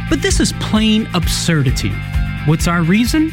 But 0.07 0.21
this 0.21 0.39
is 0.39 0.53
plain 0.59 1.09
absurdity. 1.15 1.89
What's 2.45 2.67
our 2.67 2.83
reason? 2.83 3.31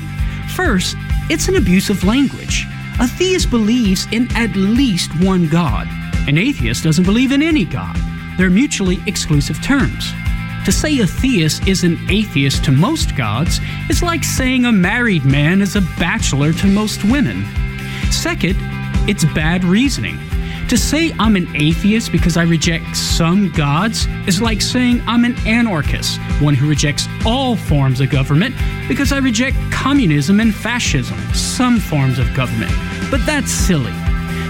First, 0.57 0.97
it's 1.29 1.49
an 1.49 1.57
abuse 1.57 1.91
of 1.91 2.05
language. 2.05 2.65
A 3.01 3.07
theist 3.07 3.51
believes 3.51 4.07
in 4.13 4.35
at 4.35 4.57
least 4.57 5.11
one 5.23 5.47
God. 5.47 5.87
An 6.27 6.39
atheist 6.39 6.85
doesn't 6.85 7.05
believe 7.05 7.33
in 7.33 7.43
any 7.43 7.67
God. 7.67 7.99
They're 8.39 8.49
mutually 8.49 8.99
exclusive 9.07 9.63
terms. 9.63 10.11
To 10.65 10.73
say 10.73 11.01
a 11.01 11.07
theist 11.07 11.69
is 11.69 11.85
an 11.85 11.99
atheist 12.09 12.65
to 12.65 12.73
most 12.73 13.15
gods 13.15 13.61
is 13.91 14.03
like 14.03 14.25
saying 14.25 14.65
a 14.65 14.73
married 14.73 15.27
man 15.27 15.61
is 15.61 15.77
a 15.77 15.83
bachelor 15.99 16.55
to 16.55 16.67
most 16.67 17.05
women. 17.05 17.45
Second, 18.13 18.57
it's 19.09 19.25
bad 19.25 19.65
reasoning. 19.65 20.19
To 20.69 20.77
say 20.77 21.13
I'm 21.19 21.35
an 21.37 21.49
atheist 21.57 22.13
because 22.13 22.37
I 22.37 22.45
reject 22.45 22.97
some 22.97 23.51
gods 23.53 24.07
is 24.27 24.41
like 24.41 24.63
saying 24.63 25.03
I'm 25.07 25.25
an 25.25 25.35
anarchist, 25.47 26.21
one 26.41 26.55
who 26.55 26.69
rejects 26.69 27.07
all 27.27 27.57
forms 27.57 28.01
of 28.01 28.11
government 28.11 28.55
because 28.89 29.13
I 29.13 29.19
reject 29.19 29.57
communism 29.73 30.41
and 30.41 30.55
fascism, 30.55 31.19
some 31.35 31.79
forms 31.79 32.19
of 32.19 32.33
government. 32.35 32.73
But 33.11 33.25
that's 33.27 33.51
silly. 33.51 33.93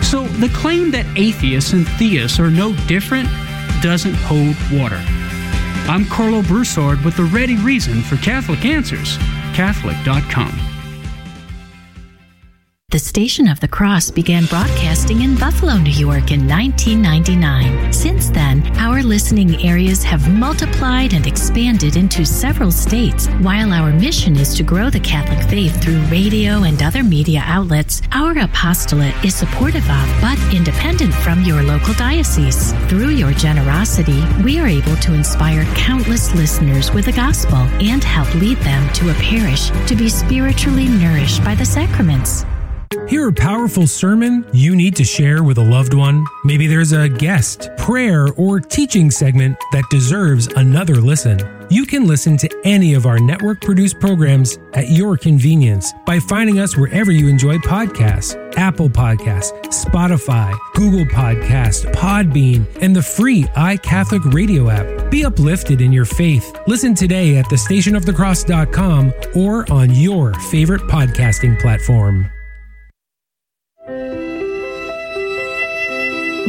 So 0.02 0.24
the 0.26 0.50
claim 0.54 0.90
that 0.90 1.06
atheists 1.16 1.72
and 1.72 1.88
theists 1.88 2.38
are 2.38 2.50
no 2.50 2.74
different 2.86 3.28
doesn't 3.80 4.14
hold 4.14 4.54
water. 4.70 5.00
I'm 5.88 6.04
Karlo 6.04 6.46
Broussard 6.46 7.04
with 7.04 7.16
the 7.16 7.24
ready 7.24 7.56
reason 7.56 8.02
for 8.02 8.16
Catholic 8.18 8.64
Answers, 8.64 9.16
Catholic.com. 9.54 10.71
The 12.92 12.98
Station 12.98 13.48
of 13.48 13.58
the 13.58 13.68
Cross 13.68 14.10
began 14.10 14.44
broadcasting 14.44 15.22
in 15.22 15.34
Buffalo, 15.38 15.78
New 15.78 15.92
York 15.92 16.30
in 16.30 16.46
1999. 16.46 17.90
Since 17.90 18.28
then, 18.28 18.60
our 18.76 19.02
listening 19.02 19.64
areas 19.64 20.02
have 20.02 20.30
multiplied 20.30 21.14
and 21.14 21.26
expanded 21.26 21.96
into 21.96 22.26
several 22.26 22.70
states. 22.70 23.28
While 23.40 23.72
our 23.72 23.94
mission 23.94 24.36
is 24.36 24.54
to 24.56 24.62
grow 24.62 24.90
the 24.90 25.00
Catholic 25.00 25.40
faith 25.48 25.82
through 25.82 26.02
radio 26.10 26.64
and 26.64 26.82
other 26.82 27.02
media 27.02 27.42
outlets, 27.46 28.02
our 28.12 28.36
apostolate 28.36 29.14
is 29.24 29.34
supportive 29.34 29.88
of 29.88 30.20
but 30.20 30.38
independent 30.54 31.14
from 31.14 31.44
your 31.44 31.62
local 31.62 31.94
diocese. 31.94 32.74
Through 32.90 33.12
your 33.12 33.32
generosity, 33.32 34.22
we 34.44 34.58
are 34.58 34.68
able 34.68 34.96
to 34.96 35.14
inspire 35.14 35.64
countless 35.74 36.34
listeners 36.34 36.92
with 36.92 37.06
the 37.06 37.12
gospel 37.12 37.60
and 37.80 38.04
help 38.04 38.34
lead 38.34 38.58
them 38.58 38.92
to 38.92 39.08
a 39.08 39.14
parish 39.14 39.70
to 39.86 39.96
be 39.96 40.10
spiritually 40.10 40.88
nourished 40.88 41.42
by 41.42 41.54
the 41.54 41.64
sacraments. 41.64 42.44
Hear 43.08 43.28
a 43.28 43.32
powerful 43.32 43.86
sermon 43.86 44.46
you 44.52 44.76
need 44.76 44.96
to 44.96 45.04
share 45.04 45.42
with 45.42 45.58
a 45.58 45.62
loved 45.62 45.94
one? 45.94 46.24
Maybe 46.44 46.66
there's 46.66 46.92
a 46.92 47.08
guest, 47.08 47.70
prayer, 47.76 48.28
or 48.36 48.60
teaching 48.60 49.10
segment 49.10 49.56
that 49.72 49.84
deserves 49.90 50.46
another 50.56 50.96
listen. 50.96 51.38
You 51.70 51.86
can 51.86 52.06
listen 52.06 52.36
to 52.38 52.50
any 52.64 52.94
of 52.94 53.06
our 53.06 53.18
network 53.18 53.62
produced 53.62 53.98
programs 53.98 54.58
at 54.74 54.90
your 54.90 55.16
convenience 55.16 55.92
by 56.04 56.18
finding 56.18 56.58
us 56.58 56.76
wherever 56.76 57.10
you 57.10 57.28
enjoy 57.28 57.56
podcasts 57.58 58.38
Apple 58.58 58.90
Podcasts, 58.90 59.52
Spotify, 59.68 60.54
Google 60.74 61.06
Podcasts, 61.06 61.90
Podbean, 61.92 62.66
and 62.82 62.94
the 62.94 63.02
free 63.02 63.44
iCatholic 63.44 64.34
radio 64.34 64.68
app. 64.68 65.10
Be 65.10 65.24
uplifted 65.24 65.80
in 65.80 65.92
your 65.92 66.04
faith. 66.04 66.54
Listen 66.66 66.94
today 66.94 67.38
at 67.38 67.46
thestationofthecross.com 67.46 69.12
or 69.34 69.70
on 69.72 69.90
your 69.94 70.34
favorite 70.34 70.82
podcasting 70.82 71.58
platform. 71.60 72.30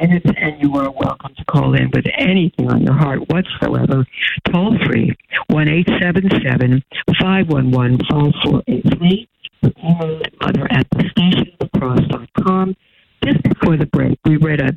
minutes, 0.00 0.26
and 0.36 0.60
you 0.60 0.74
are 0.76 0.90
welcome 0.90 1.34
to 1.36 1.44
call 1.44 1.74
in 1.74 1.90
with 1.92 2.04
anything 2.16 2.70
on 2.70 2.82
your 2.82 2.94
heart 2.94 3.20
whatsoever. 3.28 4.06
Toll 4.50 4.76
free, 4.86 5.14
1 5.48 5.68
877 5.68 6.82
511 7.20 7.98
5483. 7.98 9.28
Email 9.64 10.22
mother 10.40 10.66
at 10.70 10.86
the 10.90 11.04
stationofthecross.com. 11.16 12.76
Just 13.24 13.42
before 13.42 13.76
the 13.76 13.86
break, 13.86 14.18
we 14.24 14.36
read 14.36 14.60
a, 14.60 14.76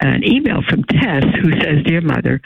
an 0.00 0.24
email 0.24 0.60
from 0.68 0.84
Tess 0.84 1.24
who 1.42 1.52
says, 1.60 1.84
Dear 1.84 2.00
Mother, 2.00 2.40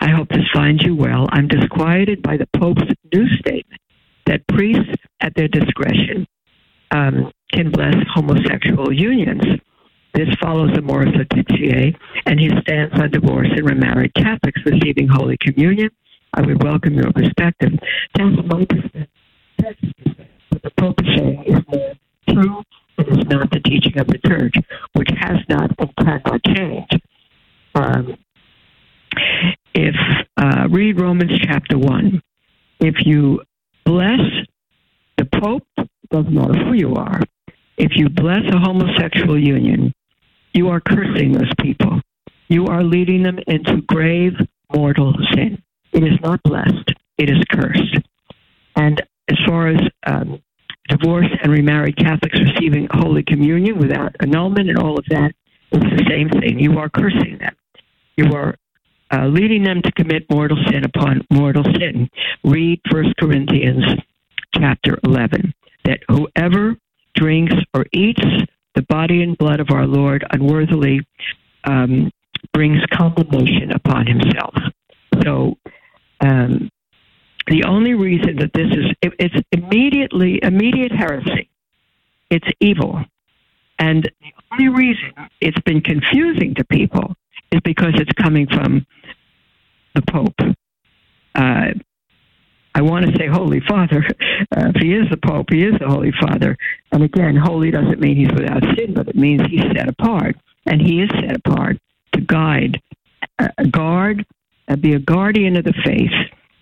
I 0.00 0.10
hope 0.10 0.28
this 0.28 0.46
finds 0.52 0.82
you 0.84 0.94
well. 0.94 1.26
I'm 1.30 1.48
disquieted 1.48 2.22
by 2.22 2.36
the 2.36 2.48
Pope's 2.56 2.82
new 3.12 3.28
statement 3.36 3.80
that 4.26 4.46
priests, 4.46 4.94
at 5.20 5.34
their 5.34 5.48
discretion, 5.48 6.26
um, 6.90 7.32
can 7.52 7.70
bless 7.70 7.96
homosexual 8.14 8.92
unions. 8.92 9.42
This 10.14 10.28
follows 10.40 10.70
Amoris 10.76 11.14
Laetitia 11.14 11.92
and 12.26 12.40
his 12.40 12.52
stance 12.62 12.92
on 12.94 13.10
divorce 13.10 13.48
and 13.50 13.68
remarried 13.68 14.14
Catholics 14.14 14.60
receiving 14.64 15.08
Holy 15.08 15.36
Communion. 15.40 15.90
I 16.34 16.42
would 16.42 16.62
welcome 16.62 16.94
your 16.94 17.12
perspective. 17.12 17.72
That's 18.14 18.36
my 18.46 18.64
perspective. 18.64 19.08
What 20.50 20.62
the 20.62 20.70
Pope 20.78 21.00
is 21.02 21.16
saying 21.16 21.44
is 21.46 21.60
more 21.68 21.94
true. 22.30 22.62
It 22.98 23.08
is 23.08 23.26
not 23.26 23.50
the 23.50 23.60
teaching 23.60 23.98
of 23.98 24.06
the 24.08 24.18
Church, 24.26 24.54
which 24.94 25.08
has 25.20 25.38
not 25.48 25.70
and 25.78 25.96
cannot 25.96 26.42
change. 26.44 26.88
Um, 27.74 28.16
if 29.74 29.94
uh, 30.36 30.66
read 30.70 31.00
Romans 31.00 31.38
chapter 31.42 31.78
one, 31.78 32.20
if 32.80 32.94
you 33.06 33.40
bless 33.84 34.20
the 35.16 35.24
Pope, 35.26 35.66
doesn't 36.10 36.32
matter 36.32 36.64
who 36.64 36.72
you 36.72 36.94
are, 36.94 37.20
if 37.76 37.92
you 37.94 38.08
bless 38.08 38.42
a 38.52 38.58
homosexual 38.58 39.38
union, 39.38 39.92
you 40.52 40.68
are 40.68 40.80
cursing 40.80 41.32
those 41.32 41.52
people. 41.60 42.00
You 42.48 42.66
are 42.66 42.82
leading 42.82 43.22
them 43.22 43.38
into 43.46 43.82
grave 43.82 44.32
mortal 44.74 45.14
sin. 45.34 45.62
It 45.92 46.02
is 46.02 46.18
not 46.22 46.42
blessed, 46.42 46.92
it 47.16 47.30
is 47.30 47.42
cursed. 47.50 47.98
And 48.76 49.02
as 49.28 49.36
far 49.46 49.68
as 49.68 49.80
um, 50.06 50.42
divorced 50.88 51.34
and 51.42 51.52
remarried 51.52 51.96
Catholics 51.96 52.38
receiving 52.38 52.88
Holy 52.90 53.22
Communion 53.22 53.78
without 53.78 54.16
annulment 54.20 54.68
and 54.68 54.78
all 54.78 54.98
of 54.98 55.04
that, 55.10 55.32
it's 55.70 55.84
the 55.84 56.06
same 56.08 56.30
thing. 56.30 56.58
You 56.58 56.78
are 56.78 56.88
cursing 56.88 57.38
them. 57.38 57.54
You 58.16 58.32
are 58.34 58.54
uh, 59.12 59.26
leading 59.26 59.62
them 59.62 59.82
to 59.82 59.92
commit 59.92 60.30
mortal 60.30 60.58
sin 60.70 60.84
upon 60.84 61.26
mortal 61.30 61.64
sin. 61.64 62.08
Read 62.44 62.80
1 62.90 63.14
Corinthians 63.18 63.84
chapter 64.54 64.98
11 65.04 65.52
that 65.84 66.00
whoever 66.08 66.76
drinks 67.14 67.54
or 67.74 67.86
eats 67.92 68.22
the 68.78 68.82
body 68.82 69.24
and 69.24 69.36
blood 69.36 69.58
of 69.58 69.70
our 69.72 69.88
Lord 69.88 70.24
unworthily 70.30 71.04
um, 71.64 72.12
brings 72.52 72.80
condemnation 72.92 73.72
upon 73.72 74.06
himself. 74.06 74.54
So, 75.24 75.58
um, 76.20 76.70
the 77.48 77.64
only 77.64 77.94
reason 77.94 78.36
that 78.36 78.52
this 78.52 78.70
is 78.70 78.84
it, 79.02 79.14
it's 79.18 79.34
immediately 79.50 80.38
immediate 80.44 80.92
heresy. 80.92 81.50
It's 82.30 82.46
evil, 82.60 83.02
and 83.80 84.04
the 84.20 84.32
only 84.52 84.68
reason 84.68 85.12
it's 85.40 85.60
been 85.62 85.80
confusing 85.80 86.54
to 86.54 86.64
people 86.64 87.16
is 87.50 87.60
because 87.64 87.94
it's 87.96 88.12
coming 88.12 88.46
from 88.46 88.86
the 89.96 90.02
Pope. 90.02 90.54
Uh, 91.34 91.72
I 92.78 92.80
want 92.80 93.06
to 93.06 93.12
say 93.18 93.26
Holy 93.26 93.60
Father. 93.68 94.04
Uh, 94.56 94.70
if 94.74 94.80
he 94.80 94.94
is 94.94 95.04
the 95.10 95.16
Pope, 95.16 95.46
he 95.50 95.64
is 95.64 95.74
the 95.78 95.88
Holy 95.88 96.12
Father. 96.20 96.56
And 96.92 97.02
again, 97.02 97.36
holy 97.36 97.70
doesn't 97.70 98.00
mean 98.00 98.16
he's 98.16 98.32
without 98.32 98.62
sin, 98.76 98.94
but 98.94 99.08
it 99.08 99.16
means 99.16 99.42
he's 99.50 99.64
set 99.76 99.88
apart. 99.88 100.36
And 100.64 100.80
he 100.80 101.02
is 101.02 101.10
set 101.10 101.36
apart 101.36 101.76
to 102.12 102.20
guide, 102.20 102.80
uh, 103.38 103.48
guard, 103.70 104.24
uh, 104.68 104.76
be 104.76 104.94
a 104.94 104.98
guardian 105.00 105.56
of 105.56 105.64
the 105.64 105.74
faith, 105.84 106.12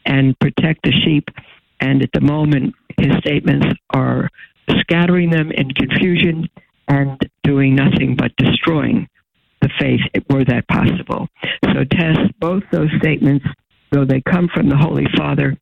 and 0.07 0.37
protect 0.41 0.83
the 0.83 0.93
sheep. 1.05 1.29
And 1.81 2.03
at 2.03 2.11
the 2.13 2.23
moment, 2.23 2.75
his 2.99 3.13
statements 3.19 3.67
are 3.91 4.31
scattering 4.81 5.31
them 5.31 5.53
in 5.53 5.71
confusion 5.71 6.49
and 6.89 7.21
doing 7.45 7.77
nothing 7.77 8.17
but 8.17 8.35
destroying 8.37 9.07
the 9.61 9.71
faith 9.79 10.01
were 10.31 10.45
that 10.45 10.67
possible. 10.69 11.29
So 11.63 11.85
test 11.85 12.21
both 12.41 12.63
those 12.73 12.91
statements, 12.99 13.45
though 13.93 14.07
they 14.07 14.23
come 14.23 14.49
from 14.53 14.69
the 14.69 14.77
Holy 14.77 15.07
Father, 15.17 15.57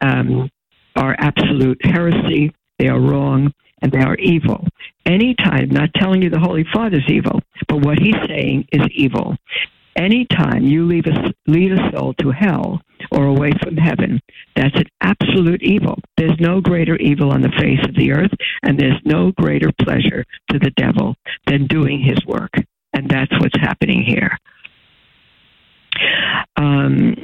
um, 0.00 0.50
are 0.96 1.16
absolute 1.18 1.78
heresy. 1.84 2.52
They 2.78 2.88
are 2.88 3.00
wrong, 3.00 3.52
and 3.82 3.92
they 3.92 4.00
are 4.00 4.16
evil. 4.16 4.66
Anytime, 5.04 5.68
not 5.70 5.90
telling 5.94 6.22
you 6.22 6.30
the 6.30 6.38
Holy 6.38 6.64
Father's 6.72 7.08
evil, 7.08 7.40
but 7.68 7.84
what 7.84 7.98
he's 7.98 8.16
saying 8.26 8.66
is 8.72 8.86
evil. 8.92 9.36
Anytime 9.96 10.64
you 10.64 10.84
leave 10.84 11.06
a, 11.06 11.32
lead 11.46 11.72
a 11.72 11.90
soul 11.90 12.12
to 12.14 12.30
hell 12.30 12.82
or 13.12 13.26
away 13.26 13.52
from 13.62 13.76
heaven, 13.76 14.20
that's 14.54 14.76
an 14.76 14.86
absolute 15.00 15.62
evil. 15.62 15.98
There's 16.18 16.38
no 16.38 16.60
greater 16.60 16.96
evil 16.96 17.30
on 17.30 17.40
the 17.40 17.52
face 17.58 17.82
of 17.88 17.94
the 17.94 18.12
earth, 18.12 18.32
and 18.62 18.78
there's 18.78 19.00
no 19.04 19.32
greater 19.32 19.70
pleasure 19.80 20.24
to 20.50 20.58
the 20.58 20.70
devil 20.76 21.14
than 21.46 21.66
doing 21.66 22.00
his 22.00 22.18
work. 22.26 22.52
And 22.92 23.08
that's 23.08 23.32
what's 23.40 23.58
happening 23.58 24.02
here. 24.02 24.36
Um, 26.56 27.16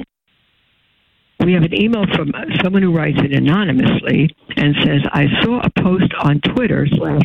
we 1.45 1.53
have 1.53 1.63
an 1.63 1.73
email 1.73 2.05
from 2.15 2.31
someone 2.63 2.81
who 2.81 2.95
writes 2.95 3.19
it 3.23 3.33
anonymously 3.33 4.35
and 4.55 4.75
says, 4.83 5.01
I 5.11 5.25
saw 5.41 5.61
a 5.61 5.81
post 5.81 6.13
on 6.19 6.41
Twitter 6.41 6.87
slash 6.87 7.21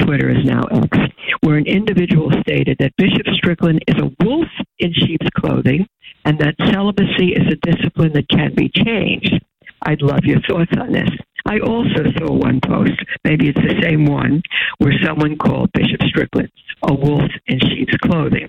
Twitter 0.00 0.30
is 0.30 0.44
now 0.44 0.62
X, 0.70 0.98
where 1.40 1.56
an 1.56 1.66
individual 1.66 2.30
stated 2.40 2.76
that 2.78 2.96
Bishop 2.96 3.26
Strickland 3.34 3.82
is 3.88 3.96
a 4.00 4.24
wolf 4.24 4.48
in 4.78 4.92
sheep's 4.92 5.26
clothing 5.36 5.86
and 6.24 6.38
that 6.38 6.54
celibacy 6.70 7.32
is 7.32 7.52
a 7.52 7.70
discipline 7.70 8.12
that 8.12 8.28
can 8.28 8.54
be 8.54 8.68
changed. 8.68 9.40
I'd 9.82 10.02
love 10.02 10.24
your 10.24 10.40
thoughts 10.48 10.72
on 10.78 10.92
this. 10.92 11.08
I 11.46 11.60
also 11.60 12.10
saw 12.18 12.32
one 12.32 12.60
post, 12.60 12.92
maybe 13.24 13.48
it's 13.48 13.60
the 13.60 13.80
same 13.82 14.04
one, 14.06 14.42
where 14.78 14.92
someone 15.04 15.38
called 15.38 15.72
Bishop 15.72 16.02
Strickland 16.08 16.50
a 16.82 16.94
wolf 16.94 17.30
in 17.46 17.58
sheep's 17.60 17.96
clothing. 17.98 18.48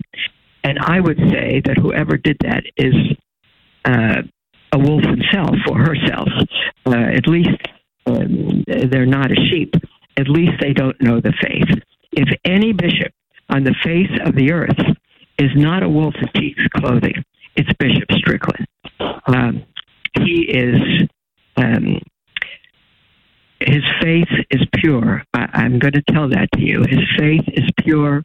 And 0.63 0.79
I 0.79 0.99
would 0.99 1.17
say 1.31 1.61
that 1.65 1.77
whoever 1.77 2.17
did 2.17 2.37
that 2.41 2.63
is 2.77 2.93
uh, 3.87 4.21
a 4.73 4.77
wolf 4.77 5.03
himself 5.03 5.55
or 5.69 5.77
herself. 5.77 6.27
Uh, 6.85 7.15
at 7.15 7.27
least 7.27 7.57
um, 8.05 8.63
they're 8.67 9.05
not 9.05 9.31
a 9.31 9.35
sheep. 9.49 9.73
At 10.17 10.27
least 10.29 10.53
they 10.59 10.73
don't 10.73 10.99
know 11.01 11.19
the 11.21 11.33
faith. 11.41 11.81
If 12.11 12.29
any 12.45 12.73
bishop 12.73 13.13
on 13.49 13.63
the 13.63 13.75
face 13.83 14.11
of 14.25 14.35
the 14.35 14.51
earth 14.51 14.79
is 15.39 15.51
not 15.55 15.83
a 15.83 15.89
wolf 15.89 16.15
in 16.21 16.27
sheep's 16.35 16.67
clothing, 16.75 17.23
it's 17.55 17.69
Bishop 17.79 18.11
Strickland. 18.11 18.67
Um, 19.27 19.63
he 20.23 20.43
is. 20.49 21.07
Um, 21.55 21.99
his 23.59 23.83
faith 24.01 24.27
is 24.51 24.61
pure. 24.75 25.23
I, 25.33 25.47
I'm 25.53 25.79
going 25.79 25.93
to 25.93 26.03
tell 26.11 26.29
that 26.29 26.47
to 26.53 26.61
you. 26.61 26.83
His 26.87 27.01
faith 27.17 27.43
is 27.47 27.67
pure. 27.79 28.21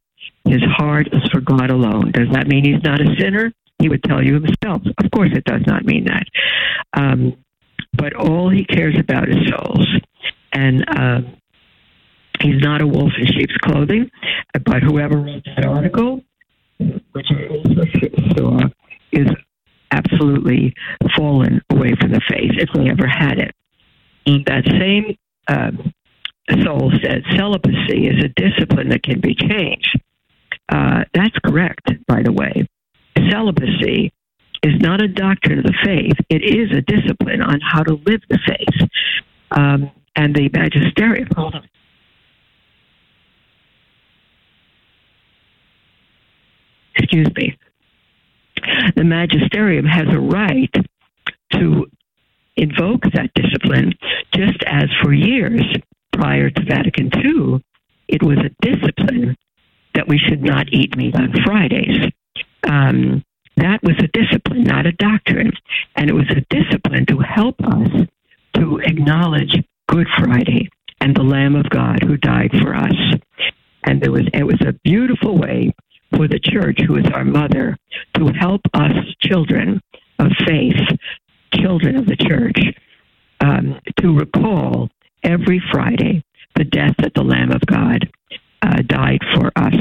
His 0.47 0.61
heart 0.77 1.09
is 1.13 1.23
for 1.33 1.41
God 1.41 1.71
alone. 1.71 2.13
Does 2.13 2.29
that 2.33 2.47
mean 2.49 2.65
he's 2.65 2.83
not 2.85 3.01
a 3.01 3.07
sinner? 3.19 3.51
He 3.83 3.89
would 3.89 4.05
tell 4.05 4.24
you 4.24 4.35
himself. 4.35 4.83
Of 5.03 5.11
course, 5.11 5.30
it 5.35 5.45
does 5.45 5.62
not 5.66 5.85
mean 5.85 6.05
that. 6.05 6.24
Um, 6.95 7.37
but 7.93 8.14
all 8.14 8.49
he 8.49 8.64
cares 8.64 8.97
about 8.97 9.28
is 9.28 9.37
souls. 9.51 9.87
And 10.53 10.85
uh, 10.89 11.20
he's 12.41 12.61
not 12.61 12.80
a 12.80 12.87
wolf 12.87 13.11
in 13.18 13.26
sheep's 13.26 13.57
clothing. 13.57 14.09
But 14.64 14.85
whoever 14.85 15.18
wrote 15.18 15.45
that 15.57 15.66
article, 15.66 16.22
which 16.78 17.26
I 17.30 17.49
also 17.49 17.83
saw, 18.37 18.59
is 19.11 19.26
absolutely 19.91 20.74
fallen 21.16 21.61
away 21.70 21.95
from 22.01 22.12
the 22.12 22.20
faith 22.30 22.53
if 22.59 22.68
they 22.74 22.89
ever 22.89 23.09
had 23.09 23.39
it. 23.39 23.55
And 24.26 24.45
that 24.47 24.64
same 24.78 25.16
um, 25.49 25.93
soul 26.62 26.93
said 27.03 27.24
celibacy 27.37 28.07
is 28.07 28.24
a 28.24 28.28
discipline 28.28 28.91
that 28.91 29.03
can 29.03 29.20
be 29.20 29.35
changed. 29.35 30.01
Uh, 30.68 31.05
that's 31.12 31.37
correct, 31.45 31.91
by 32.07 32.22
the 32.22 32.33
way. 32.33 32.68
Celibacy 33.31 34.12
is 34.62 34.81
not 34.81 35.03
a 35.03 35.09
doctrine 35.09 35.59
of 35.59 35.64
the 35.64 35.75
faith, 35.85 36.16
it 36.29 36.43
is 36.43 36.70
a 36.77 36.81
discipline 36.83 37.43
on 37.43 37.61
how 37.61 37.83
to 37.83 37.95
live 38.07 38.20
the 38.29 38.39
faith. 38.47 38.89
Um, 39.51 39.91
and 40.14 40.35
the 40.35 40.49
magisterium, 40.53 41.29
hold 41.35 41.55
on. 41.55 41.68
Excuse 46.97 47.29
me. 47.35 47.57
The 48.95 49.05
magisterium 49.05 49.87
has 49.87 50.07
a 50.12 50.20
right 50.20 50.75
to 51.55 51.87
invoke 52.57 53.03
that 53.14 53.31
discipline, 53.35 53.95
just 54.35 54.62
as 54.66 54.85
for 55.03 55.12
years 55.12 55.62
prior 56.12 56.51
to 56.51 56.64
Vatican 56.64 57.11
II, 57.16 57.64
it 58.09 58.23
was 58.23 58.39
a 58.39 58.51
discipline 58.61 59.37
that 59.95 60.07
we 60.07 60.18
should 60.18 60.43
not 60.43 60.66
eat 60.73 60.97
meat 60.97 61.14
on 61.14 61.33
Fridays. 61.45 62.12
Um, 62.69 63.25
that 63.57 63.83
was 63.83 63.97
a 63.99 64.09
discipline, 64.09 64.65
not 64.65 64.87
a 64.87 64.93
doctrine. 64.93 65.53
And 65.97 66.09
it 66.09 66.15
was 66.15 66.31
a 66.31 66.45
discipline 66.55 67.07
to 67.07 67.19
help 67.19 67.57
us 67.65 67.89
to 68.55 68.79
acknowledge 68.79 69.55
Good 69.89 70.07
Friday 70.19 70.69
and 71.01 71.17
the 71.17 71.23
Lamb 71.23 71.57
of 71.57 71.69
God 71.69 72.03
who 72.03 72.17
died 72.17 72.51
for 72.63 72.75
us. 72.75 72.95
And 73.85 74.01
there 74.01 74.13
was 74.13 74.27
it 74.33 74.45
was 74.45 74.61
a 74.61 74.79
beautiful 74.85 75.37
way 75.37 75.75
for 76.15 76.29
the 76.29 76.39
church, 76.39 76.79
who 76.87 76.97
is 76.97 77.07
our 77.13 77.25
mother, 77.25 77.77
to 78.17 78.29
help 78.39 78.61
us 78.75 78.93
children 79.21 79.81
of 80.19 80.29
faith, 80.47 80.77
children 81.55 81.97
of 81.97 82.07
the 82.07 82.17
church, 82.17 82.59
um, 83.41 83.81
to 84.01 84.17
recall 84.17 84.89
every 85.23 85.61
Friday 85.73 86.23
the 86.55 86.65
death 86.65 86.95
that 86.99 87.15
the 87.15 87.23
Lamb 87.23 87.51
of 87.51 87.63
God 87.67 88.09
uh, 88.63 88.83
died 88.87 89.21
for 89.35 89.51
us. 89.57 89.75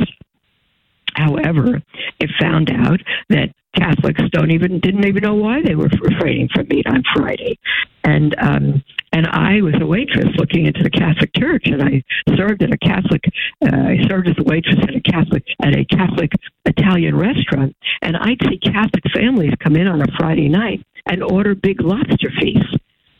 However, 1.15 1.81
it 2.19 2.29
found 2.39 2.71
out 2.71 2.99
that 3.29 3.53
Catholics 3.75 4.21
don't 4.31 4.51
even 4.51 4.79
didn't 4.79 5.05
even 5.05 5.23
know 5.23 5.35
why 5.35 5.61
they 5.61 5.75
were 5.75 5.89
refraining 6.01 6.49
from 6.53 6.67
meat 6.67 6.85
on 6.87 7.03
Friday, 7.15 7.57
and 8.03 8.35
um, 8.37 8.83
and 9.13 9.27
I 9.27 9.61
was 9.61 9.75
a 9.79 9.85
waitress 9.85 10.27
looking 10.35 10.65
into 10.65 10.83
the 10.83 10.89
Catholic 10.89 11.31
Church, 11.35 11.63
and 11.65 11.81
I 11.81 12.03
served 12.35 12.63
at 12.63 12.73
a 12.73 12.77
Catholic. 12.77 13.23
Uh, 13.65 13.75
I 13.75 13.97
served 14.09 14.27
as 14.27 14.35
a 14.37 14.43
waitress 14.43 14.77
at 14.83 14.95
a 14.95 15.01
Catholic 15.01 15.43
at 15.63 15.77
a 15.77 15.85
Catholic 15.85 16.31
Italian 16.65 17.15
restaurant, 17.15 17.75
and 18.01 18.17
I'd 18.17 18.41
see 18.49 18.57
Catholic 18.57 19.03
families 19.13 19.53
come 19.63 19.77
in 19.77 19.87
on 19.87 20.01
a 20.01 20.11
Friday 20.17 20.49
night 20.49 20.85
and 21.05 21.23
order 21.23 21.55
big 21.55 21.81
lobster 21.81 22.31
feasts. 22.39 22.75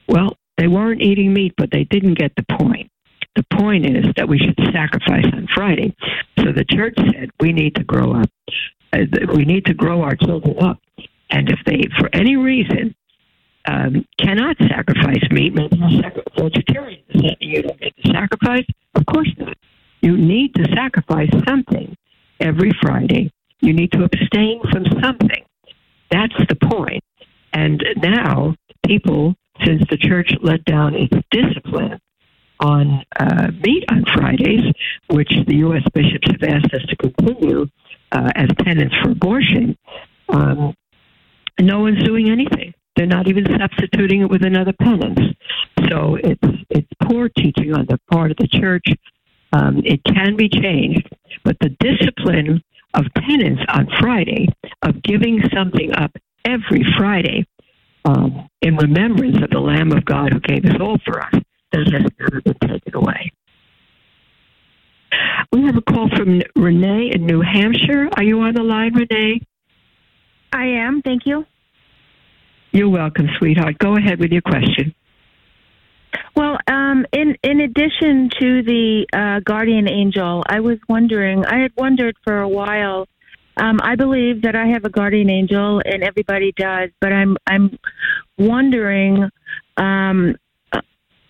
Well, 0.08 0.38
they 0.58 0.68
weren't 0.68 1.02
eating 1.02 1.34
meat, 1.34 1.54
but 1.58 1.72
they 1.72 1.86
didn't 1.86 2.16
get 2.16 2.34
the 2.36 2.44
point. 2.58 2.91
The 3.36 3.44
point 3.54 3.86
is 3.86 4.06
that 4.18 4.28
we 4.28 4.38
should 4.38 4.58
sacrifice 4.74 5.26
on 5.34 5.48
Friday. 5.54 5.96
So 6.40 6.52
the 6.52 6.66
church 6.70 6.96
said 6.98 7.30
we 7.40 7.54
need 7.54 7.76
to 7.76 7.84
grow 7.84 8.14
up. 8.14 8.30
Uh, 8.92 9.06
we 9.34 9.46
need 9.46 9.66
to 9.66 9.74
grow 9.74 10.02
our 10.02 10.16
children 10.16 10.58
up. 10.60 10.80
And 11.30 11.50
if 11.50 11.60
they, 11.66 11.84
for 11.98 12.10
any 12.14 12.36
reason, 12.36 12.94
um, 13.66 14.06
cannot 14.20 14.58
sacrifice 14.58 15.24
meat, 15.32 15.54
maybe 15.54 15.78
you're 15.78 16.12
vegetarian. 16.38 17.04
That 17.14 17.22
mean 17.22 17.36
you 17.40 17.62
don't 17.62 17.80
get 17.80 17.96
to 18.04 18.12
sacrifice? 18.12 18.66
Of 18.96 19.06
course 19.06 19.30
not. 19.38 19.58
You 20.02 20.18
need 20.18 20.56
to 20.56 20.66
sacrifice 20.74 21.30
something 21.48 21.96
every 22.40 22.72
Friday. 22.82 23.32
You 23.62 23.74
need 23.74 23.92
to 23.94 24.04
abstain 24.04 24.62
from 24.72 24.86
something. 25.02 25.46
That's 26.10 26.34
the 26.50 26.56
point. 26.56 27.04
And 27.54 27.84
now, 27.98 28.56
people, 28.86 29.36
since 29.64 29.84
the 29.90 29.98
church 29.98 30.34
let 30.42 30.66
down 30.66 30.96
its 30.96 31.16
discipline 31.30 32.00
on 32.62 33.04
uh, 33.20 33.48
meat 33.64 33.84
on 33.90 34.06
Fridays, 34.14 34.72
which 35.10 35.32
the 35.48 35.58
U.S. 35.58 35.84
bishops 35.94 36.28
have 36.32 36.44
asked 36.44 36.74
us 36.74 36.86
to 36.88 36.96
continue 36.96 37.68
uh, 38.12 38.30
as 38.36 38.50
penance 38.64 38.94
for 39.02 39.12
abortion, 39.12 39.78
um, 40.30 40.74
no 41.60 41.80
one's 41.80 42.04
doing 42.04 42.30
anything. 42.30 42.74
They're 42.96 43.06
not 43.06 43.28
even 43.28 43.46
substituting 43.58 44.22
it 44.22 44.30
with 44.30 44.44
another 44.44 44.74
penance. 44.74 45.20
So 45.90 46.16
it's 46.16 46.64
it's 46.70 46.88
poor 47.04 47.30
teaching 47.30 47.74
on 47.74 47.86
the 47.88 48.00
part 48.12 48.32
of 48.32 48.38
the 48.38 48.48
church. 48.48 48.86
Um, 49.54 49.82
it 49.84 50.02
can 50.04 50.36
be 50.36 50.50
changed, 50.50 51.10
but 51.44 51.58
the 51.60 51.76
discipline 51.80 52.62
of 52.94 53.06
penance 53.16 53.60
on 53.70 53.88
Friday, 54.00 54.48
of 54.82 55.02
giving 55.04 55.42
something 55.54 55.94
up 55.94 56.12
every 56.46 56.86
Friday, 56.98 57.46
um, 58.06 58.48
in 58.62 58.76
remembrance 58.76 59.38
of 59.44 59.50
the 59.50 59.60
Lamb 59.60 59.92
of 59.92 60.06
God 60.06 60.34
who 60.34 60.40
gave 60.40 60.66
us 60.66 60.80
all 60.80 60.98
for 61.06 61.22
us, 61.22 61.34
that 61.72 61.88
has 61.92 62.12
never 62.20 62.42
been 62.42 62.70
taken 62.70 62.96
away. 62.96 63.32
We 65.52 65.64
have 65.66 65.76
a 65.76 65.82
call 65.82 66.10
from 66.16 66.42
Renee 66.56 67.12
in 67.14 67.26
New 67.26 67.42
Hampshire. 67.42 68.10
Are 68.16 68.24
you 68.24 68.40
on 68.42 68.54
the 68.54 68.64
line, 68.64 68.94
Renee? 68.94 69.42
I 70.54 70.66
am. 70.66 71.02
Thank 71.02 71.26
you. 71.26 71.46
You're 72.72 72.90
welcome, 72.90 73.28
sweetheart. 73.38 73.78
Go 73.80 73.98
ahead 73.98 74.20
with 74.20 74.32
your 74.32 74.42
question. 74.42 74.96
Well, 76.36 76.58
um, 76.68 77.06
in 77.12 77.38
in 77.44 77.60
addition 77.62 78.30
to 78.40 78.64
the 78.64 79.06
uh, 79.14 79.40
guardian 79.42 79.90
angel, 79.90 80.44
I 80.48 80.62
was 80.62 80.78
wondering. 80.88 81.46
I 81.46 81.60
had 81.60 81.72
wondered 81.76 82.16
for 82.24 82.40
a 82.40 82.48
while. 82.48 83.08
Um, 83.58 83.80
I 83.84 83.96
believe 83.96 84.44
that 84.44 84.56
I 84.56 84.68
have 84.68 84.86
a 84.86 84.90
guardian 84.90 85.30
angel, 85.30 85.82
and 85.84 86.04
everybody 86.04 86.54
does. 86.56 86.90
But 87.02 87.12
I'm 87.12 87.36
I'm 87.48 87.78
wondering 88.38 89.30
um, 89.76 90.36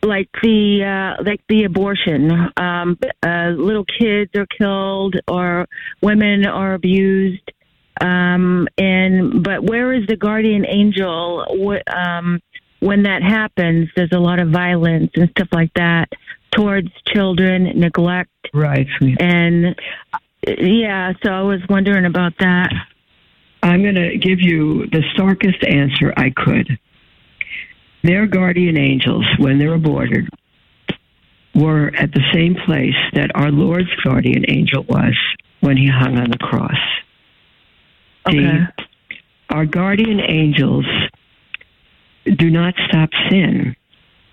like 0.04 0.30
the 0.42 0.84
uh, 1.18 1.24
like 1.24 1.42
the 1.48 1.64
abortion. 1.66 2.32
Um, 2.58 2.98
uh, 3.26 3.50
little 3.50 3.86
kids 3.86 4.32
are 4.36 4.48
killed, 4.48 5.16
or 5.28 5.68
women 6.02 6.46
are 6.46 6.74
abused. 6.74 7.52
Um, 8.00 8.68
and 8.78 9.44
but 9.44 9.64
where 9.64 9.94
is 9.94 10.08
the 10.08 10.16
guardian 10.16 10.66
angel? 10.68 11.46
um, 11.96 12.42
when 12.80 13.04
that 13.04 13.22
happens, 13.22 13.90
there's 13.96 14.12
a 14.12 14.20
lot 14.20 14.40
of 14.40 14.50
violence 14.50 15.12
and 15.16 15.30
stuff 15.32 15.50
like 15.52 15.72
that. 15.76 16.10
towards 16.52 16.90
children, 17.14 17.72
neglect. 17.76 18.50
Right. 18.54 18.88
And 19.20 19.76
yeah, 20.46 21.14
so 21.24 21.32
I 21.32 21.42
was 21.44 21.62
wondering 21.70 22.06
about 22.06 22.34
that. 22.40 22.74
I'm 23.64 23.84
going 23.84 23.96
to 23.96 24.18
give 24.18 24.42
you 24.42 24.88
the 24.88 25.04
starkest 25.14 25.64
answer 25.64 26.14
I 26.18 26.32
could. 26.36 26.78
Their 28.04 28.26
guardian 28.26 28.78
angels, 28.78 29.26
when 29.38 29.60
they're 29.60 29.76
aborted, 29.76 30.28
were 31.54 31.92
at 31.96 32.12
the 32.14 32.24
same 32.34 32.56
place 32.66 32.96
that 33.14 33.32
our 33.36 33.52
Lord's 33.52 33.94
guardian 34.04 34.46
angel 34.48 34.84
was 34.88 35.16
when 35.60 35.78
he 35.78 35.88
hung 35.88 36.18
on 36.18 36.32
the 36.32 36.38
cross. 36.38 36.80
Okay. 38.28 38.38
The, 38.38 38.68
our 39.50 39.66
guardian 39.66 40.20
angels 40.20 40.86
do 42.26 42.50
not 42.50 42.74
stop 42.88 43.10
sin. 43.30 43.76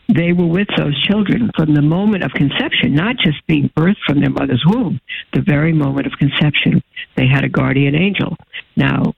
They 0.09 0.33
were 0.33 0.47
with 0.47 0.69
those 0.77 0.99
children 1.07 1.51
from 1.55 1.75
the 1.75 1.83
moment 1.83 2.25
of 2.25 2.33
conception, 2.33 2.95
not 2.95 3.17
just 3.17 3.47
being 3.47 3.69
birthed 3.77 4.01
from 4.07 4.21
their 4.21 4.31
mother's 4.31 4.65
womb, 4.67 5.01
the 5.35 5.43
very 5.43 5.73
moment 5.73 6.07
of 6.07 6.13
conception. 6.19 6.83
They 7.17 7.27
had 7.27 7.45
a 7.45 7.49
guardian 7.49 7.95
angel. 7.95 8.37
Now, 8.75 9.15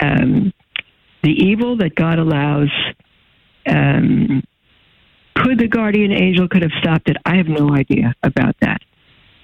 um, 0.00 0.52
the 1.22 1.30
evil 1.30 1.76
that 1.76 1.94
God 1.94 2.18
allows, 2.18 2.68
um, 3.66 4.42
could 5.36 5.58
the 5.58 5.68
guardian 5.68 6.12
angel 6.12 6.48
could 6.48 6.62
have 6.62 6.72
stopped 6.80 7.08
it? 7.08 7.16
I 7.24 7.36
have 7.36 7.48
no 7.48 7.74
idea 7.74 8.14
about 8.22 8.56
that. 8.60 8.80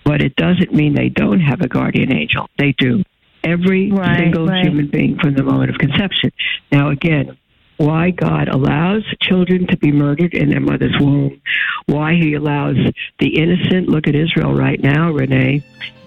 But 0.05 0.23
it 0.23 0.35
doesn't 0.37 0.73
mean 0.73 0.95
they 0.95 1.09
don't 1.09 1.41
have 1.41 1.61
a 1.61 1.69
guardian 1.69 2.13
angel. 2.13 2.49
They 2.59 2.73
do. 2.79 3.03
Every 3.45 3.91
Right, 3.91 4.19
single 4.19 4.47
right. 4.47 4.65
human 4.65 4.89
being 4.89 5.19
from 5.19 5.35
the 5.35 5.43
moment 5.43 5.71
of 5.71 5.79
conception. 5.79 6.31
Now, 6.73 6.91
again, 6.91 7.37
why 7.77 8.11
God 8.11 8.49
allows 8.49 9.03
children 9.23 9.67
to 9.69 9.77
be 9.77 9.91
murdered 9.91 10.35
in 10.35 10.51
their 10.51 10.61
mother's 10.61 10.95
womb, 11.01 11.41
why 11.87 12.15
He 12.15 12.35
allows 12.35 12.77
the 13.19 13.39
innocent. 13.39 13.89
Look 13.89 14.07
at 14.07 14.15
Israel 14.15 14.55
right 14.55 14.81
now, 14.83 15.11
Renee. 15.13 15.63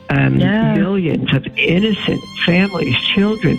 Um, 0.09 0.39
Yeah. 0.39 0.75
Millions 0.75 1.33
of 1.33 1.45
innocent 1.57 2.21
families, 2.45 2.95
children 3.15 3.57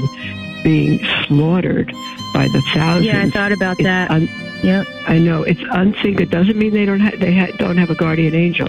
being 0.64 0.98
slaughtered 1.26 1.92
by 2.32 2.48
the 2.48 2.62
thousands. 2.74 3.06
Yeah, 3.06 3.22
I 3.22 3.30
thought 3.30 3.52
about 3.52 3.78
It's 3.78 3.84
that. 3.84 4.10
un- 4.10 4.28
Yep. 4.64 4.86
I 5.06 5.18
know 5.18 5.42
it's 5.42 5.60
unthinkable. 5.70 6.22
It 6.22 6.30
doesn't 6.30 6.56
mean 6.56 6.72
they 6.72 6.86
don't 6.86 6.98
ha- 7.00 7.16
they 7.18 7.36
ha- 7.36 7.54
don't 7.58 7.76
have 7.76 7.90
a 7.90 7.94
guardian 7.94 8.34
angel, 8.34 8.66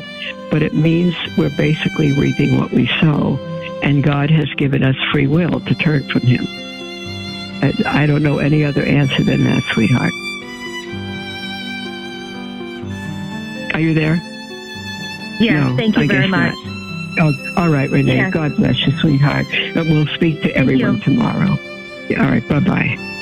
but 0.52 0.62
it 0.62 0.74
means 0.74 1.16
we're 1.38 1.56
basically 1.58 2.12
reaping 2.12 2.58
what 2.60 2.72
we 2.72 2.86
sow, 3.00 3.39
and 3.82 4.04
God 4.04 4.30
has 4.30 4.54
given 4.58 4.84
us 4.84 4.96
free 5.14 5.26
will 5.28 5.62
to 5.62 5.76
turn 5.76 6.04
from 6.10 6.22
Him. 6.24 6.46
And 7.64 7.86
I 7.88 8.06
don't 8.06 8.22
know 8.24 8.39
any 8.39 8.66
other 8.66 8.84
answer 8.84 9.24
than 9.24 9.46
that, 9.46 9.64
sweetheart. 9.74 10.12
Are 13.74 13.80
you 13.80 13.93
there? 13.93 14.16
Yeah, 15.39 15.68
No, 15.70 15.76
thank 15.78 15.96
you 15.98 16.04
I 16.04 16.08
very 16.08 16.28
much. 16.28 16.54
not. 16.54 16.74
Oh, 17.20 17.54
all 17.58 17.70
right, 17.70 17.89
Renee. 17.89 18.18
Yeah. 18.18 18.30
God 18.30 18.56
bless 18.58 18.78
you, 18.86 18.91
sweetheart. 19.00 19.46
And 19.54 19.89
we'll 19.89 20.08
speak 20.08 20.41
to 20.43 20.56
everyone 20.56 20.96
you. 20.96 21.02
tomorrow. 21.02 21.58
All 22.12 22.30
right. 22.30 22.47
Bye 22.47 22.60
bye. 22.60 23.14